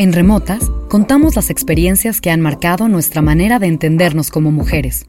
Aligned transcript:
En 0.00 0.14
Remotas, 0.14 0.70
contamos 0.88 1.36
las 1.36 1.50
experiencias 1.50 2.22
que 2.22 2.30
han 2.30 2.40
marcado 2.40 2.88
nuestra 2.88 3.20
manera 3.20 3.58
de 3.58 3.66
entendernos 3.66 4.30
como 4.30 4.50
mujeres. 4.50 5.04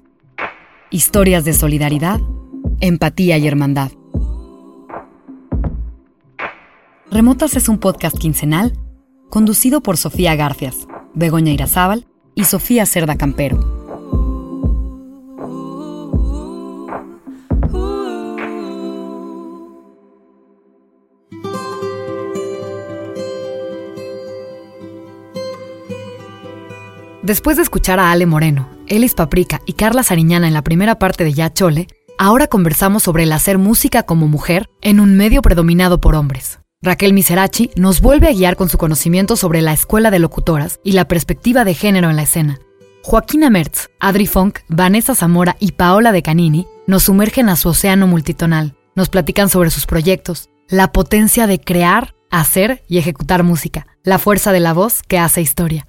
Historias 0.90 1.46
de 1.46 1.54
solidaridad, 1.54 2.20
empatía 2.82 3.38
y 3.38 3.48
hermandad. 3.48 3.94
Remotas 7.10 7.56
es 7.56 7.70
un 7.70 7.78
podcast 7.78 8.18
quincenal 8.18 8.78
conducido 9.30 9.80
por 9.80 9.96
Sofía 9.96 10.36
Garcias, 10.36 10.90
Begoña 11.14 11.54
Irazábal 11.54 12.06
y 12.36 12.44
Sofía 12.44 12.86
Cerda 12.86 13.16
Campero. 13.16 13.81
Después 27.24 27.56
de 27.58 27.64
escuchar 27.64 28.00
a 28.00 28.12
Ale 28.12 28.26
Moreno, 28.26 28.68
Elis 28.88 29.14
Paprika 29.14 29.62
y 29.68 29.74
Carla 29.74 30.02
Sariñana 30.02 30.48
en 30.48 30.56
la 30.56 30.64
primera 30.64 30.98
parte 30.98 31.24
de 31.24 31.34
Ya 31.34 31.54
Chole, 31.54 31.86
ahora 32.18 32.48
conversamos 32.48 33.04
sobre 33.04 33.24
el 33.24 33.32
hacer 33.32 33.60
música 33.60 34.04
como 34.04 34.28
mujer 34.28 34.68
en 34.82 35.00
un 35.00 35.16
medio 35.16 35.44
predominado 35.44 36.02
por 36.02 36.16
hombres. 36.16 36.62
Raquel 36.82 37.14
Miserachi 37.14 37.70
nos 37.76 38.02
vuelve 38.02 38.28
a 38.28 38.32
guiar 38.32 38.56
con 38.56 38.70
su 38.70 38.80
conocimiento 38.80 39.36
sobre 39.36 39.62
la 39.62 39.72
escuela 39.72 40.10
de 40.10 40.18
locutoras 40.18 40.80
y 40.84 40.94
la 40.94 41.08
perspectiva 41.08 41.64
de 41.64 41.76
género 41.76 42.10
en 42.10 42.16
la 42.16 42.24
escena. 42.24 42.58
Joaquina 43.04 43.52
Mertz, 43.52 43.90
Adri 44.00 44.26
Funk, 44.26 44.62
Vanessa 44.68 45.14
Zamora 45.14 45.58
y 45.60 45.74
Paola 45.74 46.12
de 46.12 46.24
Canini 46.24 46.66
nos 46.88 47.04
sumergen 47.04 47.50
a 47.50 47.56
su 47.56 47.70
océano 47.70 48.08
multitonal. 48.08 48.76
Nos 48.96 49.10
platican 49.10 49.50
sobre 49.50 49.70
sus 49.70 49.86
proyectos, 49.86 50.50
la 50.70 50.92
potencia 50.92 51.46
de 51.46 51.60
crear, 51.60 52.16
hacer 52.32 52.84
y 52.88 52.98
ejecutar 52.98 53.44
música, 53.44 53.86
la 54.04 54.18
fuerza 54.18 54.52
de 54.52 54.60
la 54.60 54.74
voz 54.74 55.04
que 55.04 55.20
hace 55.20 55.42
historia. 55.42 55.86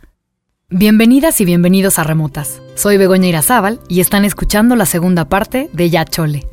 Bienvenidas 0.74 1.38
y 1.42 1.44
bienvenidos 1.44 1.98
a 1.98 2.02
Remotas. 2.02 2.62
Soy 2.76 2.96
Begoña 2.96 3.28
Irazábal 3.28 3.78
y 3.88 4.00
están 4.00 4.24
escuchando 4.24 4.74
la 4.74 4.86
segunda 4.86 5.28
parte 5.28 5.68
de 5.74 5.90
Ya 5.90 6.06
Chole. 6.06 6.46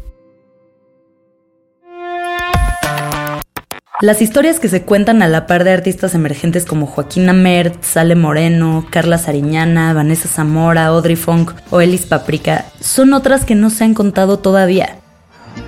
Las 4.02 4.22
historias 4.22 4.60
que 4.60 4.68
se 4.68 4.82
cuentan 4.82 5.22
a 5.22 5.30
la 5.30 5.48
par 5.48 5.64
de 5.64 5.72
artistas 5.72 6.16
emergentes 6.16 6.66
como 6.66 6.86
Joaquina 6.86 7.32
Mertz, 7.32 7.88
Sale 7.88 8.16
Moreno, 8.16 8.86
Carla 8.90 9.18
Sariñana, 9.18 9.94
Vanessa 9.94 10.28
Zamora, 10.28 10.88
Audrey 10.88 11.16
Funk 11.16 11.54
o 11.70 11.80
Elis 11.80 12.06
Paprika 12.06 12.66
son 12.82 13.14
otras 13.14 13.46
que 13.46 13.56
no 13.56 13.70
se 13.70 13.86
han 13.86 13.94
contado 13.94 14.40
todavía 14.40 14.98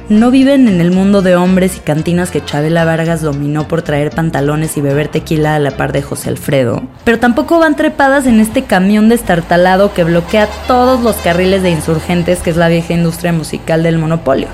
no 0.09 0.29
viven 0.29 0.67
en 0.67 0.81
el 0.81 0.91
mundo 0.91 1.21
de 1.21 1.37
hombres 1.37 1.77
y 1.77 1.79
cantinas 1.79 2.31
que 2.31 2.43
Chabela 2.43 2.83
Vargas 2.83 3.21
dominó 3.21 3.67
por 3.67 3.81
traer 3.81 4.11
pantalones 4.11 4.75
y 4.75 4.81
beber 4.81 5.07
tequila 5.07 5.55
a 5.55 5.59
la 5.59 5.71
par 5.71 5.93
de 5.93 6.01
José 6.01 6.29
Alfredo, 6.29 6.83
pero 7.05 7.19
tampoco 7.19 7.59
van 7.59 7.77
trepadas 7.77 8.27
en 8.27 8.41
este 8.41 8.63
camión 8.63 9.07
destartalado 9.07 9.93
que 9.93 10.03
bloquea 10.03 10.47
todos 10.67 11.01
los 11.01 11.15
carriles 11.17 11.63
de 11.63 11.71
insurgentes 11.71 12.39
que 12.39 12.49
es 12.49 12.57
la 12.57 12.67
vieja 12.67 12.93
industria 12.93 13.31
musical 13.31 13.83
del 13.83 13.97
monopolio. 13.97 14.47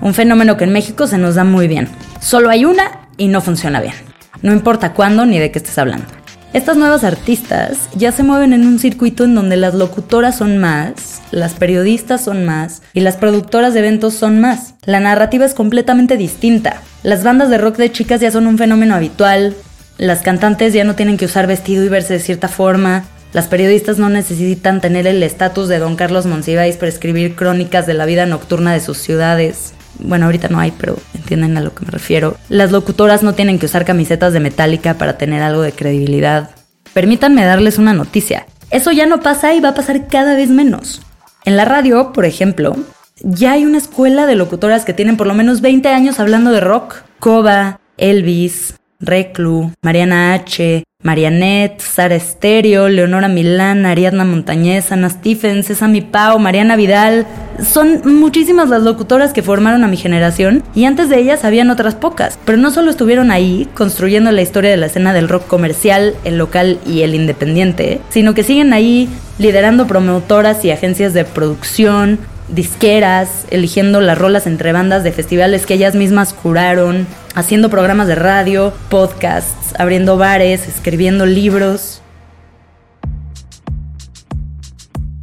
Un 0.00 0.14
fenómeno 0.14 0.56
que 0.56 0.64
en 0.64 0.72
México 0.72 1.06
se 1.06 1.18
nos 1.18 1.36
da 1.36 1.44
muy 1.44 1.68
bien. 1.68 1.88
Solo 2.20 2.50
hay 2.50 2.64
una 2.64 3.02
y 3.16 3.28
no 3.28 3.40
funciona 3.40 3.80
bien. 3.80 3.94
No 4.42 4.52
importa 4.52 4.94
cuándo 4.94 5.26
ni 5.26 5.38
de 5.38 5.50
qué 5.50 5.58
estés 5.58 5.78
hablando. 5.78 6.06
Estas 6.52 6.76
nuevas 6.76 7.04
artistas 7.04 7.88
ya 7.94 8.10
se 8.10 8.24
mueven 8.24 8.52
en 8.52 8.66
un 8.66 8.80
circuito 8.80 9.22
en 9.22 9.36
donde 9.36 9.56
las 9.56 9.74
locutoras 9.74 10.38
son 10.38 10.58
más, 10.58 11.22
las 11.30 11.54
periodistas 11.54 12.24
son 12.24 12.44
más 12.44 12.82
y 12.92 13.00
las 13.00 13.16
productoras 13.16 13.72
de 13.72 13.78
eventos 13.78 14.14
son 14.14 14.40
más. 14.40 14.74
La 14.84 14.98
narrativa 14.98 15.44
es 15.44 15.54
completamente 15.54 16.16
distinta. 16.16 16.82
Las 17.04 17.22
bandas 17.22 17.50
de 17.50 17.58
rock 17.58 17.76
de 17.76 17.92
chicas 17.92 18.20
ya 18.20 18.32
son 18.32 18.48
un 18.48 18.58
fenómeno 18.58 18.96
habitual, 18.96 19.54
las 19.96 20.22
cantantes 20.22 20.72
ya 20.72 20.82
no 20.82 20.96
tienen 20.96 21.18
que 21.18 21.26
usar 21.26 21.46
vestido 21.46 21.84
y 21.84 21.88
verse 21.88 22.14
de 22.14 22.20
cierta 22.20 22.48
forma, 22.48 23.04
las 23.32 23.46
periodistas 23.46 23.98
no 23.98 24.08
necesitan 24.08 24.80
tener 24.80 25.06
el 25.06 25.22
estatus 25.22 25.68
de 25.68 25.78
don 25.78 25.94
Carlos 25.94 26.26
Monsiváis 26.26 26.76
para 26.76 26.88
escribir 26.88 27.36
crónicas 27.36 27.86
de 27.86 27.94
la 27.94 28.06
vida 28.06 28.26
nocturna 28.26 28.72
de 28.72 28.80
sus 28.80 28.98
ciudades. 28.98 29.72
Bueno, 30.02 30.26
ahorita 30.26 30.48
no 30.48 30.58
hay, 30.58 30.72
pero 30.72 30.96
entienden 31.14 31.56
a 31.56 31.60
lo 31.60 31.74
que 31.74 31.84
me 31.84 31.90
refiero. 31.90 32.36
Las 32.48 32.72
locutoras 32.72 33.22
no 33.22 33.34
tienen 33.34 33.58
que 33.58 33.66
usar 33.66 33.84
camisetas 33.84 34.32
de 34.32 34.40
metálica 34.40 34.94
para 34.94 35.18
tener 35.18 35.42
algo 35.42 35.62
de 35.62 35.72
credibilidad. 35.72 36.50
Permítanme 36.92 37.44
darles 37.44 37.78
una 37.78 37.92
noticia. 37.92 38.46
Eso 38.70 38.92
ya 38.92 39.06
no 39.06 39.20
pasa 39.20 39.54
y 39.54 39.60
va 39.60 39.70
a 39.70 39.74
pasar 39.74 40.08
cada 40.08 40.34
vez 40.34 40.50
menos. 40.50 41.02
En 41.44 41.56
la 41.56 41.64
radio, 41.64 42.12
por 42.12 42.24
ejemplo, 42.24 42.76
ya 43.22 43.52
hay 43.52 43.64
una 43.64 43.78
escuela 43.78 44.26
de 44.26 44.36
locutoras 44.36 44.84
que 44.84 44.92
tienen 44.92 45.16
por 45.16 45.26
lo 45.26 45.34
menos 45.34 45.60
20 45.60 45.88
años 45.88 46.20
hablando 46.20 46.50
de 46.52 46.60
rock. 46.60 47.02
Koba, 47.18 47.80
Elvis, 47.96 48.74
Reclu, 49.00 49.72
Mariana 49.82 50.34
H., 50.34 50.84
Marianet, 51.02 51.80
Sara 51.80 52.20
Stereo, 52.20 52.90
Leonora 52.90 53.28
Milán, 53.28 53.86
Ariadna 53.86 54.24
Montañez, 54.24 54.92
Ana 54.92 55.08
Stephens, 55.08 55.66
Sesami 55.66 56.02
Pau, 56.02 56.38
Mariana 56.38 56.76
Vidal. 56.76 57.26
Son 57.64 58.02
muchísimas 58.04 58.68
las 58.68 58.82
locutoras 58.82 59.32
que 59.32 59.42
formaron 59.42 59.82
a 59.82 59.88
mi 59.88 59.96
generación 59.96 60.62
y 60.74 60.84
antes 60.84 61.08
de 61.08 61.18
ellas 61.18 61.44
habían 61.44 61.70
otras 61.70 61.94
pocas. 61.94 62.38
Pero 62.44 62.58
no 62.58 62.70
solo 62.70 62.90
estuvieron 62.90 63.30
ahí 63.30 63.66
construyendo 63.72 64.30
la 64.30 64.42
historia 64.42 64.70
de 64.70 64.76
la 64.76 64.86
escena 64.86 65.14
del 65.14 65.28
rock 65.30 65.46
comercial, 65.46 66.14
el 66.24 66.36
local 66.36 66.78
y 66.86 67.00
el 67.00 67.14
independiente, 67.14 68.00
sino 68.10 68.34
que 68.34 68.42
siguen 68.42 68.74
ahí 68.74 69.08
liderando 69.38 69.86
promotoras 69.86 70.64
y 70.66 70.70
agencias 70.70 71.14
de 71.14 71.24
producción, 71.24 72.18
disqueras, 72.54 73.46
eligiendo 73.50 74.00
las 74.00 74.18
rolas 74.18 74.46
entre 74.46 74.72
bandas 74.72 75.04
de 75.04 75.12
festivales 75.12 75.66
que 75.66 75.74
ellas 75.74 75.94
mismas 75.94 76.32
curaron, 76.32 77.06
haciendo 77.34 77.70
programas 77.70 78.08
de 78.08 78.14
radio, 78.14 78.72
podcasts, 78.88 79.74
abriendo 79.78 80.16
bares, 80.16 80.66
escribiendo 80.68 81.26
libros. 81.26 82.02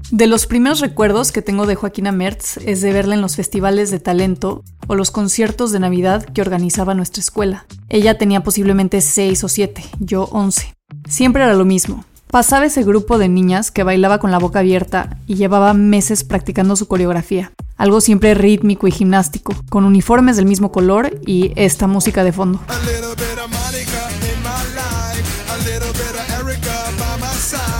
De 0.09 0.25
los 0.25 0.45
primeros 0.45 0.79
recuerdos 0.79 1.33
que 1.33 1.41
tengo 1.41 1.65
de 1.65 1.75
Joaquina 1.75 2.13
Mertz 2.13 2.57
es 2.65 2.81
de 2.81 2.93
verla 2.93 3.15
en 3.15 3.21
los 3.21 3.35
festivales 3.35 3.91
de 3.91 3.99
talento 3.99 4.63
o 4.87 4.95
los 4.95 5.11
conciertos 5.11 5.73
de 5.73 5.81
Navidad 5.81 6.23
que 6.23 6.41
organizaba 6.41 6.93
nuestra 6.93 7.19
escuela. 7.19 7.65
Ella 7.89 8.17
tenía 8.17 8.41
posiblemente 8.41 9.01
6 9.01 9.43
o 9.43 9.49
7, 9.49 9.83
yo 9.99 10.23
11. 10.31 10.73
Siempre 11.09 11.43
era 11.43 11.53
lo 11.53 11.65
mismo, 11.65 12.05
Pasaba 12.29 12.65
ese 12.65 12.83
grupo 12.83 13.17
de 13.17 13.29
niñas 13.29 13.71
que 13.71 13.83
bailaba 13.83 14.19
con 14.19 14.31
la 14.31 14.37
boca 14.37 14.59
abierta 14.59 15.17
y 15.27 15.35
llevaba 15.35 15.73
meses 15.73 16.25
practicando 16.25 16.75
su 16.75 16.87
coreografía. 16.87 17.53
Algo 17.77 18.01
siempre 18.01 18.33
rítmico 18.33 18.85
y 18.85 18.91
gimnástico, 18.91 19.53
con 19.69 19.85
uniformes 19.85 20.35
del 20.35 20.45
mismo 20.45 20.71
color 20.71 21.21
y 21.25 21.53
esta 21.55 21.87
música 21.87 22.25
de 22.25 22.33
fondo. 22.33 22.59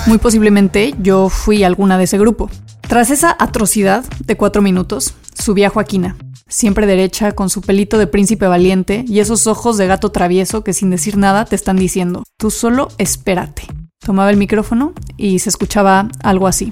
Muy 0.05 0.17
posiblemente 0.17 0.95
yo 1.01 1.27
fui 1.27 1.65
alguna 1.65 1.97
de 1.97 2.05
ese 2.05 2.17
grupo. 2.17 2.49
Tras 2.87 3.09
esa 3.09 3.35
atrocidad 3.37 4.05
de 4.25 4.37
cuatro 4.37 4.61
minutos, 4.61 5.13
subí 5.33 5.65
a 5.65 5.69
Joaquina, 5.69 6.15
siempre 6.47 6.87
derecha, 6.87 7.33
con 7.33 7.49
su 7.49 7.59
pelito 7.61 7.97
de 7.97 8.07
príncipe 8.07 8.47
valiente 8.47 9.03
y 9.05 9.19
esos 9.19 9.45
ojos 9.45 9.75
de 9.75 9.87
gato 9.87 10.09
travieso 10.13 10.63
que 10.63 10.71
sin 10.71 10.89
decir 10.89 11.17
nada 11.17 11.43
te 11.43 11.57
están 11.57 11.75
diciendo, 11.75 12.23
tú 12.37 12.49
solo 12.49 12.87
espérate. 12.97 13.63
Tomaba 13.99 14.29
el 14.29 14.37
micrófono 14.37 14.93
y 15.17 15.39
se 15.39 15.49
escuchaba 15.49 16.07
algo 16.23 16.47
así. 16.47 16.71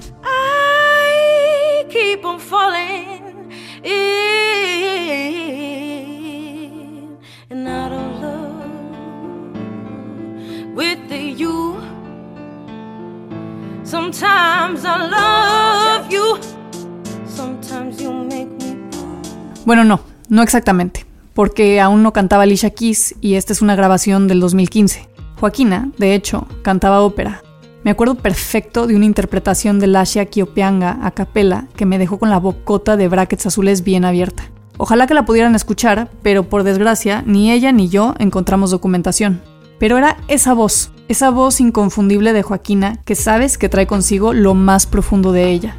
Bueno, 19.64 19.84
no, 19.84 20.00
no 20.28 20.42
exactamente, 20.42 21.04
porque 21.34 21.80
aún 21.80 22.02
no 22.02 22.12
cantaba 22.12 22.44
Alicia 22.44 22.70
Keys 22.70 23.14
y 23.20 23.34
esta 23.34 23.52
es 23.52 23.62
una 23.62 23.74
grabación 23.74 24.28
del 24.28 24.40
2015. 24.40 25.15
Joaquina, 25.38 25.90
de 25.98 26.14
hecho, 26.14 26.46
cantaba 26.62 27.02
ópera. 27.02 27.42
Me 27.84 27.90
acuerdo 27.90 28.16
perfecto 28.16 28.86
de 28.86 28.96
una 28.96 29.04
interpretación 29.04 29.78
de 29.78 29.86
Lascia 29.86 30.26
Kiopianga 30.26 30.98
a 31.02 31.10
capela 31.10 31.66
que 31.76 31.86
me 31.86 31.98
dejó 31.98 32.18
con 32.18 32.30
la 32.30 32.38
bocota 32.38 32.96
de 32.96 33.06
brackets 33.06 33.46
azules 33.46 33.84
bien 33.84 34.04
abierta. 34.04 34.50
Ojalá 34.78 35.06
que 35.06 35.14
la 35.14 35.24
pudieran 35.24 35.54
escuchar, 35.54 36.10
pero 36.22 36.48
por 36.48 36.64
desgracia 36.64 37.22
ni 37.26 37.52
ella 37.52 37.70
ni 37.70 37.88
yo 37.88 38.14
encontramos 38.18 38.70
documentación. 38.70 39.40
Pero 39.78 39.98
era 39.98 40.16
esa 40.28 40.54
voz, 40.54 40.90
esa 41.08 41.30
voz 41.30 41.60
inconfundible 41.60 42.32
de 42.32 42.42
Joaquina 42.42 43.00
que 43.04 43.14
sabes 43.14 43.58
que 43.58 43.68
trae 43.68 43.86
consigo 43.86 44.32
lo 44.32 44.54
más 44.54 44.86
profundo 44.86 45.32
de 45.32 45.50
ella. 45.50 45.76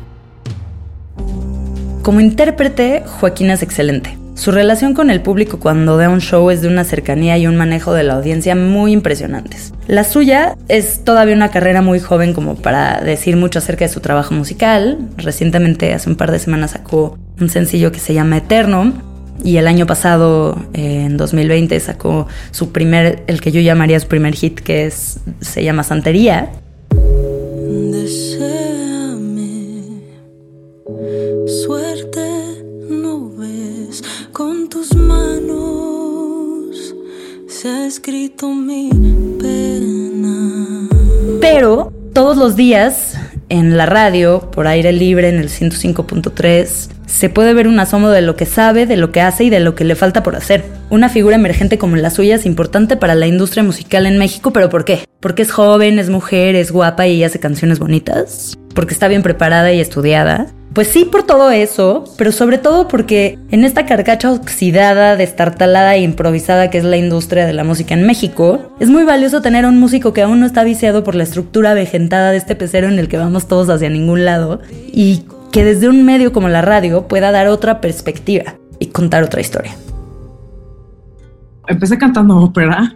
Como 2.03 2.21
intérprete, 2.21 3.03
Joaquina 3.05 3.53
es 3.53 3.63
excelente. 3.63 4.17
Su 4.37 4.51
relación 4.51 4.93
con 4.93 5.09
el 5.09 5.21
público 5.21 5.57
cuando 5.59 5.97
da 5.97 6.09
un 6.09 6.21
show 6.21 6.51
es 6.51 6.61
de 6.61 6.67
una 6.67 6.83
cercanía 6.83 7.39
y 7.39 7.47
un 7.47 7.57
manejo 7.57 7.91
de 7.95 8.03
la 8.03 8.13
audiencia 8.13 8.55
muy 8.55 8.91
impresionantes. 8.91 9.73
La 9.87 10.03
suya 10.03 10.55
es 10.67 11.03
todavía 11.03 11.35
una 11.35 11.49
carrera 11.49 11.81
muy 11.81 11.99
joven 11.99 12.35
como 12.35 12.53
para 12.53 13.01
decir 13.01 13.35
mucho 13.35 13.57
acerca 13.57 13.85
de 13.85 13.89
su 13.89 13.99
trabajo 13.99 14.35
musical. 14.35 14.99
Recientemente, 15.17 15.91
hace 15.91 16.07
un 16.07 16.17
par 16.17 16.31
de 16.31 16.37
semanas, 16.37 16.71
sacó 16.71 17.17
un 17.41 17.49
sencillo 17.49 17.91
que 17.91 17.99
se 17.99 18.13
llama 18.13 18.37
Eterno. 18.37 18.93
Y 19.43 19.57
el 19.57 19.67
año 19.67 19.87
pasado, 19.87 20.55
en 20.73 21.17
2020, 21.17 21.79
sacó 21.79 22.27
su 22.51 22.71
primer, 22.71 23.23
el 23.25 23.41
que 23.41 23.51
yo 23.51 23.59
llamaría 23.61 23.99
su 23.99 24.07
primer 24.07 24.35
hit, 24.35 24.59
que 24.59 24.85
es, 24.85 25.19
se 25.41 25.63
llama 25.63 25.81
Santería. 25.81 26.51
Escrito 38.07 38.53
mi 38.53 38.89
pena. 39.37 40.87
Pero 41.41 41.91
todos 42.13 42.37
los 42.37 42.55
días 42.55 43.17
en 43.49 43.75
la 43.75 43.85
radio, 43.85 44.49
por 44.49 44.65
aire 44.65 44.93
libre 44.93 45.27
en 45.27 45.35
el 45.35 45.49
105.3, 45.49 46.87
se 47.05 47.29
puede 47.29 47.53
ver 47.53 47.67
un 47.67 47.81
asomo 47.81 48.07
de 48.07 48.21
lo 48.21 48.37
que 48.37 48.45
sabe, 48.45 48.85
de 48.85 48.95
lo 48.95 49.11
que 49.11 49.19
hace 49.19 49.43
y 49.43 49.49
de 49.49 49.59
lo 49.59 49.75
que 49.75 49.83
le 49.83 49.95
falta 49.95 50.23
por 50.23 50.37
hacer. 50.37 50.63
Una 50.89 51.09
figura 51.09 51.35
emergente 51.35 51.77
como 51.77 51.97
la 51.97 52.09
suya 52.09 52.35
es 52.35 52.45
importante 52.45 52.95
para 52.95 53.13
la 53.13 53.27
industria 53.27 53.63
musical 53.63 54.05
en 54.05 54.17
México, 54.17 54.53
pero 54.53 54.69
¿por 54.69 54.85
qué? 54.85 55.03
Porque 55.19 55.41
es 55.41 55.51
joven, 55.51 55.99
es 55.99 56.09
mujer, 56.09 56.55
es 56.55 56.71
guapa 56.71 57.07
y 57.07 57.25
hace 57.25 57.41
canciones 57.41 57.77
bonitas. 57.77 58.57
Porque 58.73 58.93
está 58.93 59.09
bien 59.09 59.21
preparada 59.21 59.73
y 59.73 59.81
estudiada. 59.81 60.47
Pues 60.77 60.89
sí, 60.89 61.05
por 61.05 61.23
todo 61.23 61.49
eso, 61.49 62.03
pero 62.19 62.31
sobre 62.31 62.59
todo 62.59 62.87
porque 62.87 63.39
en 63.49 63.63
esta 63.63 63.87
carcacha 63.87 64.31
oxidada, 64.31 65.15
destartalada 65.15 65.95
e 65.95 66.03
improvisada 66.03 66.69
que 66.69 66.77
es 66.77 66.83
la 66.83 66.97
industria 66.97 67.47
de 67.47 67.53
la 67.53 67.63
música 67.63 67.95
en 67.95 68.05
México, 68.05 68.75
es 68.79 68.87
muy 68.87 69.03
valioso 69.03 69.41
tener 69.41 69.65
un 69.65 69.79
músico 69.79 70.13
que 70.13 70.21
aún 70.21 70.39
no 70.39 70.45
está 70.45 70.63
viciado 70.63 71.03
por 71.03 71.15
la 71.15 71.23
estructura 71.23 71.73
vejentada 71.73 72.29
de 72.29 72.37
este 72.37 72.55
pecero 72.55 72.89
en 72.89 72.99
el 72.99 73.07
que 73.07 73.17
vamos 73.17 73.47
todos 73.47 73.69
hacia 73.69 73.89
ningún 73.89 74.23
lado 74.23 74.61
y 74.93 75.23
que 75.51 75.63
desde 75.63 75.89
un 75.89 76.05
medio 76.05 76.31
como 76.31 76.47
la 76.47 76.61
radio 76.61 77.07
pueda 77.07 77.31
dar 77.31 77.47
otra 77.47 77.81
perspectiva 77.81 78.53
y 78.77 78.89
contar 78.89 79.23
otra 79.23 79.41
historia. 79.41 79.75
Empecé 81.67 81.97
cantando 81.97 82.37
ópera 82.37 82.95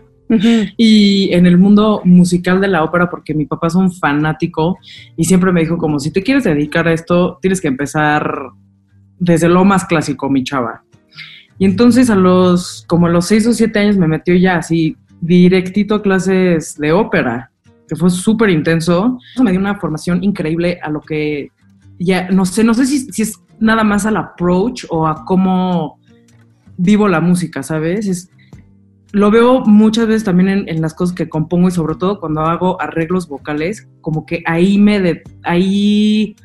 y 0.78 1.34
en 1.34 1.46
el 1.46 1.58
mundo 1.58 2.02
musical 2.06 2.62
de 2.62 2.68
la 2.68 2.84
ópera, 2.84 3.10
porque 3.10 3.34
mi 3.34 3.46
papá 3.46 3.68
es 3.68 3.76
un 3.76 3.92
fanático 3.92 4.78
y 5.18 5.26
siempre 5.26 5.52
me 5.52 5.62
dijo 5.62 5.78
como, 5.78 6.00
si 6.00 6.12
te 6.12 6.24
quieres 6.24 6.44
dedicar 6.44 6.88
a 6.88 6.94
esto, 6.94 7.38
tienes 7.42 7.62
que 7.62 7.68
empezar 7.68 8.52
desde 9.20 9.50
lo 9.50 9.64
más 9.66 9.86
clásico, 9.86 10.30
mi 10.30 10.44
chava. 10.44 10.84
Y 11.60 11.66
entonces 11.66 12.10
a 12.10 12.16
los, 12.16 12.86
como 12.88 13.08
a 13.08 13.10
los 13.10 13.26
seis 13.28 13.46
o 13.46 13.54
siete 13.54 13.80
años 13.80 13.98
me 13.98 14.08
metió 14.08 14.36
ya 14.36 14.58
así 14.58 14.98
directito 15.22 15.96
a 15.96 16.02
clases 16.02 16.76
de 16.78 16.92
ópera, 16.92 17.52
que 17.88 17.96
fue 17.96 18.10
súper 18.10 18.50
intenso. 18.50 19.20
Eso 19.34 19.44
me 19.44 19.52
dio 19.52 19.60
una 19.60 19.80
formación 19.80 20.24
increíble 20.24 20.80
a 20.82 20.90
lo 20.90 21.02
que 21.02 21.50
ya, 22.00 22.30
no 22.32 22.46
sé, 22.46 22.64
no 22.64 22.74
sé 22.74 22.86
si, 22.88 23.12
si 23.12 23.22
es 23.22 23.40
nada 23.60 23.84
más 23.84 24.06
al 24.08 24.18
approach 24.18 24.86
o 24.90 25.06
a 25.06 25.24
cómo 25.24 26.00
vivo 26.78 27.08
la 27.08 27.22
música, 27.22 27.62
¿sabes? 27.62 28.08
Es, 28.08 28.32
lo 29.14 29.30
veo 29.30 29.62
muchas 29.66 30.08
veces 30.08 30.24
también 30.24 30.68
en, 30.68 30.82
las 30.82 30.94
cosas 30.94 31.16
que 31.16 31.30
compongo 31.30 31.68
y 31.68 31.72
sobre 31.72 31.96
todo 31.96 32.20
cuando 32.20 32.42
hago 32.42 32.82
arreglos 32.82 33.28
vocales, 33.28 33.88
como 34.02 34.26
que 34.26 34.44
ahí 34.46 34.78
me 34.78 35.00
de, 35.00 35.24
ahí 35.44 36.36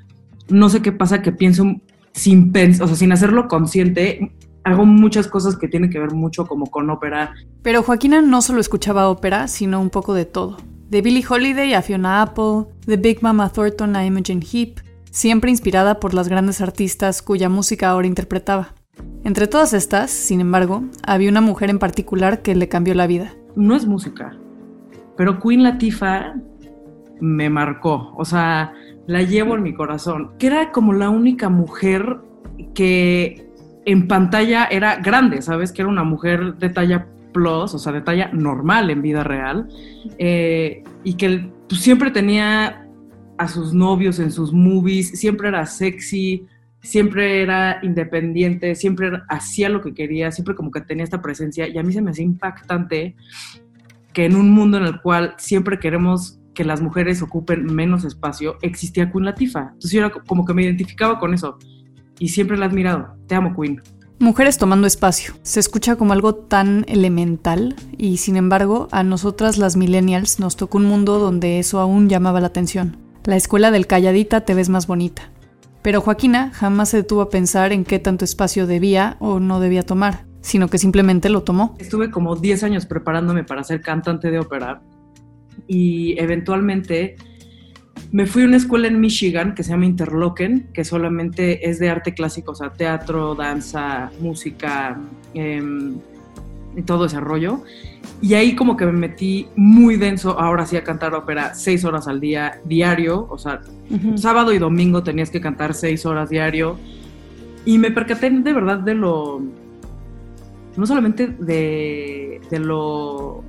no 0.48 0.68
sé 0.68 0.82
qué 0.82 0.92
pasa 0.92 1.22
que 1.22 1.32
pienso 1.32 1.76
sin 2.12 2.50
pens 2.50 2.80
o 2.80 2.86
sea, 2.86 2.96
sin 2.96 3.12
hacerlo 3.12 3.46
consciente, 3.46 4.32
hago 4.64 4.84
muchas 4.84 5.28
cosas 5.28 5.56
que 5.56 5.68
tienen 5.68 5.90
que 5.90 6.00
ver 6.00 6.12
mucho 6.12 6.46
como 6.46 6.66
con 6.66 6.90
ópera. 6.90 7.34
Pero 7.62 7.82
Joaquina 7.82 8.20
no 8.20 8.42
solo 8.42 8.60
escuchaba 8.60 9.08
ópera, 9.08 9.46
sino 9.46 9.80
un 9.80 9.90
poco 9.90 10.14
de 10.14 10.24
todo. 10.24 10.56
De 10.90 11.02
Billie 11.02 11.24
Holiday 11.28 11.74
a 11.74 11.82
Fiona 11.82 12.22
Apple, 12.22 12.64
de 12.86 12.96
Big 12.96 13.22
Mama 13.22 13.48
Thornton 13.48 13.94
a 13.94 14.04
Imogen 14.04 14.40
Heap, 14.42 14.80
siempre 15.10 15.50
inspirada 15.50 16.00
por 16.00 16.14
las 16.14 16.28
grandes 16.28 16.60
artistas 16.60 17.22
cuya 17.22 17.48
música 17.48 17.90
ahora 17.90 18.06
interpretaba. 18.06 18.75
Entre 19.24 19.46
todas 19.46 19.72
estas, 19.72 20.10
sin 20.10 20.40
embargo, 20.40 20.84
había 21.04 21.30
una 21.30 21.40
mujer 21.40 21.70
en 21.70 21.78
particular 21.78 22.42
que 22.42 22.54
le 22.54 22.68
cambió 22.68 22.94
la 22.94 23.06
vida. 23.06 23.34
No 23.56 23.74
es 23.74 23.86
música, 23.86 24.36
pero 25.16 25.40
Queen 25.40 25.62
Latifah 25.62 26.34
me 27.20 27.50
marcó, 27.50 28.14
o 28.16 28.24
sea, 28.24 28.72
la 29.06 29.22
llevo 29.22 29.56
en 29.56 29.62
mi 29.62 29.74
corazón, 29.74 30.32
que 30.38 30.46
era 30.48 30.70
como 30.70 30.92
la 30.92 31.10
única 31.10 31.48
mujer 31.48 32.18
que 32.74 33.48
en 33.84 34.08
pantalla 34.08 34.66
era 34.66 34.96
grande, 34.96 35.40
¿sabes? 35.42 35.72
Que 35.72 35.82
era 35.82 35.90
una 35.90 36.04
mujer 36.04 36.56
de 36.56 36.68
talla 36.68 37.06
plus, 37.32 37.74
o 37.74 37.78
sea, 37.78 37.92
de 37.92 38.00
talla 38.00 38.30
normal 38.32 38.90
en 38.90 39.02
vida 39.02 39.22
real, 39.22 39.68
eh, 40.18 40.82
y 41.04 41.14
que 41.14 41.50
pues, 41.68 41.80
siempre 41.80 42.10
tenía 42.10 42.86
a 43.38 43.48
sus 43.48 43.74
novios 43.74 44.18
en 44.18 44.32
sus 44.32 44.52
movies, 44.52 45.18
siempre 45.18 45.48
era 45.48 45.66
sexy, 45.66 46.46
siempre 46.86 47.42
era 47.42 47.80
independiente, 47.82 48.74
siempre 48.74 49.10
hacía 49.28 49.68
lo 49.68 49.80
que 49.80 49.92
quería, 49.92 50.30
siempre 50.32 50.54
como 50.54 50.70
que 50.70 50.80
tenía 50.80 51.04
esta 51.04 51.20
presencia 51.20 51.68
y 51.68 51.76
a 51.76 51.82
mí 51.82 51.92
se 51.92 52.00
me 52.00 52.12
hacía 52.12 52.24
impactante 52.24 53.16
que 54.12 54.24
en 54.24 54.36
un 54.36 54.50
mundo 54.50 54.78
en 54.78 54.84
el 54.84 55.00
cual 55.00 55.34
siempre 55.36 55.78
queremos 55.78 56.38
que 56.54 56.64
las 56.64 56.80
mujeres 56.80 57.20
ocupen 57.20 57.66
menos 57.66 58.04
espacio, 58.04 58.56
existía 58.62 59.10
Queen 59.12 59.26
Latifah. 59.26 59.72
Entonces 59.74 59.90
yo 59.90 59.98
era 60.00 60.10
como 60.10 60.46
que 60.46 60.54
me 60.54 60.62
identificaba 60.62 61.18
con 61.18 61.34
eso 61.34 61.58
y 62.18 62.28
siempre 62.28 62.56
la 62.56 62.64
he 62.64 62.68
admirado. 62.68 63.14
Te 63.26 63.34
amo, 63.34 63.54
Queen. 63.54 63.82
Mujeres 64.18 64.56
tomando 64.56 64.86
espacio. 64.86 65.34
Se 65.42 65.60
escucha 65.60 65.96
como 65.96 66.14
algo 66.14 66.34
tan 66.34 66.86
elemental 66.88 67.76
y 67.98 68.16
sin 68.16 68.36
embargo 68.36 68.88
a 68.90 69.02
nosotras 69.02 69.58
las 69.58 69.76
millennials 69.76 70.40
nos 70.40 70.56
tocó 70.56 70.78
un 70.78 70.86
mundo 70.86 71.18
donde 71.18 71.58
eso 71.58 71.80
aún 71.80 72.08
llamaba 72.08 72.40
la 72.40 72.46
atención. 72.46 72.96
La 73.24 73.36
escuela 73.36 73.70
del 73.70 73.86
calladita 73.86 74.40
te 74.42 74.54
ves 74.54 74.70
más 74.70 74.86
bonita. 74.86 75.30
Pero 75.86 76.00
Joaquina 76.00 76.50
jamás 76.52 76.88
se 76.88 76.96
detuvo 76.96 77.20
a 77.20 77.30
pensar 77.30 77.72
en 77.72 77.84
qué 77.84 78.00
tanto 78.00 78.24
espacio 78.24 78.66
debía 78.66 79.16
o 79.20 79.38
no 79.38 79.60
debía 79.60 79.84
tomar, 79.84 80.26
sino 80.40 80.66
que 80.66 80.78
simplemente 80.78 81.28
lo 81.28 81.44
tomó. 81.44 81.76
Estuve 81.78 82.10
como 82.10 82.34
10 82.34 82.64
años 82.64 82.86
preparándome 82.86 83.44
para 83.44 83.62
ser 83.62 83.82
cantante 83.82 84.32
de 84.32 84.40
ópera 84.40 84.82
y 85.68 86.18
eventualmente 86.18 87.14
me 88.10 88.26
fui 88.26 88.42
a 88.42 88.46
una 88.46 88.56
escuela 88.56 88.88
en 88.88 88.98
Michigan 88.98 89.54
que 89.54 89.62
se 89.62 89.70
llama 89.70 89.86
Interlochen, 89.86 90.70
que 90.74 90.82
solamente 90.84 91.70
es 91.70 91.78
de 91.78 91.88
arte 91.88 92.14
clásico, 92.14 92.50
o 92.50 92.56
sea, 92.56 92.72
teatro, 92.72 93.36
danza, 93.36 94.10
música, 94.18 95.00
em, 95.34 96.00
y 96.76 96.82
todo 96.82 97.06
ese 97.06 97.18
rollo. 97.18 97.62
Y 98.20 98.34
ahí 98.34 98.54
como 98.54 98.76
que 98.76 98.86
me 98.86 98.92
metí 98.92 99.48
muy 99.56 99.96
denso, 99.96 100.38
ahora 100.38 100.66
sí 100.66 100.76
a 100.76 100.84
cantar 100.84 101.14
ópera 101.14 101.54
seis 101.54 101.84
horas 101.84 102.06
al 102.06 102.20
día, 102.20 102.60
diario, 102.64 103.26
o 103.28 103.38
sea, 103.38 103.62
sábado 104.14 104.52
y 104.52 104.58
domingo 104.58 105.02
tenías 105.02 105.30
que 105.30 105.40
cantar 105.40 105.74
seis 105.74 106.06
horas 106.06 106.28
diario. 106.28 106.78
Y 107.64 107.78
me 107.78 107.90
percaté 107.90 108.30
de 108.30 108.52
verdad 108.52 108.78
de 108.78 108.94
lo, 108.94 109.42
no 110.76 110.86
solamente 110.86 111.26
de, 111.26 112.40
de 112.48 112.58
lo 112.60 113.42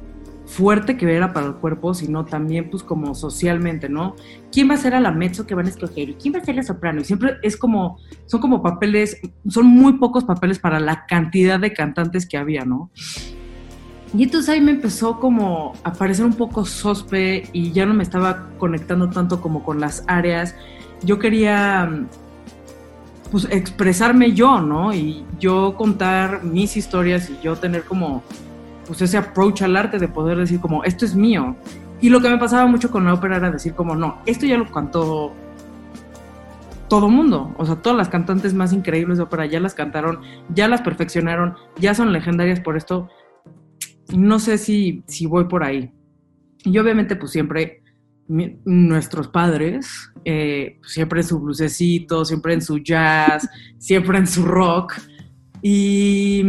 fuerte 0.47 0.95
que 0.95 1.13
era 1.13 1.33
para 1.33 1.47
el 1.47 1.55
cuerpo, 1.55 1.93
sino 1.93 2.25
también 2.25 2.69
pues 2.69 2.81
como 2.81 3.13
socialmente, 3.13 3.89
¿no? 3.89 4.15
¿Quién 4.51 4.69
va 4.69 4.75
a 4.75 4.77
ser 4.77 4.95
a 4.95 5.01
la 5.01 5.11
mezzo 5.11 5.45
que 5.45 5.53
van 5.53 5.65
a 5.65 5.69
escoger? 5.69 6.09
¿Y 6.09 6.13
quién 6.15 6.33
va 6.33 6.39
a 6.39 6.45
ser 6.45 6.55
la 6.55 6.63
soprano? 6.63 7.01
Y 7.01 7.03
siempre 7.03 7.35
es 7.43 7.57
como, 7.57 7.99
son 8.25 8.39
como 8.39 8.63
papeles, 8.63 9.19
son 9.47 9.67
muy 9.67 9.93
pocos 9.93 10.23
papeles 10.23 10.57
para 10.57 10.79
la 10.79 11.05
cantidad 11.05 11.59
de 11.59 11.73
cantantes 11.73 12.25
que 12.25 12.37
había, 12.37 12.63
¿no? 12.65 12.89
Y 14.13 14.23
entonces 14.23 14.49
ahí 14.49 14.61
me 14.61 14.71
empezó 14.71 15.19
como 15.19 15.73
a 15.83 15.91
parecer 15.91 16.25
un 16.25 16.33
poco 16.33 16.63
sospe 16.63 17.49
y 17.51 17.73
ya 17.73 17.85
no 17.85 17.93
me 17.93 18.03
estaba 18.03 18.47
conectando 18.57 19.09
tanto 19.09 19.41
como 19.41 19.63
con 19.63 19.81
las 19.81 20.05
áreas. 20.07 20.55
Yo 21.03 21.19
quería 21.19 22.07
pues 23.31 23.45
expresarme 23.51 24.31
yo, 24.31 24.61
¿no? 24.61 24.93
Y 24.93 25.25
yo 25.39 25.75
contar 25.75 26.45
mis 26.45 26.77
historias 26.77 27.29
y 27.29 27.37
yo 27.43 27.57
tener 27.57 27.83
como 27.83 28.23
pues 28.87 29.01
ese 29.01 29.17
approach 29.17 29.61
al 29.61 29.75
arte 29.75 29.99
de 29.99 30.07
poder 30.07 30.37
decir 30.37 30.59
como, 30.59 30.83
esto 30.83 31.05
es 31.05 31.13
mío. 31.13 31.55
Y 31.99 32.09
lo 32.09 32.21
que 32.21 32.29
me 32.29 32.37
pasaba 32.37 32.65
mucho 32.65 32.89
con 32.89 33.05
la 33.05 33.13
ópera 33.13 33.37
era 33.37 33.51
decir 33.51 33.73
como, 33.73 33.95
no, 33.95 34.21
esto 34.25 34.45
ya 34.45 34.57
lo 34.57 34.71
cantó 34.71 35.33
todo 36.87 37.09
mundo. 37.09 37.53
O 37.57 37.65
sea, 37.65 37.75
todas 37.75 37.97
las 37.97 38.09
cantantes 38.09 38.53
más 38.53 38.71
increíbles 38.73 39.17
de 39.17 39.25
ópera 39.25 39.45
ya 39.45 39.59
las 39.59 39.73
cantaron, 39.73 40.21
ya 40.53 40.67
las 40.67 40.81
perfeccionaron, 40.81 41.55
ya 41.77 41.93
son 41.93 42.13
legendarias 42.13 42.59
por 42.59 42.77
esto. 42.77 43.09
No 44.15 44.39
sé 44.39 44.57
si, 44.57 45.03
si 45.07 45.25
voy 45.25 45.45
por 45.45 45.63
ahí. 45.63 45.91
Y 46.63 46.77
obviamente 46.77 47.15
pues 47.15 47.31
siempre 47.31 47.83
nuestros 48.27 49.29
padres, 49.29 50.11
eh, 50.25 50.79
siempre 50.83 51.21
en 51.21 51.27
su 51.27 51.39
blusecito, 51.39 52.25
siempre 52.25 52.53
en 52.53 52.61
su 52.61 52.79
jazz, 52.79 53.49
siempre 53.77 54.17
en 54.17 54.27
su 54.27 54.45
rock. 54.45 54.93
Y 55.61 56.43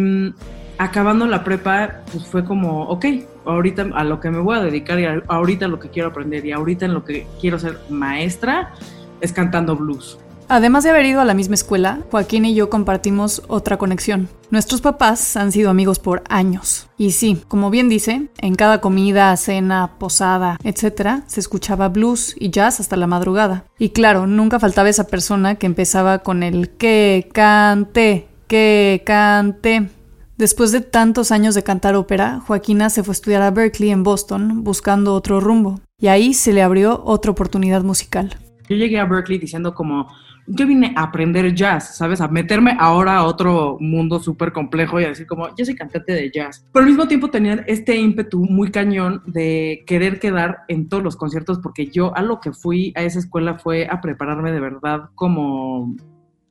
acabando 0.78 1.26
la 1.26 1.44
prepa, 1.44 2.02
pues 2.10 2.26
fue 2.26 2.44
como, 2.44 2.84
ok, 2.84 3.06
ahorita 3.44 3.88
a 3.94 4.04
lo 4.04 4.20
que 4.20 4.30
me 4.30 4.38
voy 4.38 4.56
a 4.56 4.62
dedicar 4.62 4.98
y 5.00 5.06
ahorita 5.26 5.68
lo 5.68 5.78
que 5.78 5.90
quiero 5.90 6.08
aprender 6.08 6.44
y 6.46 6.52
ahorita 6.52 6.86
en 6.86 6.94
lo 6.94 7.04
que 7.04 7.26
quiero 7.40 7.58
ser 7.58 7.78
maestra 7.90 8.72
es 9.20 9.32
cantando 9.32 9.76
blues. 9.76 10.18
Además 10.50 10.82
de 10.82 10.90
haber 10.90 11.04
ido 11.04 11.20
a 11.20 11.26
la 11.26 11.34
misma 11.34 11.56
escuela, 11.56 11.98
Joaquín 12.10 12.46
y 12.46 12.54
yo 12.54 12.70
compartimos 12.70 13.42
otra 13.48 13.76
conexión. 13.76 14.30
Nuestros 14.50 14.80
papás 14.80 15.36
han 15.36 15.52
sido 15.52 15.68
amigos 15.68 15.98
por 15.98 16.22
años. 16.30 16.88
Y 16.96 17.10
sí, 17.10 17.42
como 17.48 17.68
bien 17.68 17.90
dice, 17.90 18.28
en 18.38 18.54
cada 18.54 18.80
comida, 18.80 19.36
cena, 19.36 19.98
posada, 19.98 20.56
etc., 20.64 21.22
se 21.26 21.40
escuchaba 21.40 21.90
blues 21.90 22.34
y 22.38 22.48
jazz 22.48 22.80
hasta 22.80 22.96
la 22.96 23.06
madrugada. 23.06 23.64
Y 23.78 23.90
claro, 23.90 24.26
nunca 24.26 24.58
faltaba 24.58 24.88
esa 24.88 25.06
persona 25.06 25.56
que 25.56 25.66
empezaba 25.66 26.20
con 26.20 26.42
el 26.42 26.70
que 26.70 27.28
cante, 27.34 28.28
que 28.46 29.02
cante. 29.04 29.90
Después 30.38 30.70
de 30.70 30.80
tantos 30.80 31.32
años 31.32 31.56
de 31.56 31.64
cantar 31.64 31.96
ópera, 31.96 32.38
Joaquina 32.38 32.90
se 32.90 33.02
fue 33.02 33.10
a 33.10 33.16
estudiar 33.16 33.42
a 33.42 33.50
Berkeley 33.50 33.90
en 33.90 34.04
Boston 34.04 34.62
buscando 34.62 35.12
otro 35.14 35.40
rumbo. 35.40 35.80
Y 36.00 36.06
ahí 36.06 36.32
se 36.32 36.52
le 36.52 36.62
abrió 36.62 37.02
otra 37.04 37.32
oportunidad 37.32 37.82
musical. 37.82 38.36
Yo 38.68 38.76
llegué 38.76 39.00
a 39.00 39.04
Berkeley 39.04 39.40
diciendo 39.40 39.74
como, 39.74 40.06
yo 40.46 40.64
vine 40.64 40.92
a 40.94 41.02
aprender 41.02 41.52
jazz, 41.56 41.96
¿sabes? 41.96 42.20
A 42.20 42.28
meterme 42.28 42.76
ahora 42.78 43.16
a 43.16 43.24
otro 43.24 43.78
mundo 43.80 44.20
súper 44.20 44.52
complejo 44.52 45.00
y 45.00 45.06
a 45.06 45.08
decir 45.08 45.26
como, 45.26 45.48
yo 45.56 45.64
soy 45.64 45.74
cantante 45.74 46.12
de 46.12 46.30
jazz. 46.30 46.64
Pero 46.72 46.84
al 46.84 46.88
mismo 46.88 47.08
tiempo 47.08 47.30
tenía 47.30 47.64
este 47.66 47.96
ímpetu 47.96 48.44
muy 48.44 48.70
cañón 48.70 49.22
de 49.26 49.82
querer 49.88 50.20
quedar 50.20 50.58
en 50.68 50.88
todos 50.88 51.02
los 51.02 51.16
conciertos 51.16 51.58
porque 51.58 51.88
yo 51.88 52.16
a 52.16 52.22
lo 52.22 52.38
que 52.38 52.52
fui 52.52 52.92
a 52.94 53.02
esa 53.02 53.18
escuela 53.18 53.58
fue 53.58 53.88
a 53.90 54.00
prepararme 54.00 54.52
de 54.52 54.60
verdad 54.60 55.10
como 55.16 55.96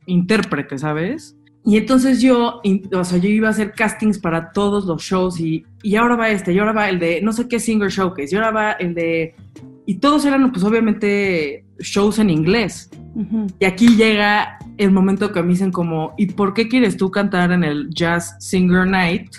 intérprete, 0.08 0.78
¿sabes? 0.78 1.38
Y 1.68 1.76
entonces 1.76 2.22
yo, 2.22 2.62
o 2.94 3.04
sea, 3.04 3.18
yo 3.18 3.28
iba 3.28 3.50
a 3.50 3.52
hacer 3.52 3.74
castings 3.74 4.20
para 4.20 4.54
todos 4.54 4.86
los 4.86 5.04
shows 5.04 5.38
y, 5.42 5.66
y 5.84 5.98
ahora 5.98 6.16
va 6.16 6.30
este, 6.30 6.54
y 6.54 6.60
ahora 6.60 6.72
va 6.72 6.88
el 6.88 6.98
de 6.98 7.22
no 7.22 7.34
sé 7.34 7.50
qué 7.50 7.60
singer 7.60 7.90
showcase, 7.90 8.34
y 8.34 8.38
ahora 8.38 8.52
va 8.52 8.72
el 8.72 8.94
de... 8.96 9.36
Y 9.86 9.96
todos 9.96 10.24
eran, 10.24 10.50
pues 10.54 10.64
obviamente, 10.64 11.66
shows 11.80 12.20
en 12.20 12.30
inglés. 12.30 12.90
Y 13.60 13.66
aquí 13.66 13.98
llega 13.98 14.60
el 14.78 14.92
momento 14.92 15.34
que 15.34 15.44
me 15.44 15.50
dicen 15.50 15.74
como, 15.74 16.14
¿y 16.18 16.28
por 16.28 16.54
qué 16.54 16.70
quieres 16.70 16.96
tú 16.96 17.12
cantar 17.12 17.52
en 17.52 17.66
el 17.66 17.90
Jazz 17.90 18.38
Singer 18.40 18.88
Night 18.88 19.30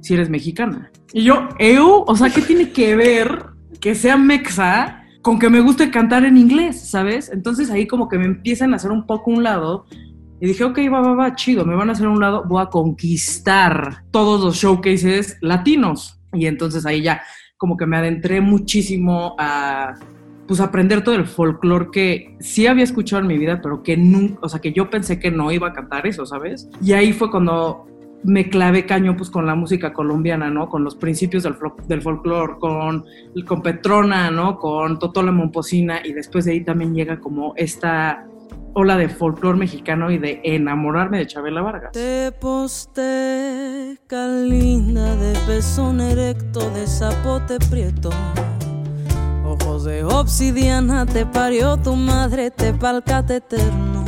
si 0.00 0.14
eres 0.14 0.30
mexicana? 0.30 0.90
Y 1.12 1.24
yo, 1.24 1.50
¿eu? 1.58 2.04
O 2.06 2.16
sea, 2.16 2.30
¿qué 2.30 2.40
tiene 2.40 2.70
que 2.70 2.96
ver 2.96 3.44
que 3.78 3.94
sea 3.94 4.16
mexa 4.16 5.04
con 5.20 5.38
que 5.38 5.50
me 5.50 5.60
guste 5.60 5.90
cantar 5.90 6.24
en 6.24 6.38
inglés, 6.38 6.80
¿sabes? 6.80 7.30
Entonces 7.30 7.70
ahí 7.70 7.86
como 7.86 8.08
que 8.08 8.16
me 8.16 8.24
empiezan 8.24 8.72
a 8.72 8.76
hacer 8.76 8.90
un 8.90 9.06
poco 9.06 9.30
un 9.30 9.42
lado 9.42 9.84
y 10.44 10.48
dije, 10.48 10.62
ok, 10.62 10.78
va, 10.92 11.00
va, 11.00 11.14
va, 11.14 11.34
chido, 11.34 11.64
me 11.64 11.74
van 11.74 11.88
a 11.88 11.92
hacer 11.92 12.06
un 12.06 12.20
lado, 12.20 12.44
voy 12.46 12.62
a 12.62 12.66
conquistar 12.66 14.04
todos 14.10 14.44
los 14.44 14.56
showcases 14.56 15.38
latinos. 15.40 16.20
Y 16.34 16.44
entonces 16.44 16.84
ahí 16.84 17.00
ya 17.00 17.22
como 17.56 17.78
que 17.78 17.86
me 17.86 17.96
adentré 17.96 18.42
muchísimo 18.42 19.36
a 19.38 19.94
pues 20.46 20.60
aprender 20.60 21.02
todo 21.02 21.14
el 21.14 21.24
folclore 21.24 21.88
que 21.90 22.36
sí 22.40 22.66
había 22.66 22.84
escuchado 22.84 23.22
en 23.22 23.28
mi 23.28 23.38
vida, 23.38 23.62
pero 23.62 23.82
que 23.82 23.96
nunca, 23.96 24.40
o 24.42 24.48
sea, 24.50 24.60
que 24.60 24.74
yo 24.74 24.90
pensé 24.90 25.18
que 25.18 25.30
no 25.30 25.50
iba 25.50 25.68
a 25.68 25.72
cantar 25.72 26.06
eso, 26.06 26.26
¿sabes? 26.26 26.68
Y 26.82 26.92
ahí 26.92 27.14
fue 27.14 27.30
cuando 27.30 27.86
me 28.22 28.50
clavé 28.50 28.84
caño 28.84 29.16
pues 29.16 29.30
con 29.30 29.46
la 29.46 29.54
música 29.54 29.94
colombiana, 29.94 30.50
¿no? 30.50 30.68
Con 30.68 30.84
los 30.84 30.94
principios 30.94 31.44
del, 31.44 31.56
del 31.88 32.02
folclore, 32.02 32.58
con, 32.60 33.06
con 33.46 33.62
Petrona, 33.62 34.30
¿no? 34.30 34.58
Con 34.58 34.98
Totola 34.98 35.32
Momposina 35.32 36.02
y 36.04 36.12
después 36.12 36.44
de 36.44 36.52
ahí 36.52 36.62
también 36.62 36.94
llega 36.94 37.18
como 37.18 37.54
esta 37.56 38.26
ola 38.74 38.96
de 38.96 39.08
folclore 39.08 39.58
mexicano 39.58 40.10
y 40.10 40.18
de 40.18 40.40
enamorarme 40.44 41.18
de 41.18 41.26
Chabela 41.26 41.62
Vargas. 41.62 41.92
Te 41.92 42.32
posteca 42.32 44.26
linda 44.28 45.16
de 45.16 45.38
pezón 45.46 46.00
erecto 46.00 46.70
de 46.70 46.86
zapote 46.86 47.58
prieto 47.70 48.10
Ojos 49.46 49.84
de 49.84 50.04
obsidiana 50.04 51.06
te 51.06 51.24
parió 51.26 51.76
tu 51.76 51.94
madre, 51.94 52.50
te 52.50 52.74
palcate 52.74 53.36
eterno. 53.36 54.04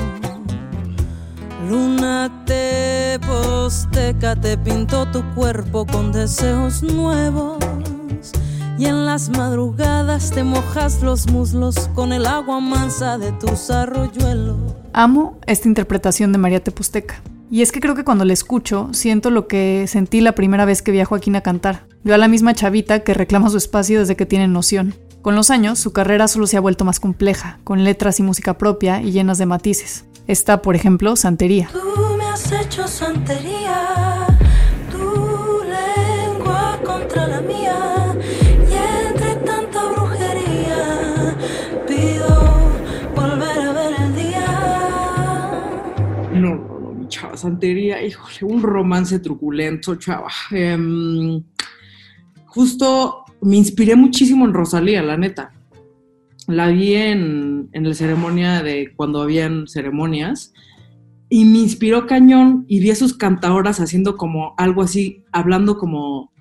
Luna 1.68 2.44
te 2.44 3.18
posteca, 3.26 4.34
te 4.34 4.56
pintó 4.58 5.06
tu 5.06 5.22
cuerpo 5.34 5.86
con 5.86 6.10
deseos 6.12 6.82
nuevos. 6.82 7.58
Y 8.78 8.86
en 8.86 9.06
las 9.06 9.30
madrugadas 9.30 10.30
te 10.30 10.44
mojas 10.44 11.02
los 11.02 11.30
muslos 11.30 11.88
con 11.94 12.12
el 12.12 12.26
agua 12.26 12.60
mansa 12.60 13.16
de 13.16 13.32
tus 13.32 13.70
arroyuelos. 13.70 14.56
Amo 14.92 15.38
esta 15.46 15.68
interpretación 15.68 16.32
de 16.32 16.38
María 16.38 16.62
Teposteca. 16.62 17.22
Y 17.50 17.62
es 17.62 17.72
que 17.72 17.80
creo 17.80 17.94
que 17.94 18.04
cuando 18.04 18.24
la 18.24 18.32
escucho, 18.32 18.88
siento 18.92 19.30
lo 19.30 19.46
que 19.46 19.86
sentí 19.86 20.20
la 20.20 20.34
primera 20.34 20.64
vez 20.64 20.82
que 20.82 20.90
vi 20.90 21.00
a 21.00 21.04
Joaquín 21.04 21.36
a 21.36 21.42
cantar. 21.42 21.86
Veo 22.02 22.14
a 22.14 22.18
la 22.18 22.28
misma 22.28 22.54
chavita 22.54 23.00
que 23.00 23.14
reclama 23.14 23.50
su 23.50 23.56
espacio 23.56 24.00
desde 24.00 24.16
que 24.16 24.26
tiene 24.26 24.48
noción. 24.48 24.94
Con 25.22 25.34
los 25.34 25.50
años, 25.50 25.78
su 25.78 25.92
carrera 25.92 26.28
solo 26.28 26.46
se 26.46 26.56
ha 26.56 26.60
vuelto 26.60 26.84
más 26.84 27.00
compleja, 27.00 27.58
con 27.64 27.82
letras 27.82 28.20
y 28.20 28.22
música 28.22 28.58
propia 28.58 29.00
y 29.02 29.10
llenas 29.10 29.38
de 29.38 29.46
matices. 29.46 30.04
Está, 30.26 30.60
por 30.60 30.76
ejemplo, 30.76 31.16
Santería. 31.16 31.68
Tú 31.72 32.16
me 32.16 32.24
has 32.24 32.52
hecho 32.52 32.86
santería, 32.86 34.26
tu 34.90 35.62
lengua 35.64 36.78
contra 36.84 37.26
la 37.26 37.40
mía, 37.40 37.65
Santería, 47.46 48.04
híjole, 48.04 48.54
un 48.54 48.60
romance 48.60 49.20
truculento, 49.20 49.94
chava. 49.94 50.32
Em, 50.50 51.44
justo 52.46 53.24
me 53.40 53.56
inspiré 53.56 53.94
muchísimo 53.94 54.46
en 54.46 54.52
Rosalía, 54.52 55.00
la 55.00 55.16
neta. 55.16 55.52
La 56.48 56.66
vi 56.68 56.94
en, 56.94 57.68
en 57.70 57.88
la 57.88 57.94
ceremonia 57.94 58.64
de 58.64 58.92
cuando 58.96 59.22
habían 59.22 59.68
ceremonias 59.68 60.52
y 61.28 61.44
me 61.44 61.58
inspiró 61.58 62.08
cañón 62.08 62.64
y 62.66 62.80
vi 62.80 62.90
a 62.90 62.96
sus 62.96 63.16
cantadoras 63.16 63.78
haciendo 63.78 64.16
como 64.16 64.54
algo 64.56 64.82
así, 64.82 65.22
hablando 65.30 65.78
como 65.78 66.32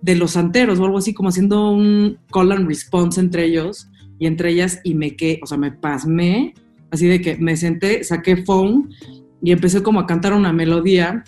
de 0.00 0.16
los 0.16 0.32
santeros 0.32 0.78
o 0.78 0.86
algo 0.86 0.96
así, 0.96 1.12
como 1.12 1.28
haciendo 1.28 1.70
un 1.70 2.18
call 2.32 2.52
and 2.52 2.66
response 2.66 3.20
entre 3.20 3.44
ellos 3.44 3.88
y 4.18 4.26
entre 4.26 4.52
ellas 4.52 4.80
y 4.84 4.94
me 4.94 5.16
quedé, 5.16 5.38
o 5.42 5.46
sea, 5.46 5.58
me 5.58 5.72
pasmé, 5.72 6.54
así 6.90 7.06
de 7.06 7.20
que 7.20 7.36
me 7.36 7.58
senté, 7.58 8.04
saqué 8.04 8.38
phone 8.38 8.88
y 9.46 9.52
empecé 9.52 9.80
como 9.80 10.00
a 10.00 10.08
cantar 10.08 10.32
una 10.32 10.52
melodía 10.52 11.22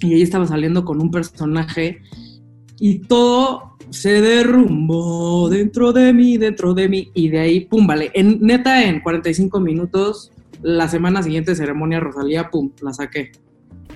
y 0.00 0.14
ella 0.14 0.24
estaba 0.24 0.46
saliendo 0.46 0.86
con 0.86 1.02
un 1.02 1.10
personaje 1.10 2.00
y 2.78 3.00
todo 3.00 3.76
se 3.90 4.22
derrumbó 4.22 5.50
dentro 5.50 5.92
de 5.92 6.14
mí, 6.14 6.38
dentro 6.38 6.72
de 6.72 6.88
mí, 6.88 7.10
y 7.12 7.28
de 7.28 7.40
ahí, 7.40 7.60
pum, 7.66 7.86
vale. 7.86 8.10
En, 8.14 8.40
neta, 8.40 8.82
en 8.82 9.00
45 9.00 9.60
minutos, 9.60 10.32
la 10.62 10.88
semana 10.88 11.22
siguiente, 11.22 11.54
ceremonia 11.54 12.00
Rosalía, 12.00 12.48
pum, 12.48 12.70
la 12.80 12.94
saqué. 12.94 13.32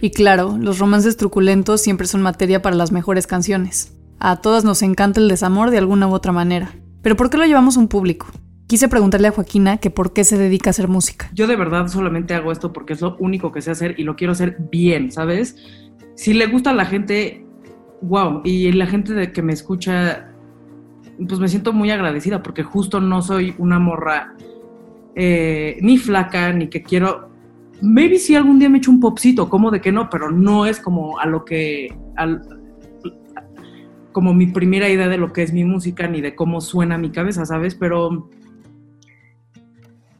Y 0.02 0.10
claro, 0.10 0.58
los 0.60 0.78
romances 0.78 1.16
truculentos 1.16 1.80
siempre 1.80 2.06
son 2.06 2.20
materia 2.20 2.60
para 2.60 2.76
las 2.76 2.92
mejores 2.92 3.26
canciones. 3.26 3.96
A 4.18 4.36
todas 4.42 4.64
nos 4.64 4.82
encanta 4.82 5.18
el 5.18 5.30
desamor 5.30 5.70
de 5.70 5.78
alguna 5.78 6.08
u 6.08 6.12
otra 6.12 6.32
manera. 6.32 6.74
Pero 7.00 7.16
¿por 7.16 7.30
qué 7.30 7.38
lo 7.38 7.46
llevamos 7.46 7.78
a 7.78 7.80
un 7.80 7.88
público? 7.88 8.26
Quise 8.66 8.88
preguntarle 8.88 9.28
a 9.28 9.30
Joaquina 9.30 9.76
que 9.76 9.90
por 9.90 10.12
qué 10.12 10.24
se 10.24 10.36
dedica 10.36 10.70
a 10.70 10.72
hacer 10.72 10.88
música. 10.88 11.30
Yo 11.32 11.46
de 11.46 11.54
verdad 11.54 11.86
solamente 11.86 12.34
hago 12.34 12.50
esto 12.50 12.72
porque 12.72 12.94
es 12.94 13.00
lo 13.00 13.16
único 13.20 13.52
que 13.52 13.62
sé 13.62 13.70
hacer 13.70 13.94
y 13.96 14.02
lo 14.02 14.16
quiero 14.16 14.32
hacer 14.32 14.56
bien, 14.72 15.12
¿sabes? 15.12 15.56
Si 16.16 16.34
le 16.34 16.46
gusta 16.46 16.70
a 16.70 16.74
la 16.74 16.84
gente, 16.84 17.46
wow, 18.02 18.40
y 18.44 18.72
la 18.72 18.86
gente 18.86 19.14
de 19.14 19.30
que 19.30 19.40
me 19.40 19.52
escucha, 19.52 20.32
pues 21.28 21.38
me 21.38 21.46
siento 21.46 21.72
muy 21.72 21.92
agradecida 21.92 22.42
porque 22.42 22.64
justo 22.64 23.00
no 23.00 23.22
soy 23.22 23.54
una 23.58 23.78
morra 23.78 24.34
eh, 25.14 25.78
ni 25.80 25.96
flaca, 25.96 26.52
ni 26.52 26.68
que 26.68 26.82
quiero... 26.82 27.30
Maybe 27.82 28.18
si 28.18 28.34
algún 28.34 28.58
día 28.58 28.68
me 28.68 28.78
echo 28.78 28.90
un 28.90 28.98
popcito, 28.98 29.48
como 29.48 29.70
de 29.70 29.80
que 29.80 29.92
no, 29.92 30.10
pero 30.10 30.32
no 30.32 30.66
es 30.66 30.80
como 30.80 31.20
a 31.20 31.26
lo 31.26 31.44
que... 31.44 31.94
como 34.10 34.34
mi 34.34 34.46
primera 34.48 34.88
idea 34.88 35.08
de 35.08 35.18
lo 35.18 35.32
que 35.32 35.44
es 35.44 35.52
mi 35.52 35.64
música, 35.64 36.08
ni 36.08 36.20
de 36.20 36.34
cómo 36.34 36.60
suena 36.60 36.98
mi 36.98 37.10
cabeza, 37.10 37.46
¿sabes? 37.46 37.76
Pero 37.76 38.28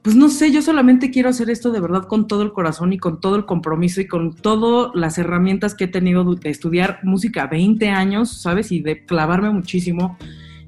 pues 0.06 0.14
no 0.14 0.28
sé, 0.28 0.52
yo 0.52 0.62
solamente 0.62 1.10
quiero 1.10 1.30
hacer 1.30 1.50
esto 1.50 1.72
de 1.72 1.80
verdad 1.80 2.04
con 2.04 2.28
todo 2.28 2.42
el 2.42 2.52
corazón 2.52 2.92
y 2.92 2.96
con 2.96 3.18
todo 3.18 3.34
el 3.34 3.44
compromiso 3.44 4.00
y 4.00 4.06
con 4.06 4.36
todas 4.36 4.92
las 4.94 5.18
herramientas 5.18 5.74
que 5.74 5.82
he 5.82 5.88
tenido 5.88 6.36
de 6.36 6.48
estudiar 6.48 7.00
música 7.02 7.48
20 7.48 7.88
años, 7.88 8.40
¿sabes? 8.40 8.70
Y 8.70 8.78
de 8.78 9.04
clavarme 9.04 9.50
muchísimo 9.50 10.16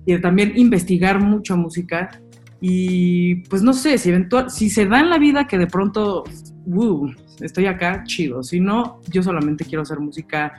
y 0.04 0.14
de 0.14 0.18
también 0.18 0.54
investigar 0.56 1.20
mucho 1.20 1.56
música. 1.56 2.20
Y 2.60 3.36
pues 3.48 3.62
no 3.62 3.74
sé, 3.74 3.98
si, 3.98 4.08
eventual, 4.08 4.50
si 4.50 4.70
se 4.70 4.86
da 4.86 4.98
en 4.98 5.08
la 5.08 5.18
vida 5.18 5.46
que 5.46 5.56
de 5.56 5.68
pronto, 5.68 6.24
uh, 6.66 7.08
estoy 7.40 7.66
acá, 7.66 8.02
chido. 8.08 8.42
Si 8.42 8.58
no, 8.58 9.00
yo 9.08 9.22
solamente 9.22 9.64
quiero 9.64 9.82
hacer 9.82 10.00
música 10.00 10.52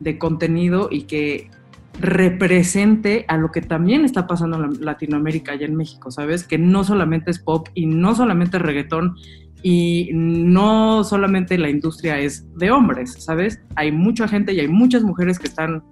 de 0.00 0.18
contenido 0.18 0.88
y 0.90 1.02
que 1.02 1.50
represente 1.98 3.24
a 3.28 3.36
lo 3.36 3.50
que 3.52 3.60
también 3.60 4.04
está 4.04 4.26
pasando 4.26 4.62
en 4.62 4.84
Latinoamérica 4.84 5.54
y 5.54 5.64
en 5.64 5.76
México, 5.76 6.10
¿sabes? 6.10 6.44
Que 6.44 6.58
no 6.58 6.84
solamente 6.84 7.30
es 7.30 7.38
pop 7.38 7.68
y 7.74 7.86
no 7.86 8.14
solamente 8.14 8.58
reggaetón 8.58 9.16
y 9.62 10.10
no 10.12 11.04
solamente 11.04 11.56
la 11.56 11.70
industria 11.70 12.18
es 12.18 12.46
de 12.58 12.70
hombres, 12.70 13.14
¿sabes? 13.18 13.62
Hay 13.76 13.92
mucha 13.92 14.28
gente 14.28 14.52
y 14.52 14.60
hay 14.60 14.68
muchas 14.68 15.02
mujeres 15.02 15.38
que 15.38 15.46
están, 15.46 15.82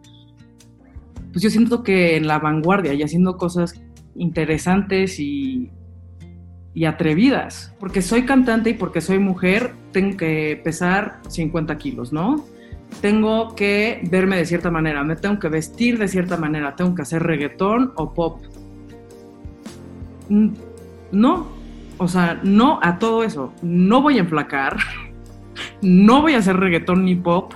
pues 1.32 1.42
yo 1.42 1.50
siento 1.50 1.82
que 1.82 2.16
en 2.16 2.26
la 2.26 2.38
vanguardia 2.38 2.92
y 2.92 3.02
haciendo 3.02 3.37
cosas 3.37 3.80
interesantes 4.14 5.18
y, 5.18 5.71
y 6.75 6.85
atrevidas. 6.85 7.75
Porque 7.78 8.02
soy 8.02 8.25
cantante 8.25 8.71
y 8.71 8.75
porque 8.75 9.00
soy 9.00 9.18
mujer, 9.18 9.73
tengo 9.92 10.16
que 10.16 10.61
pesar 10.62 11.21
50 11.28 11.78
kilos, 11.78 12.12
¿no? 12.12 12.44
Tengo 13.00 13.54
que 13.54 14.00
verme 14.11 14.37
de 14.37 14.46
cierta 14.46 14.70
manera, 14.70 15.02
me 15.02 15.16
tengo 15.16 15.38
que 15.38 15.49
vestir 15.49 15.99
de 15.99 16.08
cierta 16.08 16.37
manera, 16.37 16.76
tengo 16.76 16.94
que 16.94 17.02
hacer 17.02 17.22
reggaetón 17.22 17.92
o 17.96 18.12
pop. 18.12 18.42
No, 20.28 21.49
o 21.99 22.08
sea, 22.08 22.40
no 22.42 22.78
a 22.82 22.99
todo 22.99 23.22
eso. 23.22 23.52
No 23.62 24.02
voy 24.02 24.18
a 24.18 24.20
enflacar. 24.20 24.76
No 25.82 26.22
voy 26.22 26.34
a 26.34 26.38
hacer 26.38 26.56
reggaetón 26.56 27.04
ni 27.04 27.16
pop. 27.16 27.52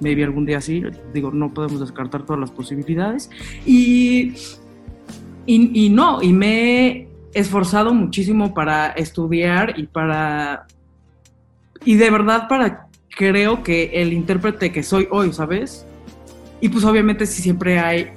Maybe 0.00 0.24
algún 0.24 0.44
día 0.44 0.60
sí. 0.60 0.82
Digo, 1.14 1.30
no 1.30 1.54
podemos 1.54 1.80
descartar 1.80 2.24
todas 2.24 2.40
las 2.40 2.50
posibilidades. 2.50 3.30
Y, 3.64 4.34
y, 5.46 5.88
no, 5.88 6.20
y 6.20 6.32
me 6.32 6.88
he 6.90 7.08
esforzado 7.32 7.94
muchísimo 7.94 8.52
para 8.52 8.88
estudiar 8.90 9.78
y 9.78 9.86
para... 9.86 10.66
Y 11.84 11.94
de 11.94 12.10
verdad 12.10 12.48
para, 12.48 12.87
creo 13.16 13.62
que 13.62 13.90
el 13.94 14.12
intérprete 14.12 14.72
que 14.72 14.82
soy 14.82 15.08
hoy, 15.10 15.32
¿sabes? 15.32 15.86
Y 16.60 16.68
pues 16.68 16.84
obviamente 16.84 17.26
si 17.26 17.42
siempre 17.42 17.78
hay 17.78 18.12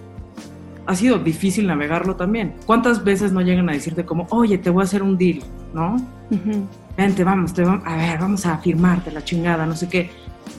ha 0.86 0.96
sido 0.96 1.20
difícil 1.20 1.68
navegarlo 1.68 2.16
también. 2.16 2.56
¿Cuántas 2.66 3.04
veces 3.04 3.32
no 3.32 3.42
llegan 3.42 3.70
a 3.70 3.74
decirte 3.74 4.06
como, 4.06 4.28
oye, 4.30 4.58
te 4.58 4.70
voy 4.70 4.82
a 4.82 4.84
hacer 4.84 5.04
un 5.04 5.18
deal, 5.18 5.42
¿no? 5.74 5.96
Vente, 6.98 7.24
vamos, 7.24 7.54
te 7.54 7.64
vamos, 7.64 7.84
a 7.86 7.96
ver, 7.96 8.20
vamos 8.20 8.46
a 8.46 8.58
firmarte 8.58 9.12
la 9.12 9.24
chingada, 9.24 9.66
no 9.66 9.76
sé 9.76 9.88
qué. 9.88 10.10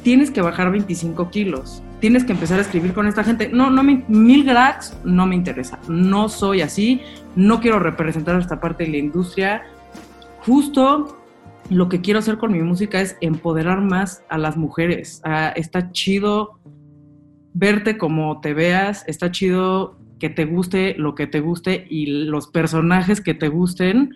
Tienes 0.02 0.30
que 0.30 0.40
bajar 0.40 0.70
25 0.70 1.30
kilos, 1.30 1.82
tienes 2.00 2.24
que 2.24 2.32
empezar 2.32 2.58
a 2.58 2.62
escribir 2.62 2.94
con 2.94 3.06
esta 3.06 3.24
gente. 3.24 3.48
No, 3.48 3.70
no 3.70 3.82
me, 3.82 4.04
mil 4.08 4.44
grads 4.44 4.96
no 5.04 5.26
me 5.26 5.34
interesa, 5.34 5.78
no 5.88 6.28
soy 6.28 6.62
así, 6.62 7.02
no 7.36 7.60
quiero 7.60 7.78
representar 7.78 8.38
esta 8.38 8.60
parte 8.60 8.84
de 8.84 8.90
la 8.90 8.96
industria. 8.98 9.62
Justo 10.46 11.21
lo 11.70 11.88
que 11.88 12.00
quiero 12.00 12.18
hacer 12.18 12.38
con 12.38 12.52
mi 12.52 12.60
música 12.62 13.00
es 13.00 13.16
empoderar 13.20 13.80
más 13.80 14.24
a 14.28 14.38
las 14.38 14.56
mujeres. 14.56 15.20
Ah, 15.24 15.52
está 15.56 15.92
chido 15.92 16.60
verte 17.54 17.98
como 17.98 18.40
te 18.40 18.54
veas, 18.54 19.04
está 19.06 19.30
chido 19.30 19.98
que 20.18 20.30
te 20.30 20.44
guste 20.44 20.94
lo 20.96 21.14
que 21.14 21.26
te 21.26 21.40
guste 21.40 21.86
y 21.88 22.06
los 22.06 22.46
personajes 22.48 23.20
que 23.20 23.34
te 23.34 23.48
gusten. 23.48 24.14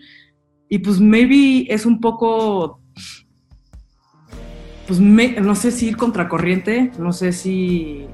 Y 0.69 0.79
pues 0.79 0.99
maybe 0.99 1.65
es 1.73 1.85
un 1.85 1.99
poco, 1.99 2.81
pues 4.87 4.99
no 4.99 5.55
sé 5.55 5.71
si 5.71 5.87
ir 5.87 5.97
contracorriente, 5.97 6.91
no 6.97 7.11
sé 7.13 7.31
si... 7.31 8.07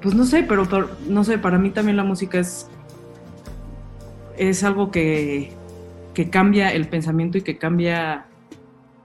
Pues 0.00 0.14
no 0.14 0.24
sé, 0.24 0.42
pero, 0.42 0.66
no 1.06 1.22
sé, 1.22 1.38
para 1.38 1.58
mí 1.58 1.70
también 1.70 1.96
la 1.96 2.02
música 2.02 2.40
es, 2.40 2.68
es 4.36 4.64
algo 4.64 4.90
que, 4.90 5.52
que 6.14 6.30
cambia 6.30 6.72
el 6.72 6.88
pensamiento 6.88 7.38
y 7.38 7.42
que 7.42 7.58
cambia 7.58 8.26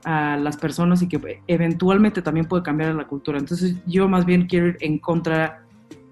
a 0.04 0.38
las 0.38 0.58
personas 0.58 1.02
y 1.02 1.08
que 1.08 1.42
eventualmente 1.48 2.22
también 2.22 2.48
puede 2.48 2.64
cambiar 2.64 2.92
a 2.92 2.94
la 2.94 3.08
cultura. 3.08 3.38
Entonces 3.38 3.76
yo 3.86 4.08
más 4.08 4.26
bien 4.26 4.48
quiero 4.48 4.68
ir 4.68 4.78
en 4.82 5.00
contra 5.00 5.64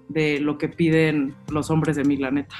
de 0.08 0.40
lo 0.40 0.58
que 0.58 0.68
piden 0.68 1.34
los 1.50 1.70
hombres 1.70 1.96
de 1.96 2.04
mi 2.04 2.16
planeta. 2.16 2.54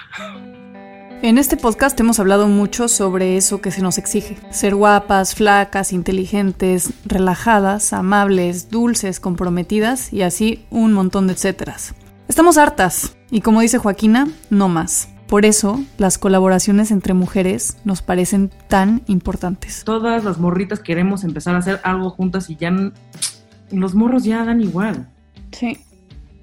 En 1.23 1.39
este 1.39 1.57
podcast 1.57 1.99
hemos 1.99 2.21
hablado 2.21 2.47
mucho 2.47 2.89
sobre 2.89 3.37
eso 3.37 3.61
que 3.61 3.71
se 3.71 3.81
nos 3.81 3.97
exige. 3.97 4.37
Ser 4.51 4.75
guapas, 4.75 5.35
flacas, 5.35 5.93
inteligentes, 5.93 6.93
relajadas, 7.07 7.93
amables, 7.93 8.71
dulces, 8.71 9.19
comprometidas 9.19 10.13
y 10.13 10.23
así 10.23 10.65
un 10.71 10.93
montón 10.93 11.27
de 11.27 11.33
etcéteras. 11.33 11.95
Estamos 12.29 12.59
hartas 12.59 13.17
y 13.31 13.41
como 13.41 13.61
dice 13.61 13.79
Joaquina, 13.79 14.29
no 14.51 14.69
más. 14.69 15.16
Por 15.29 15.45
eso, 15.45 15.83
las 15.99 16.19
colaboraciones 16.19 16.91
entre 16.91 17.13
mujeres 17.13 17.79
nos 17.85 18.01
parecen 18.01 18.51
tan 18.69 19.03
importantes. 19.07 19.83
Todas 19.85 20.25
las 20.25 20.39
morritas 20.39 20.79
queremos 20.81 21.25
empezar 21.25 21.57
a 21.57 21.59
hacer 21.59 21.81
algo 21.83 22.11
juntas 22.11 22.49
y 22.49 22.57
ya 22.57 22.73
los 23.73 23.95
morros 23.95 24.25
ya 24.25 24.45
dan 24.45 24.61
igual. 24.61 25.09
Sí. 25.51 25.79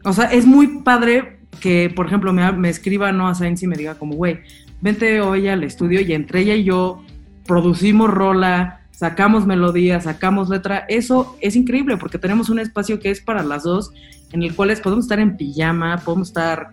O 0.03 0.11
sea, 0.11 0.25
es 0.25 0.45
muy 0.45 0.81
padre 0.81 1.39
que, 1.61 1.89
por 1.95 2.07
ejemplo, 2.07 2.33
me, 2.33 2.51
me 2.51 2.69
escriba 2.69 3.11
Noah 3.13 3.35
Sainz 3.35 3.63
y 3.63 3.67
me 3.67 3.77
diga 3.77 3.95
como, 3.95 4.15
güey, 4.15 4.39
vente 4.81 5.21
hoy 5.21 5.47
al 5.47 5.63
estudio 5.63 6.01
y 6.01 6.11
entre 6.11 6.41
ella 6.41 6.55
y 6.55 6.65
yo 6.65 7.01
producimos 7.45 8.09
rola, 8.09 8.81
sacamos 8.91 9.45
melodía, 9.45 10.01
sacamos 10.01 10.49
letra. 10.49 10.85
Eso 10.89 11.37
es 11.39 11.55
increíble 11.55 11.95
porque 11.95 12.17
tenemos 12.17 12.49
un 12.49 12.59
espacio 12.59 12.99
que 12.99 13.11
es 13.11 13.21
para 13.21 13.43
las 13.43 13.63
dos, 13.63 13.91
en 14.33 14.43
el 14.43 14.53
cual 14.55 14.75
podemos 14.83 15.05
estar 15.05 15.19
en 15.19 15.37
pijama, 15.37 16.01
podemos 16.03 16.29
estar 16.29 16.71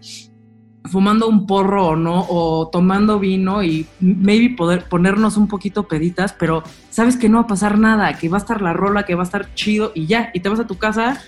fumando 0.85 1.29
un 1.29 1.47
porro 1.47 1.89
o 1.89 1.97
no, 1.97 2.27
o 2.29 2.69
tomando 2.69 3.19
vino 3.19 3.63
y 3.63 3.87
maybe 4.01 4.57
poder 4.57 4.85
ponernos 4.89 5.37
un 5.37 5.49
poquito 5.49 5.87
peditas, 5.87 6.33
pero 6.33 6.63
sabes 6.91 7.17
que 7.17 7.29
no 7.29 7.39
va 7.39 7.45
a 7.45 7.49
pasar 7.49 7.79
nada, 7.79 8.13
que 8.15 8.29
va 8.29 8.39
a 8.39 8.41
estar 8.41 8.63
la 8.63 8.73
rola, 8.73 9.05
que 9.05 9.15
va 9.15 9.23
a 9.23 9.25
estar 9.25 9.55
chido 9.55 9.93
y 9.95 10.07
ya, 10.07 10.31
y 10.35 10.41
te 10.41 10.49
vas 10.49 10.61
a 10.61 10.67
tu 10.67 10.79
casa 10.79 11.21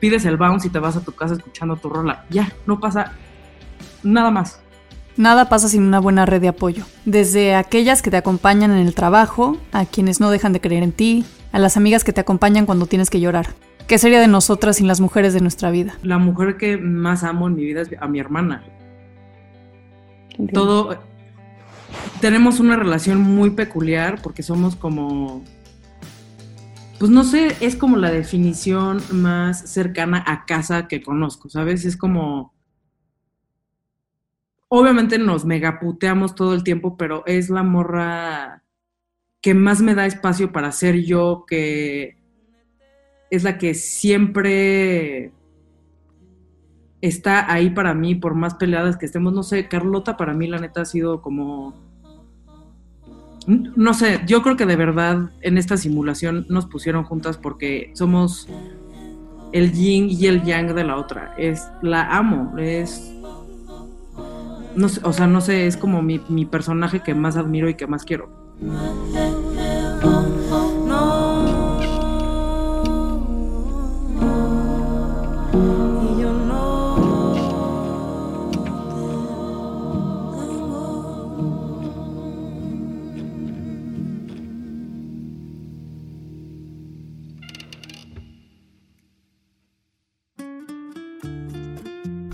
pides 0.00 0.24
el 0.24 0.36
bounce 0.36 0.68
y 0.68 0.70
te 0.70 0.78
vas 0.78 0.96
a 0.96 1.00
tu 1.00 1.12
casa 1.12 1.34
escuchando 1.34 1.76
tu 1.76 1.88
rola. 1.88 2.24
Ya, 2.30 2.52
no 2.66 2.80
pasa 2.80 3.12
nada 4.02 4.30
más. 4.30 4.60
Nada 5.16 5.48
pasa 5.48 5.68
sin 5.68 5.82
una 5.82 5.98
buena 5.98 6.26
red 6.26 6.42
de 6.42 6.48
apoyo. 6.48 6.84
Desde 7.06 7.54
aquellas 7.54 8.02
que 8.02 8.10
te 8.10 8.18
acompañan 8.18 8.70
en 8.70 8.86
el 8.86 8.94
trabajo, 8.94 9.56
a 9.72 9.86
quienes 9.86 10.20
no 10.20 10.30
dejan 10.30 10.52
de 10.52 10.60
creer 10.60 10.82
en 10.82 10.92
ti, 10.92 11.24
a 11.52 11.58
las 11.58 11.76
amigas 11.78 12.04
que 12.04 12.12
te 12.12 12.20
acompañan 12.20 12.66
cuando 12.66 12.86
tienes 12.86 13.08
que 13.08 13.20
llorar. 13.20 13.54
¿Qué 13.86 13.98
sería 13.98 14.20
de 14.20 14.28
nosotras 14.28 14.76
sin 14.76 14.88
las 14.88 15.00
mujeres 15.00 15.32
de 15.32 15.40
nuestra 15.40 15.70
vida? 15.70 15.94
La 16.02 16.18
mujer 16.18 16.56
que 16.58 16.76
más 16.76 17.24
amo 17.24 17.46
en 17.46 17.54
mi 17.54 17.64
vida 17.64 17.80
es 17.80 17.90
a 17.98 18.08
mi 18.08 18.18
hermana. 18.18 18.62
Todo. 20.52 20.98
Tenemos 22.20 22.60
una 22.60 22.76
relación 22.76 23.20
muy 23.20 23.50
peculiar 23.50 24.20
porque 24.22 24.42
somos 24.42 24.76
como 24.76 25.44
pues 26.98 27.10
no 27.10 27.24
sé, 27.24 27.56
es 27.60 27.76
como 27.76 27.96
la 27.98 28.10
definición 28.10 29.02
más 29.10 29.70
cercana 29.70 30.24
a 30.26 30.46
casa 30.46 30.88
que 30.88 31.02
conozco, 31.02 31.48
¿sabes? 31.48 31.84
Es 31.84 31.96
como... 31.96 32.54
Obviamente 34.68 35.18
nos 35.18 35.44
megaputeamos 35.44 36.34
todo 36.34 36.54
el 36.54 36.64
tiempo, 36.64 36.96
pero 36.96 37.22
es 37.26 37.50
la 37.50 37.62
morra 37.62 38.64
que 39.40 39.54
más 39.54 39.80
me 39.80 39.94
da 39.94 40.06
espacio 40.06 40.52
para 40.52 40.72
ser 40.72 41.02
yo, 41.04 41.44
que 41.46 42.16
es 43.30 43.44
la 43.44 43.58
que 43.58 43.74
siempre 43.74 45.32
está 47.00 47.52
ahí 47.52 47.70
para 47.70 47.94
mí, 47.94 48.14
por 48.14 48.34
más 48.34 48.54
peleadas 48.54 48.96
que 48.96 49.06
estemos. 49.06 49.32
No 49.32 49.42
sé, 49.42 49.68
Carlota 49.68 50.16
para 50.16 50.34
mí 50.34 50.46
la 50.46 50.58
neta 50.58 50.82
ha 50.82 50.84
sido 50.84 51.22
como 51.22 51.74
no 53.46 53.94
sé, 53.94 54.20
yo 54.26 54.42
creo 54.42 54.56
que 54.56 54.66
de 54.66 54.74
verdad 54.74 55.30
en 55.40 55.56
esta 55.56 55.76
simulación 55.76 56.46
nos 56.48 56.66
pusieron 56.66 57.04
juntas 57.04 57.38
porque 57.38 57.92
somos 57.94 58.48
el 59.52 59.72
yin 59.72 60.08
y 60.10 60.26
el 60.26 60.42
yang 60.42 60.74
de 60.74 60.84
la 60.84 60.96
otra. 60.96 61.32
Es 61.38 61.68
la 61.80 62.16
amo, 62.16 62.58
es 62.58 63.12
no 64.74 64.88
sé, 64.88 65.00
o 65.04 65.12
sea, 65.12 65.26
no 65.26 65.40
sé, 65.40 65.66
es 65.66 65.76
como 65.76 66.02
mi, 66.02 66.20
mi 66.28 66.44
personaje 66.44 67.00
que 67.00 67.14
más 67.14 67.36
admiro 67.36 67.68
y 67.68 67.74
que 67.74 67.86
más 67.86 68.04
quiero. 68.04 68.28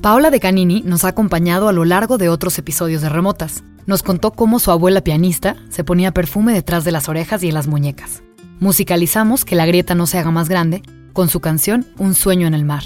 Paola 0.02 0.32
de 0.32 0.40
Canini 0.40 0.82
nos 0.84 1.04
ha 1.04 1.10
acompañado 1.10 1.68
a 1.68 1.72
lo 1.72 1.84
largo 1.84 2.18
de 2.18 2.28
otros 2.28 2.58
episodios 2.58 3.02
de 3.02 3.08
Remotas. 3.08 3.62
Nos 3.86 4.02
contó 4.02 4.32
cómo 4.32 4.58
su 4.58 4.72
abuela 4.72 5.02
pianista 5.02 5.54
se 5.68 5.84
ponía 5.84 6.10
perfume 6.10 6.52
detrás 6.52 6.82
de 6.82 6.90
las 6.90 7.08
orejas 7.08 7.44
y 7.44 7.48
en 7.48 7.54
las 7.54 7.68
muñecas. 7.68 8.24
Musicalizamos 8.58 9.44
Que 9.44 9.54
la 9.54 9.64
grieta 9.64 9.94
no 9.94 10.08
se 10.08 10.18
haga 10.18 10.32
más 10.32 10.48
grande 10.48 10.82
con 11.12 11.28
su 11.28 11.38
canción 11.38 11.86
Un 11.98 12.14
sueño 12.14 12.48
en 12.48 12.54
el 12.54 12.64
mar. 12.64 12.82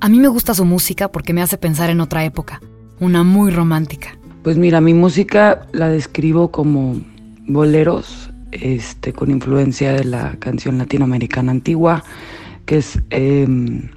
A 0.00 0.08
mí 0.08 0.20
me 0.20 0.28
gusta 0.28 0.54
su 0.54 0.64
música 0.64 1.08
porque 1.10 1.32
me 1.32 1.42
hace 1.42 1.58
pensar 1.58 1.90
en 1.90 2.00
otra 2.00 2.24
época, 2.24 2.60
una 3.00 3.24
muy 3.24 3.50
romántica. 3.50 4.16
Pues 4.44 4.56
mira, 4.56 4.80
mi 4.80 4.94
música 4.94 5.66
la 5.72 5.88
describo 5.88 6.52
como 6.52 7.00
boleros, 7.48 8.30
este, 8.52 9.12
con 9.12 9.32
influencia 9.32 9.94
de 9.94 10.04
la 10.04 10.36
canción 10.38 10.78
latinoamericana 10.78 11.50
antigua, 11.50 12.04
que 12.66 12.78
es 12.78 13.00
em, 13.10 13.88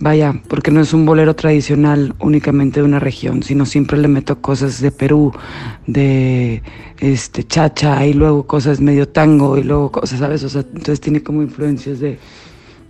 Vaya, 0.00 0.40
porque 0.46 0.70
no 0.70 0.80
es 0.80 0.92
un 0.94 1.04
bolero 1.04 1.34
tradicional 1.34 2.14
únicamente 2.20 2.80
de 2.80 2.86
una 2.86 3.00
región, 3.00 3.42
sino 3.42 3.66
siempre 3.66 3.98
le 3.98 4.06
meto 4.06 4.40
cosas 4.40 4.80
de 4.80 4.92
Perú, 4.92 5.32
de 5.88 6.62
este 7.00 7.42
chacha 7.42 8.06
y 8.06 8.12
luego 8.12 8.46
cosas 8.46 8.80
medio 8.80 9.08
tango 9.08 9.58
y 9.58 9.64
luego 9.64 9.90
cosas, 9.90 10.20
¿sabes? 10.20 10.44
O 10.44 10.48
sea, 10.48 10.60
entonces 10.60 11.00
tiene 11.00 11.20
como 11.22 11.42
influencias 11.42 11.98
de 11.98 12.16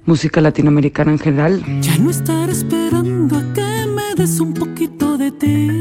música 0.05 0.43
latinoamericana 0.43 1.13
en 1.13 1.19
general. 1.19 1.65
Ya 1.81 1.97
no 1.97 2.11
estar 2.11 2.51
esperando 2.51 3.39
a 3.39 3.53
que 3.55 3.87
me 3.87 4.15
des 4.15 4.39
un 4.39 4.53
poquito 4.53 5.17
de 5.17 5.31
ti. 5.33 5.81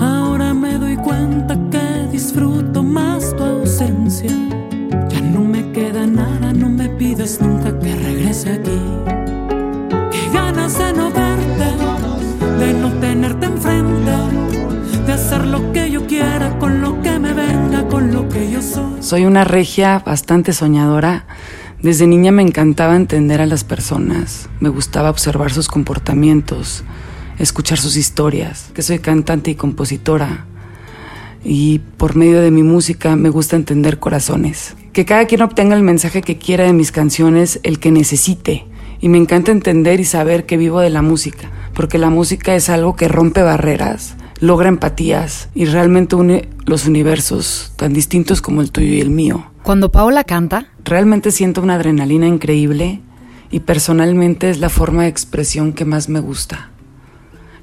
Ahora 0.00 0.54
me 0.54 0.78
doy 0.78 0.96
cuenta 0.96 1.58
que 1.70 2.08
disfruto 2.10 2.82
más 2.82 3.36
tu 3.36 3.42
ausencia. 3.42 4.30
Ya 5.10 5.20
no 5.20 5.44
me 5.44 5.70
queda 5.72 6.06
nada, 6.06 6.54
no 6.54 6.70
me 6.70 6.88
pides 6.88 7.42
nunca 7.42 7.78
que 7.78 7.94
regrese 7.94 8.52
aquí 8.52 9.13
soy. 18.62 19.02
Soy 19.02 19.24
una 19.24 19.44
regia 19.44 20.00
bastante 20.04 20.52
soñadora. 20.52 21.26
Desde 21.82 22.06
niña 22.06 22.32
me 22.32 22.42
encantaba 22.42 22.96
entender 22.96 23.40
a 23.40 23.46
las 23.46 23.64
personas, 23.64 24.48
me 24.60 24.68
gustaba 24.68 25.10
observar 25.10 25.52
sus 25.52 25.68
comportamientos, 25.68 26.84
escuchar 27.38 27.78
sus 27.78 27.96
historias, 27.96 28.70
que 28.74 28.82
soy 28.82 28.98
cantante 28.98 29.50
y 29.50 29.54
compositora. 29.54 30.46
Y 31.44 31.80
por 31.98 32.16
medio 32.16 32.40
de 32.40 32.50
mi 32.50 32.62
música 32.62 33.16
me 33.16 33.28
gusta 33.28 33.56
entender 33.56 33.98
corazones. 33.98 34.76
Que 34.92 35.04
cada 35.04 35.26
quien 35.26 35.42
obtenga 35.42 35.76
el 35.76 35.82
mensaje 35.82 36.22
que 36.22 36.38
quiera 36.38 36.64
de 36.64 36.72
mis 36.72 36.90
canciones, 36.90 37.60
el 37.62 37.78
que 37.78 37.90
necesite 37.90 38.66
y 39.04 39.10
me 39.10 39.18
encanta 39.18 39.52
entender 39.52 40.00
y 40.00 40.06
saber 40.06 40.46
que 40.46 40.56
vivo 40.56 40.80
de 40.80 40.88
la 40.88 41.02
música, 41.02 41.50
porque 41.74 41.98
la 41.98 42.08
música 42.08 42.54
es 42.54 42.70
algo 42.70 42.96
que 42.96 43.06
rompe 43.06 43.42
barreras, 43.42 44.14
logra 44.40 44.70
empatías 44.70 45.50
y 45.54 45.66
realmente 45.66 46.16
une 46.16 46.48
los 46.64 46.86
universos 46.86 47.74
tan 47.76 47.92
distintos 47.92 48.40
como 48.40 48.62
el 48.62 48.70
tuyo 48.70 48.94
y 48.94 49.02
el 49.02 49.10
mío. 49.10 49.44
Cuando 49.62 49.92
Paola 49.92 50.24
canta, 50.24 50.68
realmente 50.86 51.32
siento 51.32 51.60
una 51.60 51.74
adrenalina 51.74 52.26
increíble 52.26 53.02
y 53.50 53.60
personalmente 53.60 54.48
es 54.48 54.58
la 54.58 54.70
forma 54.70 55.02
de 55.02 55.10
expresión 55.10 55.74
que 55.74 55.84
más 55.84 56.08
me 56.08 56.20
gusta. 56.20 56.70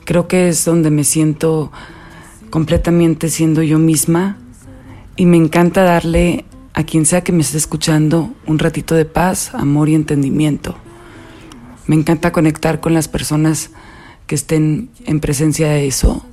Creo 0.05 0.27
que 0.27 0.47
es 0.47 0.63
donde 0.63 0.91
me 0.91 1.03
siento 1.03 1.71
completamente 2.51 3.29
siendo 3.29 3.63
yo 3.63 3.79
misma 3.79 4.37
y 5.15 5.25
me 5.25 5.37
encanta 5.37 5.81
darle 5.81 6.45
a 6.75 6.83
quien 6.83 7.07
sea 7.07 7.23
que 7.23 7.31
me 7.31 7.41
esté 7.41 7.57
escuchando 7.57 8.29
un 8.45 8.59
ratito 8.59 8.93
de 8.93 9.05
paz, 9.05 9.55
amor 9.55 9.89
y 9.89 9.95
entendimiento. 9.95 10.75
Me 11.87 11.95
encanta 11.95 12.31
conectar 12.31 12.79
con 12.79 12.93
las 12.93 13.07
personas 13.07 13.71
que 14.27 14.35
estén 14.35 14.89
en 15.05 15.19
presencia 15.19 15.69
de 15.69 15.87
eso. 15.87 16.25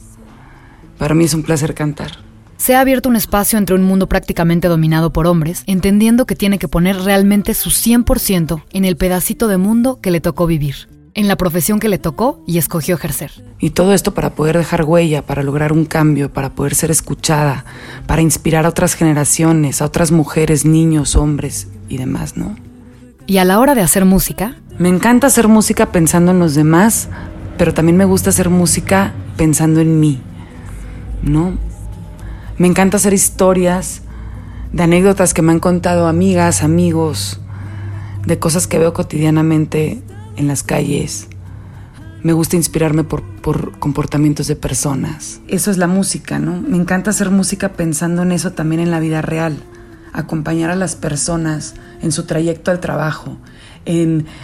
Para 0.98 1.14
mí 1.14 1.24
es 1.24 1.34
un 1.34 1.42
placer 1.42 1.74
cantar. 1.74 2.18
Se 2.58 2.74
ha 2.74 2.80
abierto 2.80 3.08
un 3.08 3.16
espacio 3.16 3.56
entre 3.56 3.76
un 3.76 3.84
mundo 3.84 4.08
prácticamente 4.08 4.66
dominado 4.66 5.12
por 5.12 5.28
hombres, 5.28 5.62
entendiendo 5.66 6.26
que 6.26 6.34
tiene 6.34 6.58
que 6.58 6.66
poner 6.66 6.96
realmente 6.96 7.54
su 7.54 7.70
100% 7.70 8.64
en 8.72 8.84
el 8.84 8.96
pedacito 8.96 9.46
de 9.46 9.58
mundo 9.58 10.00
que 10.00 10.10
le 10.10 10.20
tocó 10.20 10.46
vivir, 10.46 10.88
en 11.14 11.28
la 11.28 11.36
profesión 11.36 11.78
que 11.78 11.88
le 11.88 11.98
tocó 11.98 12.42
y 12.48 12.58
escogió 12.58 12.96
ejercer. 12.96 13.30
Y 13.60 13.70
todo 13.70 13.94
esto 13.94 14.12
para 14.12 14.34
poder 14.34 14.58
dejar 14.58 14.84
huella, 14.84 15.22
para 15.22 15.44
lograr 15.44 15.72
un 15.72 15.84
cambio, 15.84 16.32
para 16.32 16.50
poder 16.50 16.74
ser 16.74 16.90
escuchada, 16.90 17.64
para 18.06 18.22
inspirar 18.22 18.66
a 18.66 18.70
otras 18.70 18.94
generaciones, 18.94 19.80
a 19.80 19.84
otras 19.84 20.10
mujeres, 20.10 20.64
niños, 20.64 21.14
hombres 21.14 21.68
y 21.88 21.96
demás, 21.96 22.36
¿no? 22.36 22.56
Y 23.28 23.36
a 23.36 23.44
la 23.44 23.58
hora 23.58 23.74
de 23.74 23.82
hacer 23.82 24.06
música, 24.06 24.56
me 24.78 24.88
encanta 24.88 25.26
hacer 25.26 25.48
música 25.48 25.92
pensando 25.92 26.30
en 26.30 26.38
los 26.38 26.54
demás, 26.54 27.10
pero 27.58 27.74
también 27.74 27.98
me 27.98 28.06
gusta 28.06 28.30
hacer 28.30 28.48
música 28.48 29.12
pensando 29.36 29.80
en 29.80 30.00
mí, 30.00 30.18
¿no? 31.22 31.58
Me 32.56 32.68
encanta 32.68 32.96
hacer 32.96 33.12
historias 33.12 34.00
de 34.72 34.82
anécdotas 34.82 35.34
que 35.34 35.42
me 35.42 35.52
han 35.52 35.60
contado 35.60 36.08
amigas, 36.08 36.62
amigos, 36.62 37.38
de 38.24 38.38
cosas 38.38 38.66
que 38.66 38.78
veo 38.78 38.94
cotidianamente 38.94 40.02
en 40.36 40.48
las 40.48 40.62
calles. 40.62 41.28
Me 42.22 42.32
gusta 42.32 42.56
inspirarme 42.56 43.04
por, 43.04 43.22
por, 43.42 43.78
comportamientos 43.78 44.46
de 44.46 44.56
personas. 44.56 45.42
Eso 45.48 45.70
es 45.70 45.76
la 45.76 45.86
música, 45.86 46.38
¿no? 46.38 46.62
Me 46.62 46.78
encanta 46.78 47.10
hacer 47.10 47.28
música 47.30 47.74
pensando 47.74 48.22
en 48.22 48.32
eso 48.32 48.52
también 48.52 48.80
en 48.80 48.90
la 48.90 49.00
vida 49.00 49.20
real. 49.20 49.58
Acompañar 50.12 50.70
a 50.70 50.76
las 50.76 50.96
personas 50.96 51.74
en 52.00 52.12
su 52.12 52.24
trayecto 52.24 52.70
al 52.70 52.80
trabajo, 52.80 53.36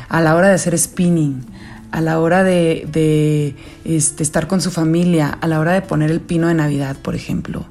a 0.09 0.21
la 0.21 0.35
hora 0.35 0.49
de 0.49 0.55
hacer 0.55 0.79
spinning, 0.79 1.45
a 1.91 2.01
la 2.01 2.19
hora 2.19 2.43
de, 2.43 3.55
este, 3.85 4.23
estar 4.23 4.49
con 4.49 4.61
su 4.61 4.71
familia, 4.71 5.39
a 5.41 5.47
la 5.47 5.61
hora 5.61 5.73
de 5.73 5.83
poner 5.83 6.11
el 6.11 6.21
pino 6.21 6.49
de 6.49 6.55
Navidad, 6.55 6.97
por 6.97 7.15
ejemplo, 7.15 7.67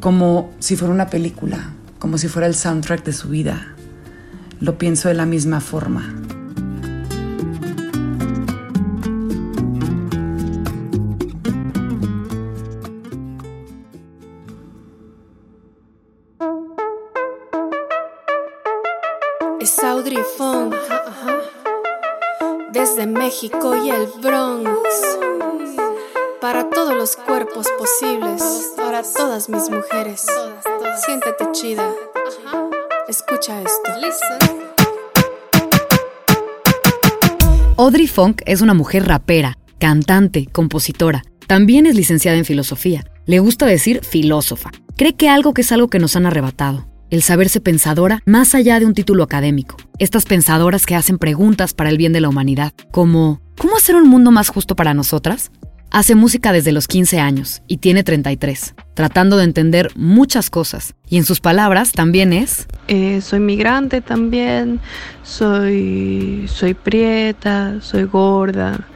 como 0.00 0.50
si 0.58 0.76
fuera 0.76 0.92
una 0.92 1.08
película, 1.08 1.70
como 1.98 2.18
si 2.18 2.28
fuera 2.28 2.48
el 2.48 2.54
soundtrack 2.54 3.04
de 3.04 3.12
su 3.12 3.28
vida. 3.28 3.74
Lo 4.60 4.78
pienso 4.78 5.08
de 5.08 5.14
la 5.14 5.26
misma 5.26 5.60
forma. 5.60 6.14
Desde 22.76 23.06
México 23.06 23.74
y 23.82 23.88
el 23.88 24.06
Bronx. 24.20 24.68
Para 26.42 26.68
todos 26.68 26.94
los 26.94 27.16
cuerpos 27.16 27.68
posibles. 27.78 28.74
Para 28.76 29.02
todas 29.02 29.48
mis 29.48 29.70
mujeres. 29.70 30.26
Siéntete 31.06 31.52
chida. 31.52 31.90
Escucha 33.08 33.62
esto. 33.62 33.90
Audrey 37.78 38.06
Funk 38.06 38.42
es 38.44 38.60
una 38.60 38.74
mujer 38.74 39.08
rapera, 39.08 39.56
cantante, 39.78 40.44
compositora. 40.44 41.24
También 41.46 41.86
es 41.86 41.94
licenciada 41.94 42.36
en 42.36 42.44
filosofía. 42.44 43.06
Le 43.24 43.38
gusta 43.38 43.64
decir 43.64 44.04
filósofa. 44.04 44.70
Cree 44.96 45.14
que 45.14 45.30
algo 45.30 45.54
que 45.54 45.62
es 45.62 45.72
algo 45.72 45.88
que 45.88 45.98
nos 45.98 46.14
han 46.14 46.26
arrebatado 46.26 46.84
el 47.10 47.22
saberse 47.22 47.60
pensadora 47.60 48.20
más 48.26 48.54
allá 48.54 48.78
de 48.80 48.86
un 48.86 48.94
título 48.94 49.22
académico. 49.22 49.76
Estas 49.98 50.24
pensadoras 50.24 50.86
que 50.86 50.94
hacen 50.94 51.18
preguntas 51.18 51.74
para 51.74 51.90
el 51.90 51.98
bien 51.98 52.12
de 52.12 52.20
la 52.20 52.28
humanidad, 52.28 52.72
como 52.90 53.40
¿cómo 53.56 53.76
hacer 53.76 53.96
un 53.96 54.08
mundo 54.08 54.30
más 54.30 54.48
justo 54.48 54.76
para 54.76 54.94
nosotras? 54.94 55.50
Hace 55.90 56.14
música 56.14 56.52
desde 56.52 56.72
los 56.72 56.88
15 56.88 57.20
años 57.20 57.62
y 57.68 57.78
tiene 57.78 58.02
33, 58.02 58.74
tratando 58.94 59.36
de 59.36 59.44
entender 59.44 59.90
muchas 59.94 60.50
cosas. 60.50 60.94
Y 61.08 61.16
en 61.16 61.24
sus 61.24 61.40
palabras 61.40 61.92
también 61.92 62.32
es... 62.32 62.66
Eh, 62.88 63.20
soy 63.20 63.40
migrante 63.40 64.00
también, 64.00 64.80
soy, 65.22 66.46
soy 66.48 66.74
prieta, 66.74 67.76
soy 67.80 68.04
gorda. 68.04 68.86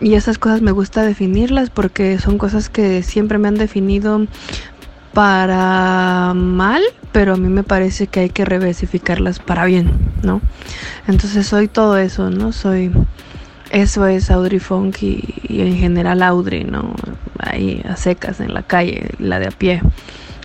Y 0.00 0.14
esas 0.14 0.36
cosas 0.36 0.62
me 0.62 0.72
gusta 0.72 1.04
definirlas 1.04 1.70
porque 1.70 2.18
son 2.18 2.36
cosas 2.36 2.68
que 2.68 3.04
siempre 3.04 3.38
me 3.38 3.46
han 3.46 3.54
definido 3.54 4.26
para 5.12 6.32
mal, 6.34 6.82
pero 7.12 7.34
a 7.34 7.36
mí 7.36 7.48
me 7.48 7.62
parece 7.62 8.06
que 8.06 8.20
hay 8.20 8.30
que 8.30 8.44
reversificarlas 8.44 9.38
para 9.38 9.64
bien, 9.64 9.90
¿no? 10.22 10.40
Entonces 11.06 11.46
soy 11.46 11.68
todo 11.68 11.98
eso, 11.98 12.30
¿no? 12.30 12.52
Soy 12.52 12.90
eso 13.70 14.06
es 14.06 14.30
Audrey 14.30 14.58
Funk 14.58 15.02
y, 15.02 15.22
en 15.48 15.76
general 15.76 16.22
Audrey, 16.22 16.64
¿no? 16.64 16.94
Ahí 17.38 17.82
a 17.88 17.96
secas 17.96 18.40
en 18.40 18.52
la 18.52 18.62
calle, 18.62 19.10
la 19.18 19.38
de 19.38 19.48
a 19.48 19.50
pie. 19.50 19.82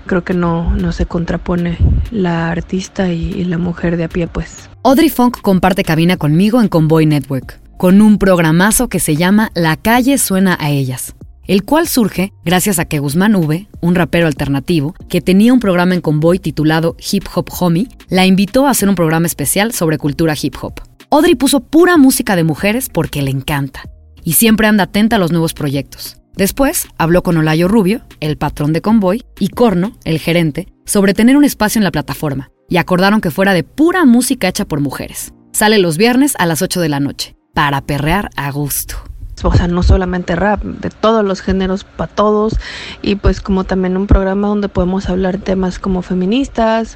Creo 0.05 0.23
que 0.23 0.33
no, 0.33 0.73
no 0.75 0.93
se 0.93 1.05
contrapone 1.05 1.77
la 2.11 2.49
artista 2.49 3.11
y, 3.11 3.33
y 3.33 3.43
la 3.43 3.57
mujer 3.57 3.97
de 3.97 4.05
a 4.05 4.09
pie, 4.09 4.27
pues. 4.27 4.69
Audrey 4.83 5.09
Funk 5.09 5.41
comparte 5.41 5.83
cabina 5.83 6.15
conmigo 6.15 6.61
en 6.61 6.69
Convoy 6.69 7.05
Network, 7.05 7.59
con 7.75 8.01
un 8.01 8.17
programazo 8.17 8.87
que 8.87 8.99
se 8.99 9.17
llama 9.17 9.51
La 9.53 9.75
calle 9.75 10.17
suena 10.17 10.57
a 10.59 10.69
ellas 10.69 11.16
el 11.47 11.63
cual 11.63 11.87
surge 11.87 12.33
gracias 12.43 12.77
a 12.77 12.85
que 12.85 12.99
Guzmán 12.99 13.35
V, 13.35 13.67
un 13.81 13.95
rapero 13.95 14.27
alternativo, 14.27 14.93
que 15.09 15.21
tenía 15.21 15.53
un 15.53 15.59
programa 15.59 15.95
en 15.95 16.01
Convoy 16.01 16.39
titulado 16.39 16.95
Hip 17.11 17.25
Hop 17.33 17.49
Homie, 17.59 17.87
la 18.09 18.25
invitó 18.25 18.67
a 18.67 18.71
hacer 18.71 18.89
un 18.89 18.95
programa 18.95 19.27
especial 19.27 19.73
sobre 19.73 19.97
cultura 19.97 20.35
hip 20.39 20.55
hop. 20.61 20.81
Audrey 21.09 21.35
puso 21.35 21.61
pura 21.61 21.97
música 21.97 22.35
de 22.35 22.43
mujeres 22.43 22.89
porque 22.89 23.21
le 23.21 23.31
encanta, 23.31 23.89
y 24.23 24.33
siempre 24.33 24.67
anda 24.67 24.83
atenta 24.83 25.15
a 25.15 25.19
los 25.19 25.31
nuevos 25.31 25.53
proyectos. 25.53 26.17
Después 26.35 26.87
habló 26.97 27.23
con 27.23 27.37
Olayo 27.37 27.67
Rubio, 27.67 28.01
el 28.19 28.37
patrón 28.37 28.73
de 28.73 28.81
Convoy, 28.81 29.23
y 29.39 29.47
Corno, 29.47 29.93
el 30.03 30.19
gerente, 30.19 30.67
sobre 30.85 31.13
tener 31.13 31.37
un 31.37 31.45
espacio 31.45 31.79
en 31.79 31.83
la 31.83 31.91
plataforma, 31.91 32.51
y 32.69 32.77
acordaron 32.77 33.21
que 33.21 33.31
fuera 33.31 33.53
de 33.53 33.63
pura 33.63 34.05
música 34.05 34.47
hecha 34.47 34.65
por 34.65 34.81
mujeres. 34.81 35.33
Sale 35.53 35.79
los 35.79 35.97
viernes 35.97 36.35
a 36.37 36.45
las 36.45 36.61
8 36.61 36.81
de 36.81 36.89
la 36.89 36.99
noche, 36.99 37.35
para 37.53 37.81
perrear 37.81 38.29
a 38.35 38.51
gusto 38.51 39.06
o 39.43 39.53
sea, 39.53 39.67
no 39.67 39.83
solamente 39.83 40.35
rap, 40.35 40.63
de 40.63 40.89
todos 40.89 41.23
los 41.23 41.41
géneros 41.41 41.83
para 41.83 42.11
todos 42.11 42.55
y 43.01 43.15
pues 43.15 43.41
como 43.41 43.63
también 43.63 43.97
un 43.97 44.07
programa 44.07 44.47
donde 44.47 44.69
podemos 44.69 45.09
hablar 45.09 45.37
temas 45.37 45.79
como 45.79 46.01
feministas 46.01 46.95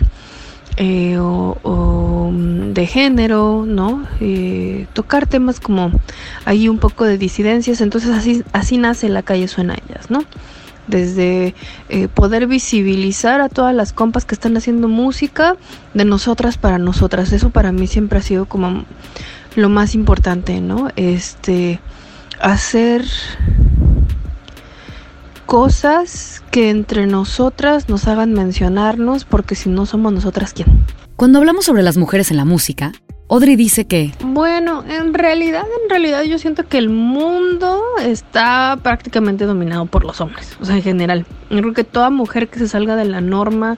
eh, 0.77 1.17
o, 1.19 2.32
de 2.34 2.86
género, 2.86 3.65
¿no? 3.67 4.08
Eh, 4.21 4.88
tocar 4.93 5.27
temas 5.27 5.60
como 5.60 5.91
ahí 6.45 6.69
un 6.69 6.80
poco 6.80 7.04
de 7.04 7.17
disidencias, 7.17 7.82
entonces 7.82 8.12
así, 8.12 8.43
así 8.54 8.77
nace 8.77 9.10
La 9.10 9.21
calle 9.21 9.47
suena 9.47 9.75
ellas, 9.75 10.10
¿no? 10.10 10.23
Desde 10.88 11.54
eh, 11.89 12.08
poder 12.08 12.47
visibilizar 12.47 13.41
a 13.41 13.49
todas 13.49 13.75
las 13.75 13.91
compas 13.91 14.25
que 14.25 14.34
están 14.34 14.56
haciendo 14.56 14.88
música 14.88 15.58
de 15.93 16.06
nosotras 16.06 16.58
para 16.58 16.77
nosotras, 16.77 17.34
eso 17.34 17.49
para 17.49 17.71
mí 17.71 17.86
siempre 17.88 18.19
ha 18.19 18.23
sido 18.23 18.45
como 18.45 18.86
lo 19.56 19.69
más 19.69 19.93
importante, 19.93 20.62
¿no? 20.62 20.88
Este, 20.95 21.82
hacer 22.41 23.06
cosas 25.45 26.43
que 26.51 26.69
entre 26.69 27.08
nosotras 27.08 27.89
nos 27.89 28.08
hagan 28.08 28.34
mencionarnos, 28.34 29.25
porque 29.25 29.56
si 29.56 29.69
no 29.69 29.86
somos 29.86 30.13
nosotras, 30.13 30.54
¿quién? 30.54 30.67
Cuando 31.15 31.39
hablamos 31.39 31.65
sobre 31.65 31.84
las 31.84 31.97
mujeres 31.97 32.32
en 32.32 32.38
la 32.38 32.45
música, 32.45 32.93
Audrey 33.30 33.56
dice 33.56 33.86
que... 33.86 34.13
Bueno, 34.23 34.84
en 34.89 35.13
realidad, 35.13 35.63
en 35.84 35.89
realidad 35.89 36.23
yo 36.23 36.38
siento 36.38 36.67
que 36.67 36.77
el 36.77 36.89
mundo 36.89 37.82
está 38.01 38.77
prácticamente 38.84 39.45
dominado 39.45 39.86
por 39.86 40.04
los 40.04 40.19
hombres, 40.19 40.58
o 40.60 40.65
sea, 40.65 40.75
en 40.75 40.84
general. 40.84 41.25
Yo 41.49 41.60
creo 41.62 41.73
que 41.73 41.84
toda 41.84 42.10
mujer 42.10 42.49
que 42.49 42.60
se 42.60 42.67
salga 42.67 42.95
de 42.95 43.06
la 43.06 43.21
norma, 43.21 43.77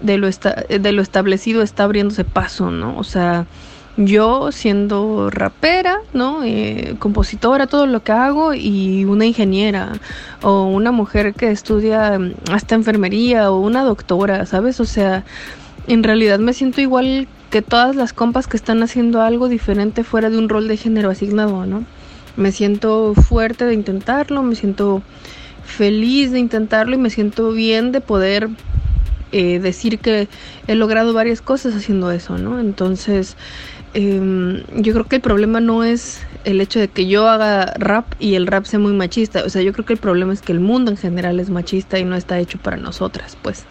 de 0.00 0.18
lo, 0.18 0.28
de 0.28 0.92
lo 0.92 1.00
establecido, 1.02 1.62
está 1.62 1.84
abriéndose 1.84 2.24
paso, 2.24 2.70
¿no? 2.70 2.98
O 2.98 3.04
sea, 3.04 3.46
yo 3.96 4.50
siendo 4.50 5.30
rapera, 5.30 5.98
¿no? 6.12 6.42
Eh, 6.44 6.96
compositora, 6.98 7.66
todo 7.66 7.86
lo 7.86 8.02
que 8.02 8.12
hago 8.12 8.54
y 8.54 9.04
una 9.04 9.24
ingeniera 9.24 9.92
o 10.42 10.64
una 10.64 10.90
mujer 10.90 11.34
que 11.34 11.50
estudia 11.50 12.18
mm, 12.18 12.34
hasta 12.50 12.74
enfermería 12.74 13.50
o 13.50 13.60
una 13.60 13.84
doctora, 13.84 14.46
¿sabes? 14.46 14.80
O 14.80 14.84
sea, 14.84 15.24
en 15.86 16.02
realidad 16.02 16.38
me 16.38 16.52
siento 16.52 16.80
igual 16.80 17.28
que 17.50 17.62
todas 17.62 17.94
las 17.94 18.12
compas 18.12 18.48
que 18.48 18.56
están 18.56 18.82
haciendo 18.82 19.22
algo 19.22 19.48
diferente 19.48 20.02
fuera 20.02 20.28
de 20.28 20.38
un 20.38 20.48
rol 20.48 20.66
de 20.66 20.76
género 20.76 21.10
asignado, 21.10 21.66
¿no? 21.66 21.84
Me 22.36 22.50
siento 22.50 23.14
fuerte 23.14 23.64
de 23.64 23.74
intentarlo, 23.74 24.42
me 24.42 24.56
siento 24.56 25.02
feliz 25.64 26.32
de 26.32 26.40
intentarlo 26.40 26.96
y 26.96 26.98
me 26.98 27.10
siento 27.10 27.52
bien 27.52 27.92
de 27.92 28.00
poder 28.00 28.48
eh, 29.30 29.60
decir 29.60 29.98
que 29.98 30.28
he 30.66 30.74
logrado 30.74 31.12
varias 31.12 31.40
cosas 31.40 31.74
haciendo 31.74 32.10
eso, 32.10 32.38
¿no? 32.38 32.58
Entonces, 32.58 33.36
Em, 33.94 34.64
yo 34.74 34.92
creo 34.92 35.04
que 35.04 35.16
el 35.16 35.22
problema 35.22 35.60
no 35.60 35.84
es 35.84 36.20
el 36.44 36.60
hecho 36.60 36.80
de 36.80 36.88
que 36.88 37.06
yo 37.06 37.28
haga 37.28 37.74
rap 37.78 38.06
y 38.18 38.34
el 38.34 38.48
rap 38.48 38.64
sea 38.64 38.80
muy 38.80 38.92
machista. 38.92 39.44
O 39.44 39.48
sea, 39.48 39.62
yo 39.62 39.72
creo 39.72 39.86
que 39.86 39.92
el 39.92 40.00
problema 40.00 40.32
es 40.32 40.42
que 40.42 40.52
el 40.52 40.60
mundo 40.60 40.90
en 40.90 40.96
general 40.96 41.38
es 41.38 41.48
machista 41.48 41.98
y 41.98 42.04
no 42.04 42.16
está 42.16 42.38
hecho 42.40 42.58
para 42.58 42.76
nosotras, 42.76 43.38
pues, 43.40 43.64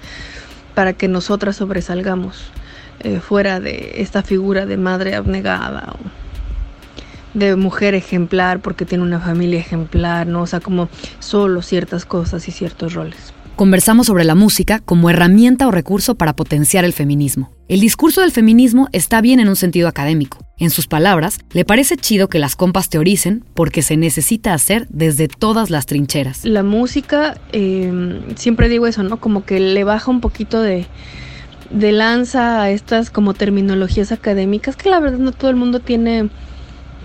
para 0.76 0.94
que 0.94 1.10
nosotras 1.10 1.58
sobresalgamos 1.58 2.52
eh, 3.02 3.20
fuera 3.20 3.60
de 3.60 3.96
esta 3.98 4.24
figura 4.24 4.66
de 4.66 4.78
madre 4.78 5.16
abnegada 5.16 5.94
o 5.94 6.24
de 7.34 7.56
mujer 7.56 7.96
ejemplar 7.96 8.60
porque 8.60 8.86
tiene 8.86 9.04
una 9.04 9.20
familia 9.20 9.60
ejemplar, 9.60 10.28
¿no? 10.28 10.44
O 10.44 10.48
sea, 10.48 10.62
como 10.62 10.88
solo 11.20 11.62
ciertas 11.62 12.06
cosas 12.06 12.48
y 12.48 12.52
ciertos 12.52 12.94
roles. 12.94 13.33
Conversamos 13.56 14.08
sobre 14.08 14.24
la 14.24 14.34
música 14.34 14.80
como 14.80 15.12
herramienta 15.12 15.68
o 15.68 15.72
recurso 15.72 16.16
para 16.16 16.36
potenciar 16.36 16.86
el 16.86 16.94
feminismo. 16.94 17.52
El 17.68 17.82
discurso 17.82 18.22
del 18.22 18.32
feminismo 18.32 18.88
está 18.94 19.22
bien 19.22 19.39
en 19.39 19.48
un 19.48 19.56
sentido 19.56 19.88
académico. 19.88 20.39
En 20.58 20.72
sus 20.72 20.88
palabras, 20.88 21.38
le 21.52 21.63
parece 21.63 21.96
chido 21.96 22.30
que 22.30 22.39
las 22.39 22.56
compas 22.56 22.89
teoricen 22.89 23.46
porque 23.54 23.84
se 23.84 23.96
necesita 23.96 24.56
hacer 24.56 24.88
desde 24.89 25.28
todas 25.28 25.70
las 25.70 25.86
trincheras. 25.86 26.44
La 26.46 26.63
música, 26.63 27.38
em, 27.52 28.36
siempre 28.36 28.70
digo 28.70 28.88
eso, 28.88 29.04
¿no? 29.04 29.18
Como 29.18 29.46
que 29.46 29.60
le 29.60 29.84
baja 29.84 30.10
un 30.10 30.20
poquito 30.20 30.60
de, 30.60 30.88
de 31.70 31.92
lanza 31.92 32.60
a 32.60 32.72
estas 32.72 33.12
como 33.12 33.36
terminologías 33.36 34.12
académicas 34.12 34.76
que 34.76 34.89
la 34.89 35.00
verdad 35.00 35.20
no 35.20 35.32
todo 35.32 35.52
el 35.52 35.58
mundo 35.58 35.80
tiene 35.80 36.32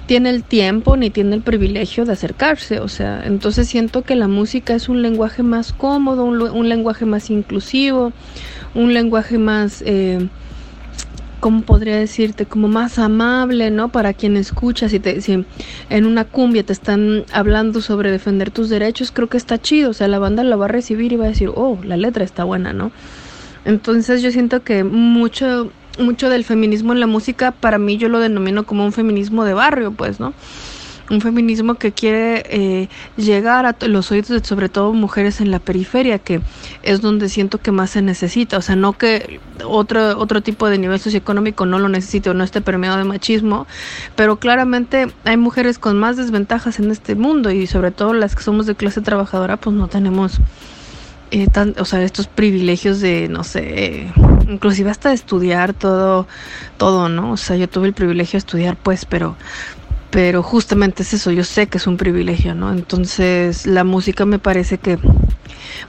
tiene 0.08 0.30
el 0.30 0.42
tiempo 0.42 0.96
ni 0.96 1.10
tiene 1.10 1.36
el 1.36 1.42
privilegio 1.42 2.06
de 2.06 2.14
acercarse. 2.14 2.80
O 2.80 2.88
sea, 2.88 3.22
entonces 3.26 3.68
siento 3.68 4.02
que 4.02 4.16
la 4.16 4.26
música 4.26 4.74
es 4.74 4.88
un 4.88 5.02
lenguaje 5.02 5.42
más 5.42 5.74
cómodo, 5.74 6.24
un, 6.24 6.68
lenguaje 6.68 7.04
más 7.04 7.28
inclusivo, 7.28 8.14
un 8.74 8.94
lenguaje 8.94 9.36
más, 9.36 9.82
eh, 9.84 10.26
¿cómo 11.40 11.60
podría 11.60 11.98
decirte? 11.98 12.46
Como 12.46 12.68
más 12.68 12.98
amable, 12.98 13.70
¿no? 13.70 13.90
Para 13.90 14.14
quien 14.14 14.38
escucha. 14.38 14.88
Si, 14.88 14.98
te, 14.98 15.20
si 15.20 15.44
en 15.90 16.06
una 16.06 16.24
cumbia 16.24 16.64
te 16.64 16.72
están 16.72 17.24
hablando 17.30 17.82
sobre 17.82 18.10
defender 18.10 18.50
tus 18.50 18.70
derechos, 18.70 19.12
creo 19.12 19.28
que 19.28 19.36
está 19.36 19.60
chido. 19.60 19.90
O 19.90 19.94
sea, 19.94 20.08
la 20.08 20.18
banda 20.18 20.42
lo 20.42 20.58
va 20.58 20.64
a 20.64 20.68
recibir 20.68 21.12
y 21.12 21.16
va 21.16 21.26
a 21.26 21.28
decir, 21.28 21.50
oh, 21.54 21.78
la 21.84 21.98
letra 21.98 22.24
está 22.24 22.44
buena, 22.44 22.72
¿no? 22.72 22.92
Entonces 23.66 24.22
yo 24.22 24.30
siento 24.30 24.62
que 24.62 24.84
mucho 24.84 25.70
mucho 25.98 26.28
del 26.28 26.44
feminismo 26.44 26.92
en 26.92 27.00
la 27.00 27.06
música, 27.06 27.52
para 27.52 27.78
mí 27.78 27.96
yo 27.96 28.08
lo 28.08 28.20
denomino 28.20 28.64
como 28.64 28.84
un 28.84 28.92
feminismo 28.92 29.44
de 29.44 29.54
barrio, 29.54 29.92
pues, 29.92 30.20
¿no? 30.20 30.34
Un 31.11 31.22
feminismo 31.22 31.76
que 31.76 31.92
quiere 31.92 32.44
eh, 32.50 32.88
llegar 33.16 33.64
a 33.64 33.74
los 33.87 34.11
oídos 34.12 34.28
de 34.28 34.44
sobre 34.44 34.68
todo 34.68 34.92
mujeres 34.92 35.40
en 35.40 35.50
la 35.50 35.58
periferia, 35.58 36.18
que 36.18 36.42
es 36.82 37.00
donde 37.00 37.30
siento 37.30 37.56
que 37.56 37.72
más 37.72 37.90
se 37.90 38.02
necesita. 38.02 38.58
O 38.58 38.61
sea, 38.61 38.76
no 38.76 38.92
que 38.92 39.40
otro, 39.64 40.18
otro 40.18 40.42
tipo 40.42 40.68
de 40.68 40.76
nivel 40.76 41.00
socioeconómico 41.00 41.64
no 41.64 41.78
lo 41.78 41.88
necesite 41.88 42.28
o 42.28 42.34
no 42.34 42.44
esté 42.44 42.61
permeado 42.61 42.98
de 42.98 43.04
machismo, 43.04 43.66
pero 44.16 44.37
claramente 44.37 45.06
hay 45.24 45.38
mujeres 45.38 45.78
con 45.78 45.98
más 45.98 46.18
desventajas 46.18 46.78
en 46.78 46.90
este 46.90 47.14
mundo 47.14 47.50
y 47.50 47.66
sobre 47.66 47.90
todo 47.90 48.12
las 48.12 48.37
que 48.37 48.42
somos 48.42 48.66
de 48.66 48.74
clase 48.74 49.00
trabajadora, 49.00 49.56
pues 49.56 49.74
no 49.74 49.88
tenemos 49.88 50.40
eh, 51.30 51.46
o 51.78 51.84
sea, 51.84 52.02
estos 52.02 52.26
privilegios 52.26 53.00
de, 53.00 53.28
no 53.28 53.44
sé, 53.44 54.10
inclusive 54.48 54.90
hasta 54.90 55.12
estudiar 55.12 55.74
todo, 55.74 56.26
todo, 56.76 57.08
¿no? 57.08 57.32
O 57.32 57.36
sea, 57.36 57.56
yo 57.56 57.68
tuve 57.68 57.88
el 57.88 57.94
privilegio 57.94 58.32
de 58.32 58.38
estudiar, 58.38 58.76
pues, 58.76 59.04
pero, 59.04 59.36
pero 60.10 60.42
justamente 60.42 61.02
es 61.02 61.14
eso, 61.14 61.30
yo 61.30 61.44
sé 61.44 61.66
que 61.66 61.78
es 61.78 61.86
un 61.86 61.96
privilegio, 61.96 62.54
¿no? 62.54 62.72
Entonces, 62.72 63.66
la 63.66 63.84
música 63.84 64.24
me 64.24 64.38
parece 64.38 64.78
que 64.78 64.98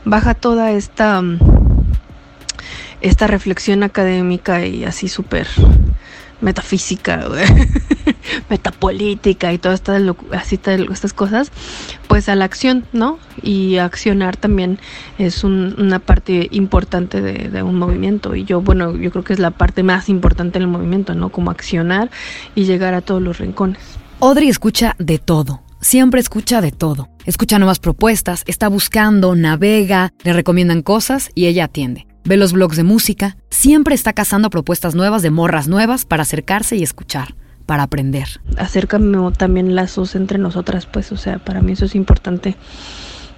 baja 0.06 0.34
toda 0.34 0.72
esta, 0.72 1.22
esta 3.02 3.28
reflexión 3.28 3.84
académica 3.84 4.66
y 4.66 4.84
así 4.84 5.08
súper 5.08 5.48
metafísica, 6.42 7.28
metapolítica 8.50 9.54
y 9.54 9.58
todas 9.58 9.80
estas, 9.80 10.02
así, 10.32 10.60
estas 10.66 11.14
cosas, 11.14 11.52
pues 12.08 12.30
a 12.30 12.36
la 12.36 12.46
acción, 12.46 12.86
¿no? 12.94 13.20
Y 13.42 13.78
accionar 13.78 14.38
también 14.38 14.80
es 15.18 15.44
una 15.44 16.00
parte 16.00 16.48
importante 16.52 17.22
de, 17.22 17.64
un 17.64 17.76
movimiento. 17.76 18.36
Y 18.36 18.46
yo, 18.46 18.62
bueno, 18.62 18.96
yo 18.96 19.12
creo 19.12 19.24
que 19.24 19.34
es 19.34 19.40
la 19.40 19.52
parte 19.52 19.84
más 19.84 20.10
importante 20.10 20.60
del 20.60 20.68
movimiento, 20.68 21.14
¿no? 21.14 21.30
Como 21.30 21.52
accionar 21.52 22.10
y 22.56 22.66
llegar 22.66 22.94
a 22.94 23.02
todos 23.02 23.22
los 23.22 23.38
rincones. 23.38 23.80
Audrey 24.20 24.50
escucha 24.50 24.96
de 24.98 25.18
todo. 25.18 25.62
Siempre 25.82 26.20
escucha 26.20 26.62
de 26.62 26.72
todo. 26.72 27.10
Escucha 27.26 27.58
nuevas 27.58 27.80
propuestas, 27.80 28.44
está 28.48 28.68
buscando, 28.68 29.36
navega, 29.36 30.12
le 30.24 30.34
recomiendan 30.34 30.82
cosas 30.82 31.30
y 31.36 31.46
ella 31.46 31.66
atiende 31.66 32.10
ve 32.30 32.38
los 32.38 32.54
blogs 32.54 32.78
de 32.78 32.84
música, 32.84 33.38
siempre 33.60 33.94
está 33.94 34.14
cazando 34.14 34.50
propuestas 34.50 34.96
nuevas 34.96 35.22
de 35.22 35.32
morras 35.32 35.68
nuevas 35.68 36.06
para 36.06 36.24
acercarse 36.24 36.78
y 36.78 36.84
escuchar, 36.84 37.36
para 37.66 37.84
aprender. 37.84 38.40
Acércame 38.58 39.34
también 39.34 39.76
lazos 39.76 40.16
entre 40.16 40.38
nosotras, 40.38 40.86
pues, 40.86 41.12
o 41.12 41.18
sea, 41.18 41.40
para 41.40 41.60
mí 41.60 41.74
eso 41.74 41.84
es 41.84 41.94
importante 41.94 42.56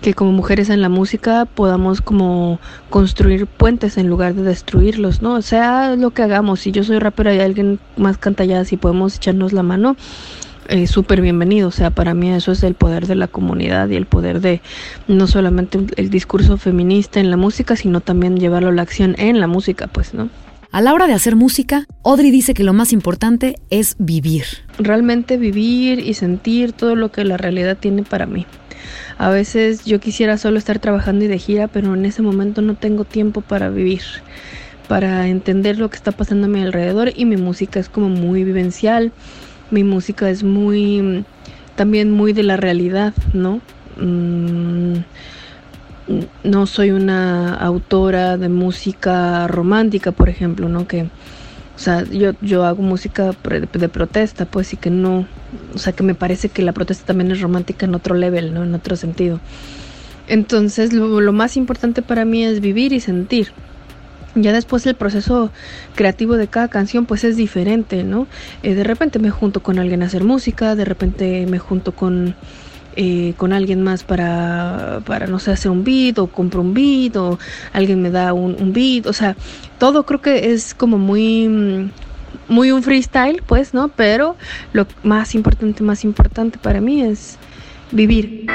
que 0.04 0.14
como 0.14 0.32
mujeres 0.32 0.70
en 0.70 0.84
la 0.84 0.90
música 0.90 1.46
podamos 1.46 2.02
como 2.02 2.60
construir 2.92 3.48
puentes 3.48 3.98
en 3.98 4.08
lugar 4.08 4.36
de 4.36 4.44
destruirlos, 4.44 5.24
¿no? 5.24 5.34
O 5.34 5.42
sea, 5.42 5.96
lo 5.96 6.12
que 6.12 6.22
hagamos, 6.22 6.60
si 6.60 6.72
yo 6.72 6.84
soy 6.84 7.00
rapera 7.00 7.34
y 7.34 7.40
alguien 7.40 7.80
más 7.98 8.20
canta 8.20 8.46
ya, 8.46 8.64
si 8.64 8.78
podemos 8.78 9.16
echarnos 9.16 9.54
la 9.54 9.64
mano, 9.64 9.96
eh, 10.72 10.88
súper 10.88 11.22
bienvenido. 11.22 11.68
O 11.68 11.72
sea, 11.72 11.92
para 11.92 12.14
mí 12.14 12.32
eso 12.32 12.54
es 12.54 12.64
el 12.64 12.76
poder 12.76 13.06
de 13.06 13.16
la 13.16 13.28
comunidad 13.28 13.90
y 13.90 13.98
el 13.98 14.06
poder 14.06 14.40
de 14.40 14.62
no 15.08 15.28
solamente 15.28 15.80
el 15.98 16.10
discurso 16.10 16.58
feminista 16.58 17.20
en 17.20 17.30
la 17.30 17.38
música, 17.38 17.76
sino 17.76 18.00
también 18.00 18.38
llevarlo 18.38 18.70
a 18.70 18.72
la 18.72 18.82
acción 18.82 19.16
en 19.20 19.40
la 19.40 19.48
música, 19.48 19.88
pues, 19.88 20.14
¿no? 20.14 20.30
A 20.72 20.80
la 20.80 20.94
hora 20.94 21.06
de 21.08 21.14
hacer 21.14 21.36
música, 21.36 21.86
Audrey 22.06 22.32
dice 22.32 22.54
que 22.54 22.64
lo 22.64 22.72
más 22.72 22.94
importante 22.94 23.58
es 23.70 23.98
vivir. 24.00 24.46
Realmente 24.80 25.36
vivir 25.36 26.00
y 26.00 26.14
sentir 26.14 26.72
todo 26.72 26.96
lo 26.96 27.12
que 27.12 27.26
la 27.26 27.36
realidad 27.36 27.78
tiene 27.78 28.04
para 28.04 28.26
mí. 28.26 28.46
A 29.18 29.30
veces 29.30 29.84
yo 29.84 30.00
quisiera 30.00 30.38
solo 30.38 30.58
estar 30.58 30.80
trabajando 30.80 31.26
y 31.26 31.28
de 31.28 31.38
gira, 31.38 31.68
pero 31.68 31.94
en 31.94 32.06
ese 32.06 32.22
momento 32.22 32.62
no 32.62 32.76
tengo 32.76 33.04
tiempo 33.04 33.42
para 33.42 33.70
vivir, 33.70 34.04
para 34.88 35.28
entender 35.28 35.78
lo 35.78 35.90
que 35.90 35.98
está 35.98 36.14
pasando 36.14 36.48
a 36.48 36.50
mi 36.50 36.62
alrededor 36.62 37.12
y 37.14 37.26
mi 37.26 37.36
música 37.36 37.82
es 37.82 37.90
como 37.90 38.08
muy 38.08 38.46
vivencial 38.46 39.12
mi 39.72 39.84
música 39.84 40.30
es 40.30 40.44
muy, 40.44 41.26
también 41.76 42.12
muy 42.12 42.34
de 42.34 42.44
la 42.44 42.58
realidad, 42.58 43.14
¿no? 43.34 43.62
Mm, 43.98 44.98
no 46.44 46.68
soy 46.68 46.92
una 46.92 47.56
autora 47.56 48.38
de 48.38 48.50
música 48.50 49.48
romántica, 49.48 50.12
por 50.12 50.30
ejemplo, 50.30 50.68
¿no? 50.70 50.88
Que, 50.88 51.04
o 51.04 51.80
sea, 51.80 52.04
yo, 52.04 52.34
yo 52.42 52.66
hago 52.66 52.84
música 52.84 53.32
de, 53.44 53.90
protesta, 53.90 54.46
pues, 54.46 54.74
y 54.74 54.78
que 54.78 54.90
no, 54.90 55.26
o 55.74 55.78
sea, 55.78 55.94
que 55.94 56.04
me 56.04 56.16
parece 56.16 56.50
que 56.50 56.62
la 56.62 56.74
protesta 56.74 57.06
también 57.06 57.32
es 57.32 57.42
romántica 57.42 57.86
en 57.86 57.96
otro 57.96 58.16
level, 58.16 58.54
¿no? 58.54 58.64
En 58.64 58.76
otro 58.76 58.96
sentido. 58.96 59.40
Entonces, 60.28 60.94
lo 60.94 61.32
más 61.34 61.58
importante 61.58 62.02
para 62.02 62.26
mí 62.26 62.44
es 62.44 62.62
vivir 62.62 62.94
y 62.94 63.00
sentir 63.00 63.52
Ya 64.36 64.54
después 64.54 64.86
el 64.86 64.96
proceso 64.96 65.52
creativo 65.96 66.38
de 66.38 66.48
cada 66.48 66.70
canción 66.70 67.06
pues 67.06 67.24
es 67.24 67.36
diferente, 67.36 68.04
¿no? 68.04 68.28
Eh, 68.64 68.74
de 68.76 68.84
repente 68.84 69.20
me 69.20 69.30
junto 69.30 69.62
con 69.62 69.78
alguien 69.78 70.04
a 70.04 70.06
hacer 70.06 70.24
música, 70.24 70.76
de 70.76 70.86
repente 70.86 71.46
me 71.48 71.60
junto 71.60 71.92
con, 71.92 72.36
eh, 72.96 73.34
con 73.36 73.52
alguien 73.52 73.84
más 73.84 74.04
para, 74.04 75.02
para, 75.06 75.28
no 75.28 75.40
sé, 75.40 75.52
hacer 75.52 75.70
un 75.70 75.84
beat 75.84 76.18
o 76.18 76.28
compro 76.28 76.62
un 76.62 76.74
beat 76.74 77.18
o 77.18 77.40
alguien 77.74 78.02
me 78.02 78.10
da 78.10 78.32
un, 78.32 78.56
un 78.60 78.72
beat, 78.72 79.06
o 79.06 79.14
sea, 79.14 79.36
todo 79.80 80.06
creo 80.06 80.22
que 80.22 80.54
es 80.54 80.74
como 80.74 80.98
muy 80.98 81.92
muy 82.48 82.72
un 82.72 82.84
freestyle, 82.84 83.42
pues, 83.46 83.74
¿no? 83.74 83.90
Pero 83.90 84.36
lo 84.74 84.86
más 85.04 85.36
importante, 85.36 85.84
más 85.84 86.04
importante 86.04 86.58
para 86.58 86.82
mí 86.82 87.02
es 87.02 87.38
vivir. 87.92 88.48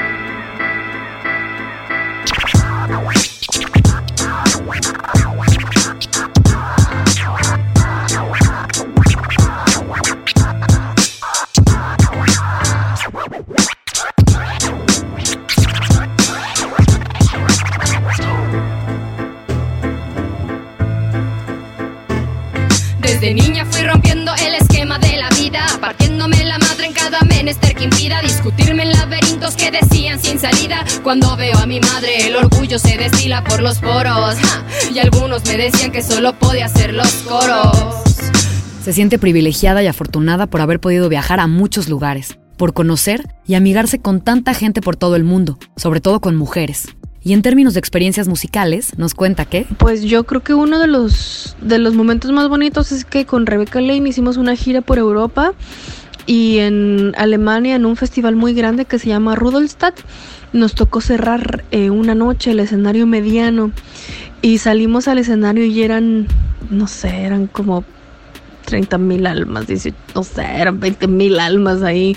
Menester 27.25 27.75
que 27.75 27.85
impida 27.85 28.21
discutirme 28.21 28.83
en 28.83 28.91
laberintos 28.91 29.55
que 29.55 29.71
decían 29.71 30.19
sin 30.19 30.39
salida. 30.39 30.83
Cuando 31.03 31.35
veo 31.35 31.57
a 31.57 31.65
mi 31.65 31.79
madre, 31.79 32.27
el 32.27 32.35
orgullo 32.35 32.79
se 32.79 32.97
destila 32.97 33.43
por 33.43 33.61
los 33.61 33.79
poros. 33.79 34.35
Y 34.93 34.99
algunos 34.99 35.45
me 35.45 35.57
decían 35.57 35.91
que 35.91 36.01
solo 36.01 36.33
podía 36.33 36.65
hacer 36.65 36.93
los 36.93 37.11
coros. 37.27 38.03
Se 38.83 38.93
siente 38.93 39.19
privilegiada 39.19 39.83
y 39.83 39.87
afortunada 39.87 40.47
por 40.47 40.61
haber 40.61 40.79
podido 40.79 41.09
viajar 41.09 41.39
a 41.39 41.47
muchos 41.47 41.89
lugares, 41.89 42.37
por 42.55 42.73
conocer 42.73 43.27
y 43.45 43.55
amigarse 43.55 43.99
con 43.99 44.21
tanta 44.21 44.53
gente 44.53 44.81
por 44.81 44.95
todo 44.95 45.15
el 45.15 45.23
mundo, 45.23 45.59
sobre 45.75 45.99
todo 45.99 46.21
con 46.21 46.35
mujeres. 46.35 46.87
Y 47.21 47.33
en 47.33 47.41
términos 47.41 47.73
de 47.73 47.81
experiencias 47.81 48.29
musicales, 48.29 48.97
nos 48.97 49.13
cuenta 49.13 49.43
que... 49.43 49.65
Pues 49.79 50.03
yo 50.03 50.23
creo 50.23 50.41
que 50.41 50.53
uno 50.53 50.79
de 50.79 50.87
los, 50.87 51.57
de 51.61 51.77
los 51.77 51.93
momentos 51.93 52.31
más 52.31 52.47
bonitos 52.47 52.93
es 52.93 53.03
que 53.03 53.25
con 53.25 53.45
Rebecca 53.45 53.81
Lane 53.81 54.07
hicimos 54.07 54.37
una 54.37 54.55
gira 54.55 54.79
por 54.79 54.97
Europa 54.97 55.53
y 56.27 56.59
en 56.59 57.13
Alemania 57.17 57.75
en 57.75 57.85
un 57.85 57.95
festival 57.95 58.35
muy 58.35 58.53
grande 58.53 58.85
que 58.85 58.99
se 58.99 59.07
llama 59.07 59.35
Rudolstadt 59.35 59.99
nos 60.53 60.75
tocó 60.75 61.01
cerrar 61.01 61.63
eh, 61.71 61.89
una 61.89 62.13
noche 62.13 62.51
el 62.51 62.59
escenario 62.59 63.07
mediano 63.07 63.71
y 64.41 64.59
salimos 64.59 65.07
al 65.07 65.17
escenario 65.17 65.65
y 65.65 65.81
eran, 65.81 66.27
no 66.69 66.87
sé, 66.87 67.23
eran 67.23 67.47
como 67.47 67.83
30 68.65 68.97
mil 68.97 69.25
almas, 69.25 69.65
no 70.13 70.23
sé, 70.23 70.43
eran 70.43 70.79
20 70.79 71.07
mil 71.07 71.39
almas 71.39 71.81
ahí 71.81 72.15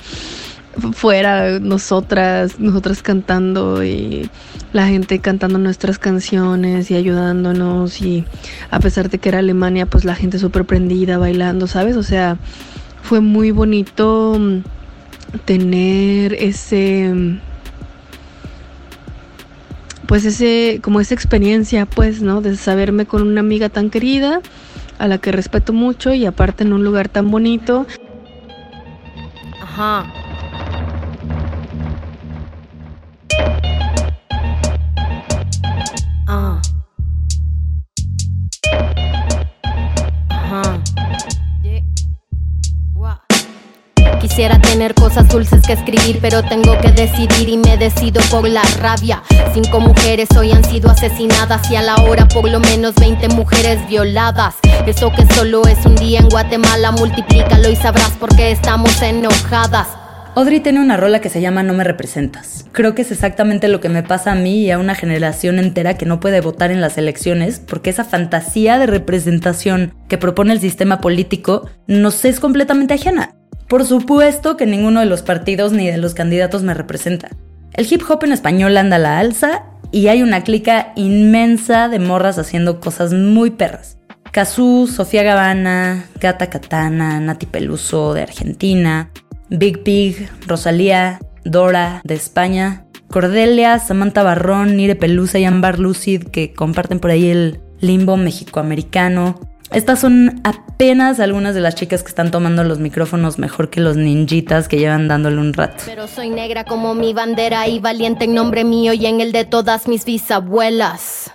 fuera 0.92 1.58
nosotras, 1.58 2.60
nosotras 2.60 3.02
cantando 3.02 3.84
y 3.84 4.28
la 4.72 4.86
gente 4.86 5.18
cantando 5.18 5.58
nuestras 5.58 5.98
canciones 5.98 6.90
y 6.90 6.94
ayudándonos 6.94 8.00
y 8.00 8.24
a 8.70 8.78
pesar 8.80 9.10
de 9.10 9.18
que 9.18 9.28
era 9.28 9.38
Alemania, 9.40 9.86
pues 9.86 10.04
la 10.04 10.14
gente 10.14 10.38
súper 10.38 10.64
prendida, 10.64 11.18
bailando, 11.18 11.66
¿sabes? 11.66 11.96
O 11.96 12.02
sea, 12.02 12.38
fue 13.02 13.20
muy 13.20 13.50
bonito 13.50 14.36
mm, 14.38 14.58
tener 15.44 16.34
ese 16.34 17.12
mm, 17.14 17.40
pues 20.06 20.24
ese 20.24 20.80
como 20.82 21.00
esa 21.00 21.14
experiencia 21.14 21.86
pues 21.86 22.20
no 22.22 22.40
de 22.40 22.56
saberme 22.56 23.06
con 23.06 23.22
una 23.22 23.40
amiga 23.40 23.68
tan 23.68 23.90
querida 23.90 24.40
a 24.98 25.08
la 25.08 25.18
que 25.18 25.32
respeto 25.32 25.72
mucho 25.72 26.12
y 26.12 26.26
aparte 26.26 26.64
en 26.64 26.72
un 26.72 26.84
lugar 26.84 27.08
tan 27.08 27.30
bonito. 27.30 27.86
Ajá 29.62 30.12
Quisiera 44.30 44.60
tener 44.60 44.94
cosas 44.94 45.28
dulces 45.28 45.60
que 45.66 45.72
escribir, 45.72 46.20
pero 46.22 46.40
tengo 46.44 46.78
que 46.78 46.92
decidir 46.92 47.48
y 47.48 47.56
me 47.56 47.76
decido 47.76 48.22
por 48.30 48.48
la 48.48 48.62
rabia. 48.78 49.24
Cinco 49.52 49.80
mujeres 49.80 50.28
hoy 50.38 50.52
han 50.52 50.62
sido 50.62 50.88
asesinadas 50.88 51.68
y 51.68 51.74
a 51.74 51.82
la 51.82 51.96
hora 51.96 52.28
por 52.28 52.48
lo 52.48 52.60
menos 52.60 52.94
20 52.94 53.26
mujeres 53.30 53.84
violadas. 53.88 54.54
Eso 54.86 55.10
que 55.10 55.26
solo 55.34 55.66
es 55.66 55.84
un 55.84 55.96
día 55.96 56.20
en 56.20 56.28
Guatemala, 56.28 56.92
multiplícalo 56.92 57.70
y 57.70 57.74
sabrás 57.74 58.12
por 58.12 58.34
qué 58.36 58.52
estamos 58.52 59.02
enojadas. 59.02 59.88
Audrey 60.36 60.60
tiene 60.60 60.78
una 60.78 60.96
rola 60.96 61.20
que 61.20 61.28
se 61.28 61.40
llama 61.40 61.64
No 61.64 61.74
me 61.74 61.82
representas. 61.82 62.66
Creo 62.70 62.94
que 62.94 63.02
es 63.02 63.10
exactamente 63.10 63.66
lo 63.66 63.80
que 63.80 63.88
me 63.88 64.04
pasa 64.04 64.30
a 64.30 64.36
mí 64.36 64.62
y 64.62 64.70
a 64.70 64.78
una 64.78 64.94
generación 64.94 65.58
entera 65.58 65.94
que 65.94 66.06
no 66.06 66.20
puede 66.20 66.40
votar 66.40 66.70
en 66.70 66.80
las 66.80 66.98
elecciones 66.98 67.58
porque 67.58 67.90
esa 67.90 68.04
fantasía 68.04 68.78
de 68.78 68.86
representación 68.86 69.92
que 70.08 70.18
propone 70.18 70.52
el 70.52 70.60
sistema 70.60 71.00
político 71.00 71.68
nos 71.88 72.24
es 72.24 72.38
completamente 72.38 72.94
ajena. 72.94 73.34
Por 73.70 73.86
supuesto 73.86 74.56
que 74.56 74.66
ninguno 74.66 74.98
de 74.98 75.06
los 75.06 75.22
partidos 75.22 75.70
ni 75.70 75.86
de 75.86 75.96
los 75.96 76.12
candidatos 76.12 76.64
me 76.64 76.74
representa. 76.74 77.28
El 77.72 77.86
hip 77.88 78.02
hop 78.08 78.24
en 78.24 78.32
español 78.32 78.76
anda 78.76 78.96
a 78.96 78.98
la 78.98 79.20
alza 79.20 79.62
y 79.92 80.08
hay 80.08 80.24
una 80.24 80.42
clica 80.42 80.92
inmensa 80.96 81.88
de 81.88 82.00
morras 82.00 82.36
haciendo 82.36 82.80
cosas 82.80 83.12
muy 83.12 83.50
perras. 83.50 83.96
Kazú, 84.32 84.90
Sofía 84.92 85.22
Gavana, 85.22 86.04
Gata 86.20 86.50
Katana, 86.50 87.20
Nati 87.20 87.46
Peluso 87.46 88.12
de 88.12 88.22
Argentina, 88.22 89.08
Big 89.50 89.84
Pig, 89.84 90.28
Rosalía, 90.48 91.20
Dora 91.44 92.00
de 92.02 92.14
España, 92.14 92.86
Cordelia, 93.06 93.78
Samantha 93.78 94.24
Barrón, 94.24 94.76
Nire 94.76 94.96
Pelusa 94.96 95.38
y 95.38 95.44
Ambar 95.44 95.78
Lucid 95.78 96.24
que 96.24 96.52
comparten 96.54 96.98
por 96.98 97.12
ahí 97.12 97.30
el 97.30 97.60
limbo 97.78 98.16
mexicoamericano. 98.16 99.38
Estas 99.70 100.00
son 100.00 100.40
apenas 100.80 101.20
algunas 101.20 101.54
de 101.54 101.60
las 101.60 101.74
chicas 101.74 102.02
que 102.02 102.08
están 102.08 102.30
tomando 102.30 102.64
los 102.64 102.78
micrófonos 102.78 103.38
mejor 103.38 103.68
que 103.68 103.82
los 103.82 103.98
ninjitas 103.98 104.66
que 104.66 104.78
llevan 104.78 105.08
dándole 105.08 105.36
un 105.36 105.52
rato. 105.52 105.82
Pero 105.84 106.08
soy 106.08 106.30
negra 106.30 106.64
como 106.64 106.94
mi 106.94 107.12
bandera 107.12 107.68
y 107.68 107.80
valiente 107.80 108.24
en 108.24 108.32
nombre 108.32 108.64
mío 108.64 108.94
y 108.94 109.04
en 109.04 109.20
el 109.20 109.30
de 109.30 109.44
todas 109.44 109.88
mis 109.88 110.06
bisabuelas. 110.06 111.32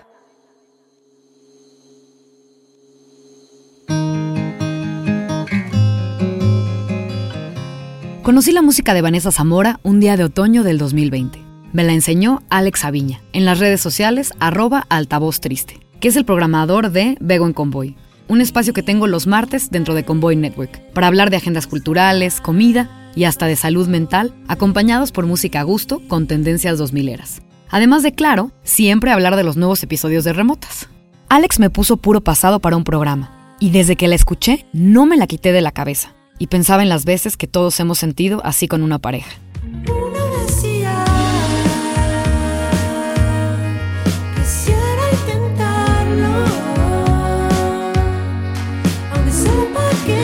Conocí 8.23 8.51
la 8.51 8.63
música 8.63 8.95
de 8.95 9.03
Vanessa 9.03 9.31
Zamora 9.31 9.79
un 9.83 9.99
día 9.99 10.17
de 10.17 10.23
otoño 10.23 10.63
del 10.63 10.79
2020. 10.79 11.39
Me 11.71 11.83
la 11.83 11.93
enseñó 11.93 12.41
Alex 12.49 12.83
Aviña 12.83 13.21
en 13.31 13.45
las 13.45 13.59
redes 13.59 13.79
sociales 13.79 14.33
arroba 14.39 14.87
altavoz 14.89 15.39
triste, 15.39 15.85
que 15.99 16.07
es 16.07 16.15
el 16.15 16.25
programador 16.25 16.89
de 16.89 17.15
Vego 17.19 17.45
en 17.45 17.53
Convoy, 17.53 17.95
un 18.27 18.41
espacio 18.41 18.73
que 18.73 18.83
tengo 18.83 19.07
los 19.07 19.27
martes 19.27 19.69
dentro 19.69 19.93
de 19.93 20.03
Convoy 20.03 20.35
Network, 20.35 20.79
para 20.93 21.07
hablar 21.07 21.29
de 21.29 21.37
agendas 21.37 21.67
culturales, 21.67 22.41
comida 22.41 22.89
y 23.15 23.25
hasta 23.25 23.45
de 23.45 23.55
salud 23.55 23.87
mental, 23.87 24.33
acompañados 24.47 25.11
por 25.11 25.25
música 25.25 25.61
a 25.61 25.63
gusto 25.63 26.01
con 26.07 26.27
tendencias 26.27 26.77
2000 26.77 27.09
eras. 27.09 27.41
Además 27.69 28.03
de, 28.03 28.13
claro, 28.13 28.51
siempre 28.63 29.11
hablar 29.11 29.35
de 29.35 29.43
los 29.43 29.57
nuevos 29.57 29.81
episodios 29.83 30.23
de 30.23 30.33
Remotas. 30.33 30.87
Alex 31.29 31.59
me 31.59 31.69
puso 31.69 31.97
puro 31.97 32.21
pasado 32.21 32.59
para 32.59 32.77
un 32.77 32.83
programa, 32.83 33.55
y 33.59 33.69
desde 33.69 33.95
que 33.95 34.07
la 34.07 34.15
escuché 34.15 34.65
no 34.73 35.05
me 35.05 35.17
la 35.17 35.27
quité 35.27 35.51
de 35.51 35.61
la 35.61 35.71
cabeza 35.71 36.13
y 36.39 36.47
pensaba 36.47 36.83
en 36.83 36.89
las 36.89 37.05
veces 37.05 37.37
que 37.37 37.47
todos 37.47 37.79
hemos 37.79 37.97
sentido 37.97 38.41
así 38.43 38.67
con 38.67 38.83
una 38.83 38.99
pareja. 38.99 39.31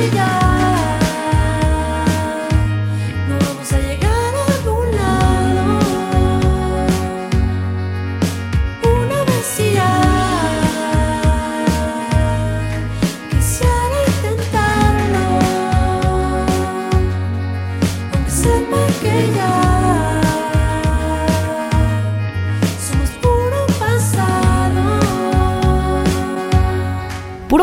we. 0.01 0.40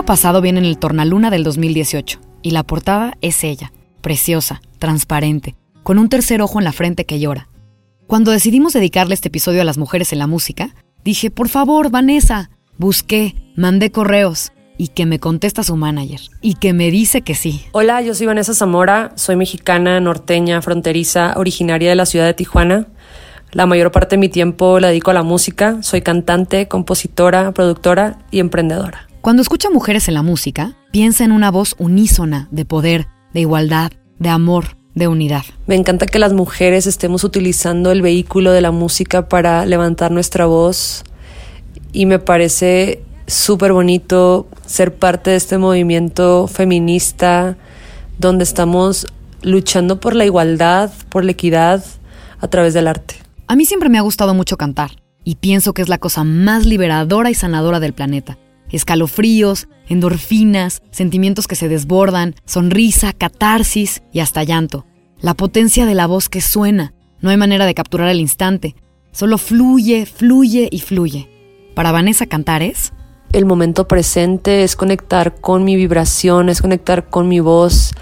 Pasado 0.05 0.41
viene 0.41 0.61
en 0.61 0.67
el 0.67 0.79
Tornaluna 0.79 1.31
del 1.31 1.45
2018 1.45 2.21
y 2.43 2.53
la 2.53 2.63
portada 2.63 3.17
es 3.21 3.45
ella, 3.45 3.73
preciosa, 4.01 4.61
transparente, 4.79 5.57
con 5.83 5.99
un 5.99 6.09
tercer 6.09 6.43
ojo 6.43 6.59
en 6.59 6.65
la 6.65 6.73
frente 6.73 7.05
que 7.05 7.21
llora. 7.21 7.49
Cuando 8.07 8.31
decidimos 8.31 8.73
dedicarle 8.73 9.15
este 9.15 9.29
episodio 9.29 9.61
a 9.61 9.65
las 9.65 9.79
mujeres 9.79 10.13
en 10.13 10.19
la 10.19 10.27
música, 10.27 10.75
dije, 11.05 11.31
por 11.31 11.49
favor, 11.49 11.91
Vanessa. 11.91 12.51
Busqué, 12.79 13.35
mandé 13.57 13.91
correos 13.91 14.53
y 14.77 14.89
que 14.89 15.05
me 15.05 15.19
contesta 15.19 15.65
su 15.65 15.75
manager 15.77 16.21
y 16.41 16.55
que 16.55 16.73
me 16.73 16.91
dice 16.91 17.23
que 17.23 17.35
sí. 17.35 17.65
Hola, 17.73 18.01
yo 18.01 18.15
soy 18.15 18.27
Vanessa 18.27 18.55
Zamora, 18.55 19.13
soy 19.17 19.35
mexicana, 19.35 19.99
norteña, 20.01 20.63
fronteriza, 20.63 21.35
originaria 21.37 21.91
de 21.91 21.97
la 21.97 22.07
ciudad 22.07 22.27
de 22.27 22.35
Tijuana. 22.35 22.87
La 23.51 23.67
mayor 23.67 23.91
parte 23.91 24.15
de 24.15 24.21
mi 24.21 24.29
tiempo 24.29 24.79
la 24.79 24.89
dedico 24.89 25.11
a 25.11 25.15
la 25.15 25.23
música, 25.25 25.83
soy 25.83 26.03
cantante, 26.03 26.69
compositora, 26.69 27.53
productora 27.53 28.19
y 28.31 28.39
emprendedora. 28.39 29.08
Cuando 29.21 29.43
escucha 29.43 29.69
mujeres 29.69 30.07
en 30.09 30.15
la 30.15 30.23
música, 30.23 30.77
piensa 30.93 31.25
en 31.25 31.33
una 31.33 31.51
voz 31.51 31.75
unísona 31.79 32.47
de 32.53 32.65
poder, 32.65 33.09
de 33.35 33.41
igualdad, 33.41 33.91
de 34.21 34.29
amor, 34.29 34.77
de 34.95 35.09
unidad. 35.09 35.43
Me 35.67 35.75
encanta 35.75 36.07
que 36.07 36.21
las 36.21 36.33
mujeres 36.33 36.87
estemos 36.87 37.25
utilizando 37.25 37.91
el 37.91 38.01
vehículo 38.01 38.53
de 38.53 38.61
la 38.61 38.71
música 38.71 39.29
para 39.29 39.67
levantar 39.67 40.13
nuestra 40.13 40.47
voz 40.47 41.05
y 41.93 42.07
me 42.07 42.21
parece 42.21 43.03
súper 43.27 43.73
bonito 43.73 44.47
ser 44.67 44.95
parte 44.95 45.31
de 45.31 45.37
este 45.37 45.59
movimiento 45.59 46.47
feminista 46.47 47.57
donde 48.19 48.45
estamos 48.45 49.09
luchando 49.43 49.99
por 50.01 50.15
la 50.15 50.27
igualdad, 50.27 50.93
por 51.09 51.25
la 51.25 51.33
equidad 51.33 51.85
a 52.41 52.49
través 52.49 52.73
del 52.73 52.87
arte. 52.87 53.17
A 53.49 53.57
mí 53.57 53.65
siempre 53.65 53.89
me 53.89 53.99
ha 53.99 54.03
gustado 54.03 54.33
mucho 54.33 54.57
cantar 54.57 54.93
y 55.25 55.35
pienso 55.35 55.75
que 55.75 55.83
es 55.83 55.89
la 55.89 55.99
cosa 55.99 56.23
más 56.23 56.67
liberadora 56.67 57.31
y 57.31 57.35
sanadora 57.35 57.81
del 57.81 57.95
planeta. 57.95 58.39
Escalofríos, 58.71 59.69
endorfinas, 59.89 60.83
sentimientos 60.91 61.47
que 61.47 61.57
se 61.57 61.69
desbordan, 61.69 62.35
sonrisa, 62.45 63.13
catarsis 63.13 64.03
y 64.13 64.21
hasta 64.21 64.45
llanto. 64.45 64.87
La 65.21 65.35
potencia 65.35 65.87
de 65.87 65.95
la 65.95 66.07
voz 66.07 66.29
que 66.29 66.41
suena. 66.41 66.95
No 67.21 67.31
hay 67.31 67.37
manera 67.37 67.67
de 67.67 67.75
capturar 67.75 68.09
el 68.09 68.21
instante. 68.21 68.77
Solo 69.13 69.39
fluye, 69.39 70.07
fluye 70.07 70.69
y 70.71 70.81
fluye. 70.81 71.29
Para 71.75 71.93
Vanessa 71.93 72.27
cantar 72.27 72.63
es 72.63 72.93
el 73.33 73.45
momento 73.45 73.87
presente, 73.89 74.63
es 74.63 74.77
conectar 74.77 75.41
con 75.41 75.65
mi 75.65 75.77
vibración, 75.77 76.49
es 76.49 76.63
conectar 76.63 77.09
con 77.09 77.29
mi 77.29 77.41
voz, 77.41 77.93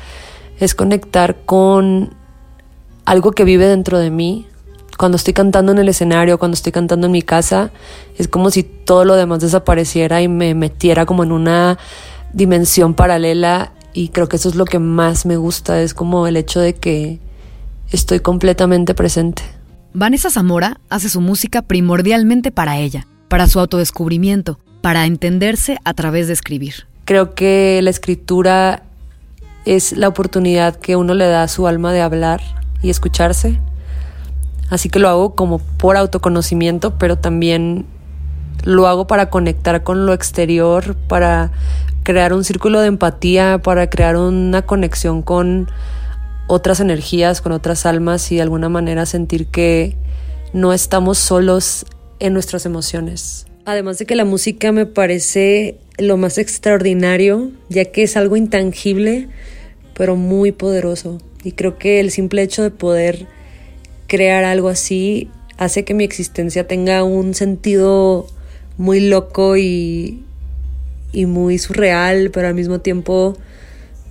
es 0.61 0.75
conectar 0.75 1.45
con 1.45 2.15
algo 3.05 3.33
que 3.33 3.45
vive 3.45 3.67
dentro 3.67 3.99
de 3.99 4.11
mí. 4.11 4.47
Cuando 4.99 5.17
estoy 5.17 5.35
cantando 5.35 5.73
en 5.73 5.79
el 5.79 5.89
escenario, 5.89 6.39
cuando 6.39 6.55
estoy 6.55 6.73
cantando 6.73 7.07
en 7.07 7.13
mi 7.13 7.23
casa, 7.23 7.71
es 8.17 8.29
como 8.29 8.51
si 8.51 8.63
todo 8.63 9.05
lo 9.05 9.15
demás 9.15 9.41
desapareciera 9.41 10.23
y 10.23 10.29
me 10.29 10.55
metiera 10.55 11.07
como 11.07 11.23
en 11.23 11.33
una 11.33 11.79
dimensión 12.33 12.95
paralela 12.95 13.73
y 13.93 14.09
creo 14.09 14.29
que 14.29 14.37
eso 14.37 14.49
es 14.49 14.55
lo 14.55 14.65
que 14.65 14.79
más 14.79 15.27
me 15.27 15.37
gusta, 15.37 15.81
es 15.81 15.95
como 15.95 16.27
el 16.27 16.37
hecho 16.37 16.61
de 16.61 16.75
que 16.75 17.19
estoy 17.91 18.21
completamente 18.21 18.95
presente. 18.95 19.43
Vanessa 19.95 20.31
Zamora 20.31 20.81
hace 20.91 21.09
su 21.09 21.21
música 21.21 21.63
primordialmente 21.63 22.51
para 22.51 22.79
ella, 22.79 23.07
para 23.29 23.47
su 23.47 23.59
autodescubrimiento, 23.59 24.59
para 24.83 25.07
entenderse 25.07 25.79
a 25.85 25.95
través 25.95 26.27
de 26.27 26.35
escribir. 26.35 26.87
Creo 27.07 27.35
que 27.35 27.81
la 27.83 27.91
escritura 27.91 28.83
es 29.65 29.93
la 29.93 30.09
oportunidad 30.09 30.77
que 30.77 30.97
uno 30.97 31.15
le 31.15 31.27
da 31.27 31.43
a 31.43 31.49
su 31.49 31.67
alma 31.67 31.93
de 31.93 32.03
hablar 32.03 32.43
y 32.83 32.91
escucharse. 32.91 33.59
Así 34.71 34.89
que 34.89 34.99
lo 34.99 35.09
hago 35.09 35.35
como 35.35 35.59
por 35.59 35.97
autoconocimiento, 35.97 36.99
pero 36.99 37.17
también 37.17 37.87
lo 38.65 38.87
hago 38.87 39.07
para 39.07 39.31
conectar 39.31 39.83
con 39.85 40.07
lo 40.07 40.13
exterior, 40.13 40.97
para 41.09 41.53
crear 42.03 42.33
un 42.33 42.45
círculo 42.45 42.81
de 42.81 42.89
empatía, 42.89 43.61
para 43.63 43.89
crear 43.89 44.17
una 44.17 44.63
conexión 44.63 45.23
con 45.23 45.69
otras 46.49 46.81
energías, 46.81 47.41
con 47.41 47.53
otras 47.53 47.87
almas 47.87 48.31
y 48.33 48.37
de 48.37 48.43
alguna 48.43 48.69
manera 48.69 49.07
sentir 49.07 49.47
que 49.47 49.97
no 50.53 50.73
estamos 50.73 51.19
solos 51.19 51.87
en 52.19 52.33
nuestras 52.33 52.67
emociones. 52.67 53.47
Además 53.65 53.99
de 53.99 54.07
que 54.07 54.15
la 54.15 54.25
música 54.25 54.71
me 54.73 54.87
parece 54.87 55.79
lo 55.99 56.17
más 56.17 56.39
extraordinario, 56.39 57.51
ya 57.69 57.87
que 57.87 58.05
es 58.05 58.17
algo 58.17 58.37
intangible, 58.37 59.29
pero 59.95 60.17
muy 60.17 60.53
poderoso. 60.53 61.19
Y 61.43 61.53
creo 61.53 61.79
que 61.79 62.01
el 62.01 62.11
simple 62.11 62.43
hecho 62.43 62.63
de 62.63 62.71
poder 62.71 63.27
crear 64.07 64.45
algo 64.45 64.69
así 64.69 65.31
hace 65.59 65.85
que 65.85 65.95
mi 65.95 66.05
existencia 66.05 66.67
tenga 66.67 67.03
un 67.03 67.35
sentido 67.35 68.27
muy 68.77 69.01
loco 69.01 69.57
y, 69.57 70.23
y 71.13 71.27
muy 71.27 71.59
surreal, 71.59 72.31
pero 72.31 72.49
al 72.49 72.55
mismo 72.55 72.81
tiempo, 72.81 73.37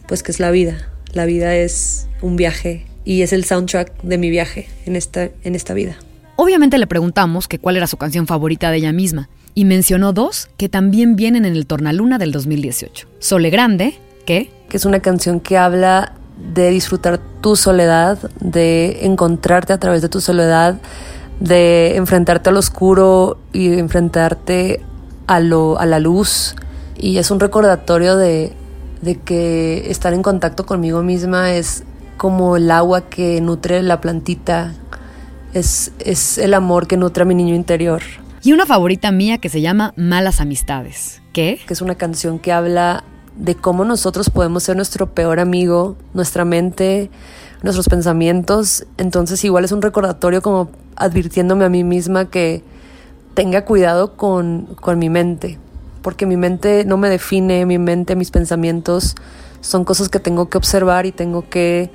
pues 0.08 0.24
que 0.24 0.32
es 0.32 0.40
la 0.40 0.52
vida. 0.52 0.90
La 1.14 1.26
vida 1.26 1.56
es 1.56 2.08
un 2.22 2.36
viaje 2.36 2.86
y 3.06 3.22
es 3.22 3.32
el 3.32 3.46
soundtrack 3.46 4.02
de 4.02 4.18
mi 4.18 4.30
viaje 4.30 4.68
en 4.86 4.96
esta, 4.96 5.30
en 5.44 5.56
esta 5.56 5.74
vida. 5.74 5.98
Obviamente 6.36 6.78
le 6.78 6.88
preguntamos 6.88 7.48
que 7.48 7.60
cuál 7.60 7.78
era 7.78 7.88
su 7.88 7.98
canción 7.98 8.28
favorita 8.28 8.72
de 8.72 8.78
ella 8.78 8.92
misma 8.92 9.30
y 9.54 9.64
mencionó 9.64 10.12
dos 10.12 10.50
que 10.58 10.68
también 10.68 11.16
vienen 11.16 11.46
en 11.46 11.56
el 11.56 11.66
Tornaluna 11.66 12.18
del 12.18 12.32
2018. 12.32 13.08
Sole 13.20 13.50
Grande, 13.50 13.96
que... 14.26 14.50
Que 14.68 14.78
es 14.78 14.86
una 14.86 15.00
canción 15.00 15.40
que 15.40 15.58
habla 15.58 16.16
de 16.38 16.70
disfrutar 16.70 17.20
tu 17.42 17.56
soledad, 17.56 18.18
de 18.40 19.06
encontrarte 19.06 19.74
a 19.74 19.78
través 19.78 20.02
de 20.02 20.10
tu 20.10 20.22
soledad, 20.22 20.80
de 21.40 21.96
enfrentarte 21.96 22.50
al 22.50 22.58
oscuro 22.58 23.38
y 23.54 23.78
enfrentarte 23.78 24.82
a, 25.28 25.40
lo, 25.40 25.80
a 25.80 25.86
la 25.86 26.00
luz. 26.00 26.56
Y 26.98 27.18
es 27.18 27.32
un 27.32 27.40
recordatorio 27.40 28.18
de, 28.18 28.54
de 29.02 29.16
que 29.16 29.90
estar 29.90 30.14
en 30.14 30.22
contacto 30.22 30.66
conmigo 30.66 31.04
misma 31.04 31.54
es 31.54 31.84
como 32.18 32.58
el 32.58 32.72
agua 32.72 33.10
que 33.10 33.42
nutre 33.42 33.82
la 33.84 34.02
plantita, 34.02 34.74
es, 35.54 35.92
es 36.00 36.38
el 36.38 36.54
amor 36.54 36.88
que 36.88 36.98
nutre 36.98 37.24
a 37.24 37.26
mi 37.26 37.36
niño 37.36 37.56
interior. 37.56 38.02
Y 38.44 38.54
una 38.54 38.66
favorita 38.66 39.12
mía 39.12 39.40
que 39.40 39.50
se 39.50 39.62
llama 39.62 39.94
Malas 39.98 40.40
Amistades. 40.40 41.22
¿Qué? 41.34 41.60
Que 41.66 41.74
es 41.74 41.82
una 41.82 41.96
canción 41.96 42.40
que 42.40 42.52
habla 42.52 43.04
de 43.38 43.56
cómo 43.56 43.86
nosotros 43.86 44.30
podemos 44.30 44.64
ser 44.64 44.76
nuestro 44.76 45.08
peor 45.08 45.40
amigo, 45.40 45.96
nuestra 46.14 46.46
mente, 46.46 47.10
nuestros 47.64 47.88
pensamientos. 47.90 48.86
Entonces 48.98 49.44
igual 49.44 49.66
es 49.66 49.72
un 49.72 49.82
recordatorio 49.82 50.42
como 50.42 50.70
advirtiéndome 50.96 51.66
a 51.66 51.70
mí 51.70 51.84
misma 51.84 52.30
que 52.30 52.64
tenga 53.34 53.66
cuidado 53.66 54.16
con, 54.16 54.76
con 54.80 54.98
mi 54.98 55.10
mente, 55.10 55.60
porque 56.02 56.26
mi 56.26 56.38
mente 56.38 56.86
no 56.86 56.98
me 56.98 57.10
define, 57.10 57.66
mi 57.66 57.78
mente, 57.78 58.16
mis 58.16 58.32
pensamientos 58.32 59.16
son 59.60 59.84
cosas 59.84 60.10
que 60.10 60.20
tengo 60.20 60.50
que 60.50 60.58
observar 60.58 61.06
y 61.06 61.12
tengo 61.12 61.50
que 61.50 61.92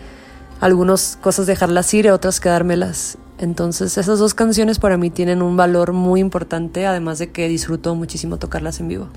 algunas 0.61 1.17
cosas 1.23 1.47
dejarlas 1.47 1.93
ir 1.95 2.07
y 2.07 2.11
otras 2.11 2.41
quedármelas. 2.41 3.17
Entonces 3.39 3.97
esas 3.97 4.19
dos 4.19 4.35
canciones 4.35 4.79
para 4.79 4.99
mí 4.99 5.09
tienen 5.09 5.41
un 5.41 5.57
valor 5.57 5.95
muy 5.95 6.21
importante, 6.21 6.87
además 6.87 7.19
de 7.19 7.31
que 7.31 7.49
disfruto 7.49 7.95
muchísimo 7.95 8.37
tocarlas 8.37 8.81
en 8.81 8.89
vivo. 8.89 9.09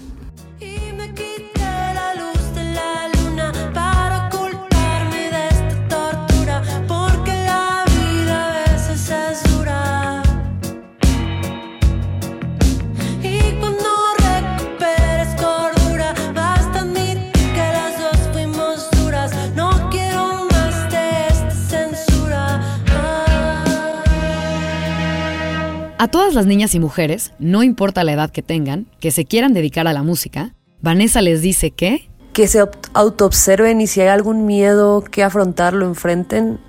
A 26.03 26.09
todas 26.09 26.33
las 26.33 26.45
niñas 26.45 26.75
y 26.75 26.81
mujeres, 26.81 27.31
no 27.39 27.63
importa 27.63 28.03
la 28.03 28.11
edad 28.11 28.29
que 28.29 28.41
tengan, 28.41 28.87
que 28.99 29.09
se 29.09 29.23
quieran 29.23 29.53
dedicar 29.53 29.87
a 29.87 29.93
la 29.93 30.03
música, 30.03 30.53
Vanessa 30.81 31.21
les 31.21 31.41
dice 31.41 31.71
que... 31.71 32.09
Que 32.33 32.49
se 32.49 32.61
autoobserven 32.91 33.79
y 33.79 33.87
si 33.87 34.01
hay 34.01 34.09
algún 34.09 34.45
miedo 34.45 35.01
que 35.01 35.23
afrontar, 35.23 35.73
lo 35.73 35.85
enfrenten. 35.85 36.59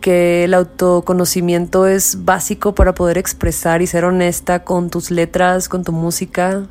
Que 0.00 0.42
el 0.42 0.54
autoconocimiento 0.54 1.86
es 1.86 2.24
básico 2.24 2.74
para 2.74 2.92
poder 2.92 3.18
expresar 3.18 3.82
y 3.82 3.86
ser 3.86 4.04
honesta 4.04 4.64
con 4.64 4.90
tus 4.90 5.12
letras, 5.12 5.68
con 5.68 5.84
tu 5.84 5.92
música 5.92 6.66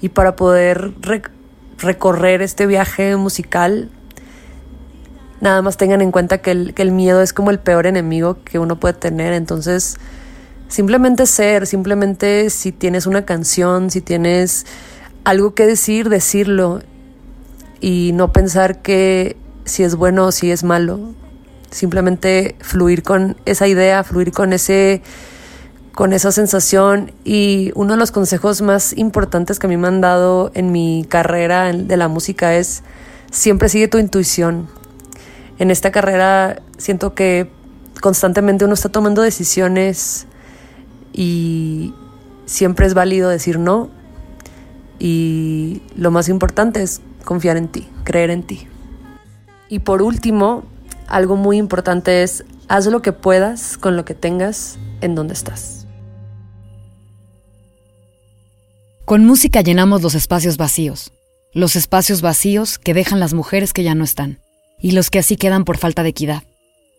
y 0.00 0.08
para 0.08 0.34
poder 0.34 0.94
recorrer 1.76 2.40
este 2.40 2.64
viaje 2.64 3.16
musical. 3.16 3.90
Nada 5.42 5.60
más 5.60 5.76
tengan 5.76 6.00
en 6.00 6.10
cuenta 6.10 6.38
que 6.38 6.52
el, 6.52 6.72
que 6.72 6.80
el 6.80 6.90
miedo 6.90 7.20
es 7.20 7.34
como 7.34 7.50
el 7.50 7.58
peor 7.58 7.86
enemigo 7.86 8.38
que 8.44 8.58
uno 8.58 8.80
puede 8.80 8.94
tener. 8.94 9.34
Entonces, 9.34 9.98
Simplemente 10.70 11.26
ser, 11.26 11.66
simplemente 11.66 12.48
si 12.48 12.70
tienes 12.70 13.06
una 13.06 13.26
canción, 13.26 13.90
si 13.90 14.00
tienes 14.00 14.66
algo 15.24 15.52
que 15.52 15.66
decir, 15.66 16.08
decirlo 16.08 16.78
y 17.80 18.12
no 18.14 18.32
pensar 18.32 18.80
que 18.80 19.36
si 19.64 19.82
es 19.82 19.96
bueno 19.96 20.26
o 20.26 20.32
si 20.32 20.52
es 20.52 20.62
malo. 20.62 21.12
Simplemente 21.72 22.54
fluir 22.60 23.02
con 23.02 23.36
esa 23.46 23.66
idea, 23.66 24.04
fluir 24.04 24.30
con 24.30 24.52
ese 24.52 25.02
con 25.90 26.12
esa 26.12 26.30
sensación 26.30 27.12
y 27.24 27.72
uno 27.74 27.94
de 27.94 27.98
los 27.98 28.12
consejos 28.12 28.62
más 28.62 28.96
importantes 28.96 29.58
que 29.58 29.66
a 29.66 29.68
mí 29.68 29.76
me 29.76 29.88
han 29.88 30.00
dado 30.00 30.52
en 30.54 30.70
mi 30.70 31.04
carrera 31.08 31.72
de 31.72 31.96
la 31.96 32.06
música 32.06 32.54
es 32.54 32.84
siempre 33.32 33.68
sigue 33.68 33.88
tu 33.88 33.98
intuición. 33.98 34.68
En 35.58 35.72
esta 35.72 35.90
carrera 35.90 36.62
siento 36.78 37.14
que 37.14 37.50
constantemente 38.00 38.64
uno 38.64 38.74
está 38.74 38.88
tomando 38.88 39.20
decisiones 39.20 40.28
y 41.12 41.94
siempre 42.46 42.86
es 42.86 42.94
válido 42.94 43.28
decir 43.28 43.58
no 43.58 43.90
y 44.98 45.82
lo 45.96 46.10
más 46.10 46.28
importante 46.28 46.82
es 46.82 47.00
confiar 47.24 47.56
en 47.56 47.68
ti, 47.68 47.88
creer 48.04 48.30
en 48.30 48.42
ti. 48.42 48.68
Y 49.68 49.80
por 49.80 50.02
último, 50.02 50.64
algo 51.08 51.36
muy 51.36 51.56
importante 51.56 52.22
es 52.22 52.44
haz 52.68 52.86
lo 52.86 53.02
que 53.02 53.12
puedas 53.12 53.78
con 53.78 53.96
lo 53.96 54.04
que 54.04 54.14
tengas 54.14 54.78
en 55.00 55.14
donde 55.14 55.34
estás. 55.34 55.86
Con 59.04 59.24
música 59.24 59.62
llenamos 59.62 60.02
los 60.02 60.14
espacios 60.14 60.56
vacíos, 60.56 61.12
los 61.52 61.74
espacios 61.74 62.22
vacíos 62.22 62.78
que 62.78 62.94
dejan 62.94 63.18
las 63.18 63.34
mujeres 63.34 63.72
que 63.72 63.82
ya 63.82 63.94
no 63.94 64.04
están, 64.04 64.38
y 64.78 64.92
los 64.92 65.10
que 65.10 65.18
así 65.18 65.36
quedan 65.36 65.64
por 65.64 65.78
falta 65.78 66.04
de 66.04 66.10
equidad, 66.10 66.44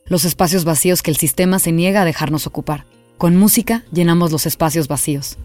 los 0.05 0.25
espacios 0.25 0.65
vacíos 0.65 1.03
que 1.03 1.11
el 1.11 1.17
sistema 1.17 1.59
se 1.59 1.71
niega 1.71 2.01
a 2.01 2.05
dejarnos 2.05 2.47
ocupar. 2.47 2.85
Con 3.21 3.37
música 3.37 3.83
llenamos 3.93 4.31
los 4.31 4.47
espacios 4.47 4.87
vacíos. 4.87 5.37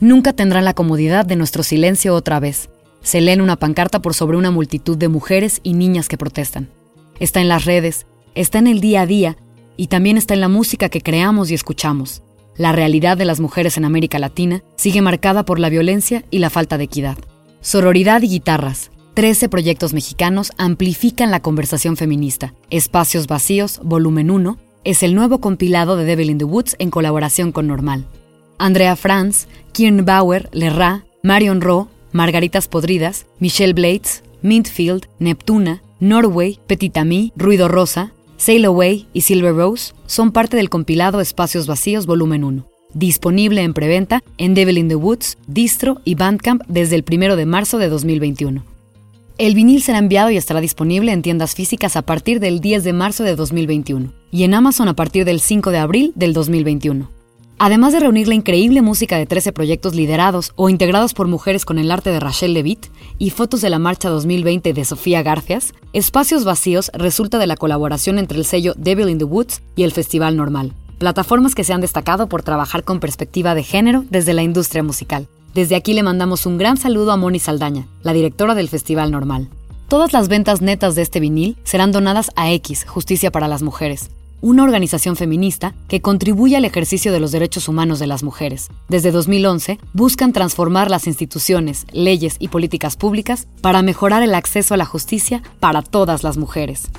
Nunca 0.00 0.32
tendrán 0.32 0.64
la 0.64 0.74
comodidad 0.74 1.24
de 1.24 1.36
nuestro 1.36 1.62
silencio 1.62 2.12
otra 2.16 2.40
vez. 2.40 2.70
Se 3.02 3.20
lee 3.20 3.30
en 3.30 3.40
una 3.40 3.54
pancarta 3.54 4.02
por 4.02 4.14
sobre 4.14 4.36
una 4.36 4.50
multitud 4.50 4.98
de 4.98 5.06
mujeres 5.06 5.60
y 5.62 5.74
niñas 5.74 6.08
que 6.08 6.18
protestan. 6.18 6.70
Está 7.20 7.40
en 7.40 7.46
las 7.46 7.66
redes, 7.66 8.08
está 8.34 8.58
en 8.58 8.66
el 8.66 8.80
día 8.80 9.02
a 9.02 9.06
día 9.06 9.36
y 9.76 9.86
también 9.86 10.16
está 10.16 10.34
en 10.34 10.40
la 10.40 10.48
música 10.48 10.88
que 10.88 11.02
creamos 11.02 11.52
y 11.52 11.54
escuchamos. 11.54 12.24
La 12.56 12.72
realidad 12.72 13.16
de 13.16 13.26
las 13.26 13.38
mujeres 13.38 13.76
en 13.76 13.84
América 13.84 14.18
Latina 14.18 14.64
sigue 14.74 15.00
marcada 15.00 15.44
por 15.44 15.60
la 15.60 15.68
violencia 15.68 16.24
y 16.32 16.40
la 16.40 16.50
falta 16.50 16.78
de 16.78 16.84
equidad. 16.86 17.16
Sororidad 17.60 18.22
y 18.22 18.28
guitarras. 18.28 18.90
13 19.14 19.48
proyectos 19.48 19.92
mexicanos 19.92 20.50
amplifican 20.58 21.30
la 21.30 21.38
conversación 21.38 21.96
feminista. 21.96 22.54
Espacios 22.70 23.28
Vacíos, 23.28 23.78
volumen 23.84 24.32
1, 24.32 24.58
es 24.84 25.02
el 25.02 25.14
nuevo 25.14 25.40
compilado 25.40 25.96
de 25.96 26.04
Devil 26.04 26.30
in 26.30 26.38
the 26.38 26.44
Woods 26.44 26.76
en 26.78 26.90
colaboración 26.90 27.52
con 27.52 27.66
Normal. 27.66 28.06
Andrea 28.58 28.96
Franz, 28.96 29.46
Kieran 29.72 30.04
Bauer, 30.04 30.48
Lerra, 30.52 31.04
Marion 31.22 31.60
Ro, 31.60 31.88
Margaritas 32.12 32.68
Podridas, 32.68 33.26
Michelle 33.38 33.72
Blades, 33.72 34.22
Mintfield, 34.42 35.06
Neptuna, 35.18 35.82
Norway, 36.00 36.58
Petitami, 36.66 37.32
Ruido 37.36 37.68
Rosa, 37.68 38.12
Sail 38.36 38.64
Away 38.64 39.06
y 39.12 39.20
Silver 39.20 39.54
Rose 39.54 39.92
son 40.06 40.32
parte 40.32 40.56
del 40.56 40.70
compilado 40.70 41.20
Espacios 41.20 41.66
Vacíos 41.66 42.06
Volumen 42.06 42.42
1, 42.42 42.66
disponible 42.94 43.62
en 43.62 43.74
preventa 43.74 44.22
en 44.38 44.54
Devil 44.54 44.78
in 44.78 44.88
the 44.88 44.96
Woods, 44.96 45.36
Distro 45.46 46.00
y 46.04 46.14
Bandcamp 46.14 46.62
desde 46.66 46.96
el 46.96 47.04
1 47.06 47.36
de 47.36 47.44
marzo 47.44 47.76
de 47.76 47.88
2021. 47.90 48.64
El 49.36 49.54
vinil 49.54 49.82
será 49.82 49.98
enviado 49.98 50.30
y 50.30 50.36
estará 50.36 50.60
disponible 50.60 51.12
en 51.12 51.22
tiendas 51.22 51.54
físicas 51.54 51.96
a 51.96 52.02
partir 52.02 52.40
del 52.40 52.60
10 52.60 52.84
de 52.84 52.92
marzo 52.92 53.24
de 53.24 53.36
2021 53.36 54.19
y 54.30 54.44
en 54.44 54.54
Amazon 54.54 54.88
a 54.88 54.94
partir 54.94 55.24
del 55.24 55.40
5 55.40 55.70
de 55.70 55.78
abril 55.78 56.12
del 56.14 56.32
2021. 56.32 57.08
Además 57.62 57.92
de 57.92 58.00
reunir 58.00 58.26
la 58.26 58.34
increíble 58.34 58.80
música 58.80 59.18
de 59.18 59.26
13 59.26 59.52
proyectos 59.52 59.94
liderados 59.94 60.52
o 60.56 60.70
integrados 60.70 61.12
por 61.12 61.28
mujeres 61.28 61.66
con 61.66 61.78
el 61.78 61.90
arte 61.90 62.08
de 62.08 62.18
Rachel 62.18 62.54
Levitt 62.54 62.86
y 63.18 63.28
fotos 63.28 63.60
de 63.60 63.68
la 63.68 63.78
Marcha 63.78 64.08
2020 64.08 64.72
de 64.72 64.84
Sofía 64.86 65.22
Garcias, 65.22 65.74
Espacios 65.92 66.46
Vacíos 66.46 66.90
resulta 66.94 67.38
de 67.38 67.46
la 67.46 67.56
colaboración 67.56 68.18
entre 68.18 68.38
el 68.38 68.46
sello 68.46 68.72
Devil 68.78 69.10
in 69.10 69.18
the 69.18 69.24
Woods 69.24 69.60
y 69.76 69.82
el 69.82 69.92
Festival 69.92 70.38
Normal, 70.38 70.72
plataformas 70.96 71.54
que 71.54 71.64
se 71.64 71.74
han 71.74 71.82
destacado 71.82 72.28
por 72.28 72.42
trabajar 72.42 72.82
con 72.82 72.98
perspectiva 72.98 73.54
de 73.54 73.62
género 73.62 74.06
desde 74.08 74.32
la 74.32 74.42
industria 74.42 74.82
musical. 74.82 75.28
Desde 75.52 75.76
aquí 75.76 75.92
le 75.92 76.02
mandamos 76.02 76.46
un 76.46 76.56
gran 76.56 76.78
saludo 76.78 77.12
a 77.12 77.18
Moni 77.18 77.40
Saldaña, 77.40 77.88
la 78.02 78.14
directora 78.14 78.54
del 78.54 78.70
Festival 78.70 79.10
Normal. 79.10 79.50
Todas 79.88 80.14
las 80.14 80.28
ventas 80.28 80.62
netas 80.62 80.94
de 80.94 81.02
este 81.02 81.20
vinil 81.20 81.58
serán 81.64 81.92
donadas 81.92 82.30
a 82.36 82.52
X, 82.52 82.86
Justicia 82.88 83.30
para 83.30 83.48
las 83.48 83.60
Mujeres, 83.60 84.10
una 84.40 84.64
organización 84.64 85.16
feminista 85.16 85.74
que 85.88 86.00
contribuye 86.00 86.56
al 86.56 86.64
ejercicio 86.64 87.12
de 87.12 87.20
los 87.20 87.32
derechos 87.32 87.68
humanos 87.68 87.98
de 87.98 88.06
las 88.06 88.22
mujeres. 88.22 88.68
Desde 88.88 89.10
2011, 89.10 89.78
buscan 89.92 90.32
transformar 90.32 90.90
las 90.90 91.06
instituciones, 91.06 91.86
leyes 91.92 92.36
y 92.38 92.48
políticas 92.48 92.96
públicas 92.96 93.48
para 93.60 93.82
mejorar 93.82 94.22
el 94.22 94.34
acceso 94.34 94.74
a 94.74 94.76
la 94.76 94.86
justicia 94.86 95.42
para 95.60 95.82
todas 95.82 96.22
las 96.22 96.36
mujeres. 96.36 96.90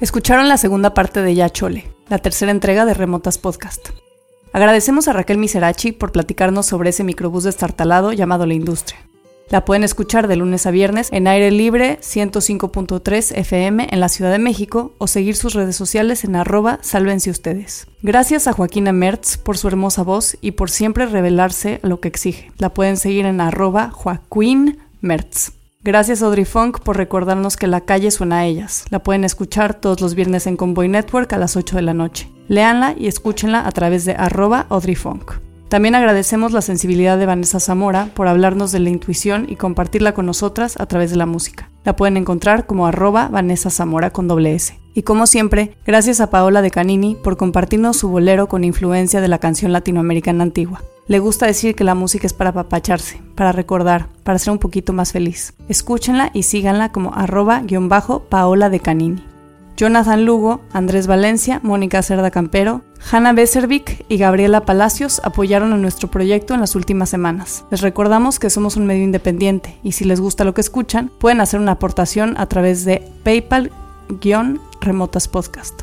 Escucharon 0.00 0.48
la 0.48 0.58
segunda 0.58 0.94
parte 0.94 1.22
de 1.22 1.34
Ya 1.34 1.50
Chole, 1.50 1.90
la 2.08 2.18
tercera 2.18 2.52
entrega 2.52 2.84
de 2.84 2.94
Remotas 2.94 3.36
Podcast. 3.36 3.88
Agradecemos 4.58 5.06
a 5.06 5.12
Raquel 5.12 5.38
Miserachi 5.38 5.92
por 5.92 6.10
platicarnos 6.10 6.66
sobre 6.66 6.90
ese 6.90 7.04
microbús 7.04 7.44
destartalado 7.44 8.12
llamado 8.12 8.44
La 8.44 8.54
Industria. 8.54 8.98
La 9.50 9.64
pueden 9.64 9.84
escuchar 9.84 10.26
de 10.26 10.34
lunes 10.34 10.66
a 10.66 10.72
viernes 10.72 11.10
en 11.12 11.28
aire 11.28 11.52
libre 11.52 12.00
105.3 12.00 13.36
FM 13.38 13.86
en 13.88 14.00
la 14.00 14.08
Ciudad 14.08 14.32
de 14.32 14.40
México 14.40 14.94
o 14.98 15.06
seguir 15.06 15.36
sus 15.36 15.54
redes 15.54 15.76
sociales 15.76 16.24
en 16.24 16.34
arroba 16.34 16.80
sálvense 16.82 17.30
ustedes. 17.30 17.86
Gracias 18.02 18.48
a 18.48 18.52
Joaquina 18.52 18.92
Mertz 18.92 19.36
por 19.36 19.56
su 19.56 19.68
hermosa 19.68 20.02
voz 20.02 20.36
y 20.40 20.50
por 20.50 20.70
siempre 20.70 21.06
revelarse 21.06 21.78
lo 21.84 22.00
que 22.00 22.08
exige. 22.08 22.50
La 22.58 22.74
pueden 22.74 22.96
seguir 22.96 23.26
en 23.26 23.40
arroba 23.40 23.92
Joaquín 23.92 24.78
Mertz. 25.00 25.52
Gracias 25.84 26.22
Audrey 26.22 26.44
Funk 26.44 26.80
por 26.80 26.96
recordarnos 26.96 27.56
que 27.56 27.68
la 27.68 27.82
calle 27.82 28.10
suena 28.10 28.38
a 28.38 28.46
ellas. 28.46 28.84
La 28.90 29.02
pueden 29.04 29.22
escuchar 29.22 29.74
todos 29.74 30.00
los 30.00 30.16
viernes 30.16 30.48
en 30.48 30.56
Convoy 30.56 30.88
Network 30.88 31.32
a 31.32 31.38
las 31.38 31.56
8 31.56 31.76
de 31.76 31.82
la 31.82 31.94
noche. 31.94 32.28
Léanla 32.48 32.94
y 32.98 33.06
escúchenla 33.06 33.64
a 33.64 33.70
través 33.70 34.04
de 34.04 34.12
arroba 34.12 34.66
Audrey 34.70 34.96
Funk. 34.96 35.47
También 35.68 35.94
agradecemos 35.94 36.52
la 36.52 36.62
sensibilidad 36.62 37.18
de 37.18 37.26
Vanessa 37.26 37.60
Zamora 37.60 38.08
por 38.14 38.26
hablarnos 38.26 38.72
de 38.72 38.80
la 38.80 38.88
intuición 38.88 39.46
y 39.48 39.56
compartirla 39.56 40.14
con 40.14 40.24
nosotras 40.24 40.80
a 40.80 40.86
través 40.86 41.10
de 41.10 41.16
la 41.16 41.26
música. 41.26 41.70
La 41.84 41.94
pueden 41.94 42.16
encontrar 42.16 42.64
como 42.64 42.86
arroba 42.86 43.28
Vanessa 43.28 43.68
Zamora 43.68 44.10
con 44.10 44.28
doble. 44.28 44.56
Y 44.94 45.02
como 45.02 45.26
siempre, 45.26 45.76
gracias 45.86 46.20
a 46.20 46.30
Paola 46.30 46.62
de 46.62 46.70
Canini 46.70 47.16
por 47.16 47.36
compartirnos 47.36 47.98
su 47.98 48.08
bolero 48.08 48.48
con 48.48 48.64
influencia 48.64 49.20
de 49.20 49.28
la 49.28 49.38
canción 49.38 49.72
latinoamericana 49.72 50.42
antigua. 50.42 50.82
Le 51.06 51.18
gusta 51.18 51.46
decir 51.46 51.74
que 51.74 51.84
la 51.84 51.94
música 51.94 52.26
es 52.26 52.32
para 52.32 52.50
apapacharse, 52.50 53.20
para 53.34 53.52
recordar, 53.52 54.08
para 54.24 54.38
ser 54.38 54.52
un 54.52 54.58
poquito 54.58 54.92
más 54.92 55.12
feliz. 55.12 55.54
Escúchenla 55.68 56.30
y 56.32 56.44
síganla 56.44 56.92
como 56.92 57.14
arroba 57.14 57.60
guion 57.60 57.88
bajo 57.88 58.20
Paola 58.24 58.70
de 58.70 58.80
Canini. 58.80 59.24
Jonathan 59.78 60.24
Lugo, 60.24 60.60
Andrés 60.72 61.06
Valencia, 61.06 61.60
Mónica 61.62 62.02
Cerda 62.02 62.32
Campero, 62.32 62.82
Hanna 63.12 63.32
Becervik 63.32 64.04
y 64.08 64.18
Gabriela 64.18 64.64
Palacios 64.64 65.20
apoyaron 65.22 65.72
a 65.72 65.76
nuestro 65.76 66.10
proyecto 66.10 66.52
en 66.52 66.58
las 66.58 66.74
últimas 66.74 67.10
semanas. 67.10 67.64
Les 67.70 67.80
recordamos 67.80 68.40
que 68.40 68.50
somos 68.50 68.76
un 68.76 68.86
medio 68.86 69.04
independiente 69.04 69.78
y 69.84 69.92
si 69.92 70.04
les 70.04 70.20
gusta 70.20 70.42
lo 70.42 70.52
que 70.52 70.62
escuchan, 70.62 71.12
pueden 71.20 71.40
hacer 71.40 71.60
una 71.60 71.72
aportación 71.72 72.34
a 72.38 72.46
través 72.46 72.84
de 72.84 73.08
PayPal-Remotas 73.22 75.28
Podcast. 75.28 75.82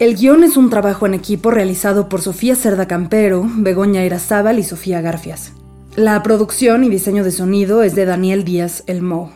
El 0.00 0.16
guion 0.16 0.42
es 0.42 0.56
un 0.56 0.68
trabajo 0.68 1.06
en 1.06 1.14
equipo 1.14 1.52
realizado 1.52 2.08
por 2.08 2.22
Sofía 2.22 2.56
Cerda 2.56 2.88
Campero, 2.88 3.46
Begoña 3.46 4.04
Irazábal 4.04 4.58
y 4.58 4.64
Sofía 4.64 5.02
Garfias. 5.02 5.52
La 5.94 6.20
producción 6.24 6.82
y 6.82 6.88
diseño 6.88 7.22
de 7.22 7.30
sonido 7.30 7.84
es 7.84 7.94
de 7.94 8.06
Daniel 8.06 8.42
Díaz 8.42 8.82
El 8.88 9.02
Mo. 9.02 9.30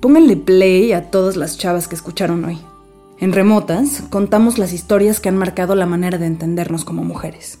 Pónganle 0.00 0.36
play 0.36 0.92
a 0.92 1.12
todas 1.12 1.36
las 1.36 1.58
chavas 1.58 1.86
que 1.86 1.94
escucharon 1.94 2.44
hoy. 2.44 2.58
En 3.20 3.34
Remotas 3.34 4.02
contamos 4.08 4.56
las 4.56 4.72
historias 4.72 5.20
que 5.20 5.28
han 5.28 5.36
marcado 5.36 5.74
la 5.74 5.84
manera 5.84 6.16
de 6.16 6.24
entendernos 6.24 6.86
como 6.86 7.04
mujeres. 7.04 7.60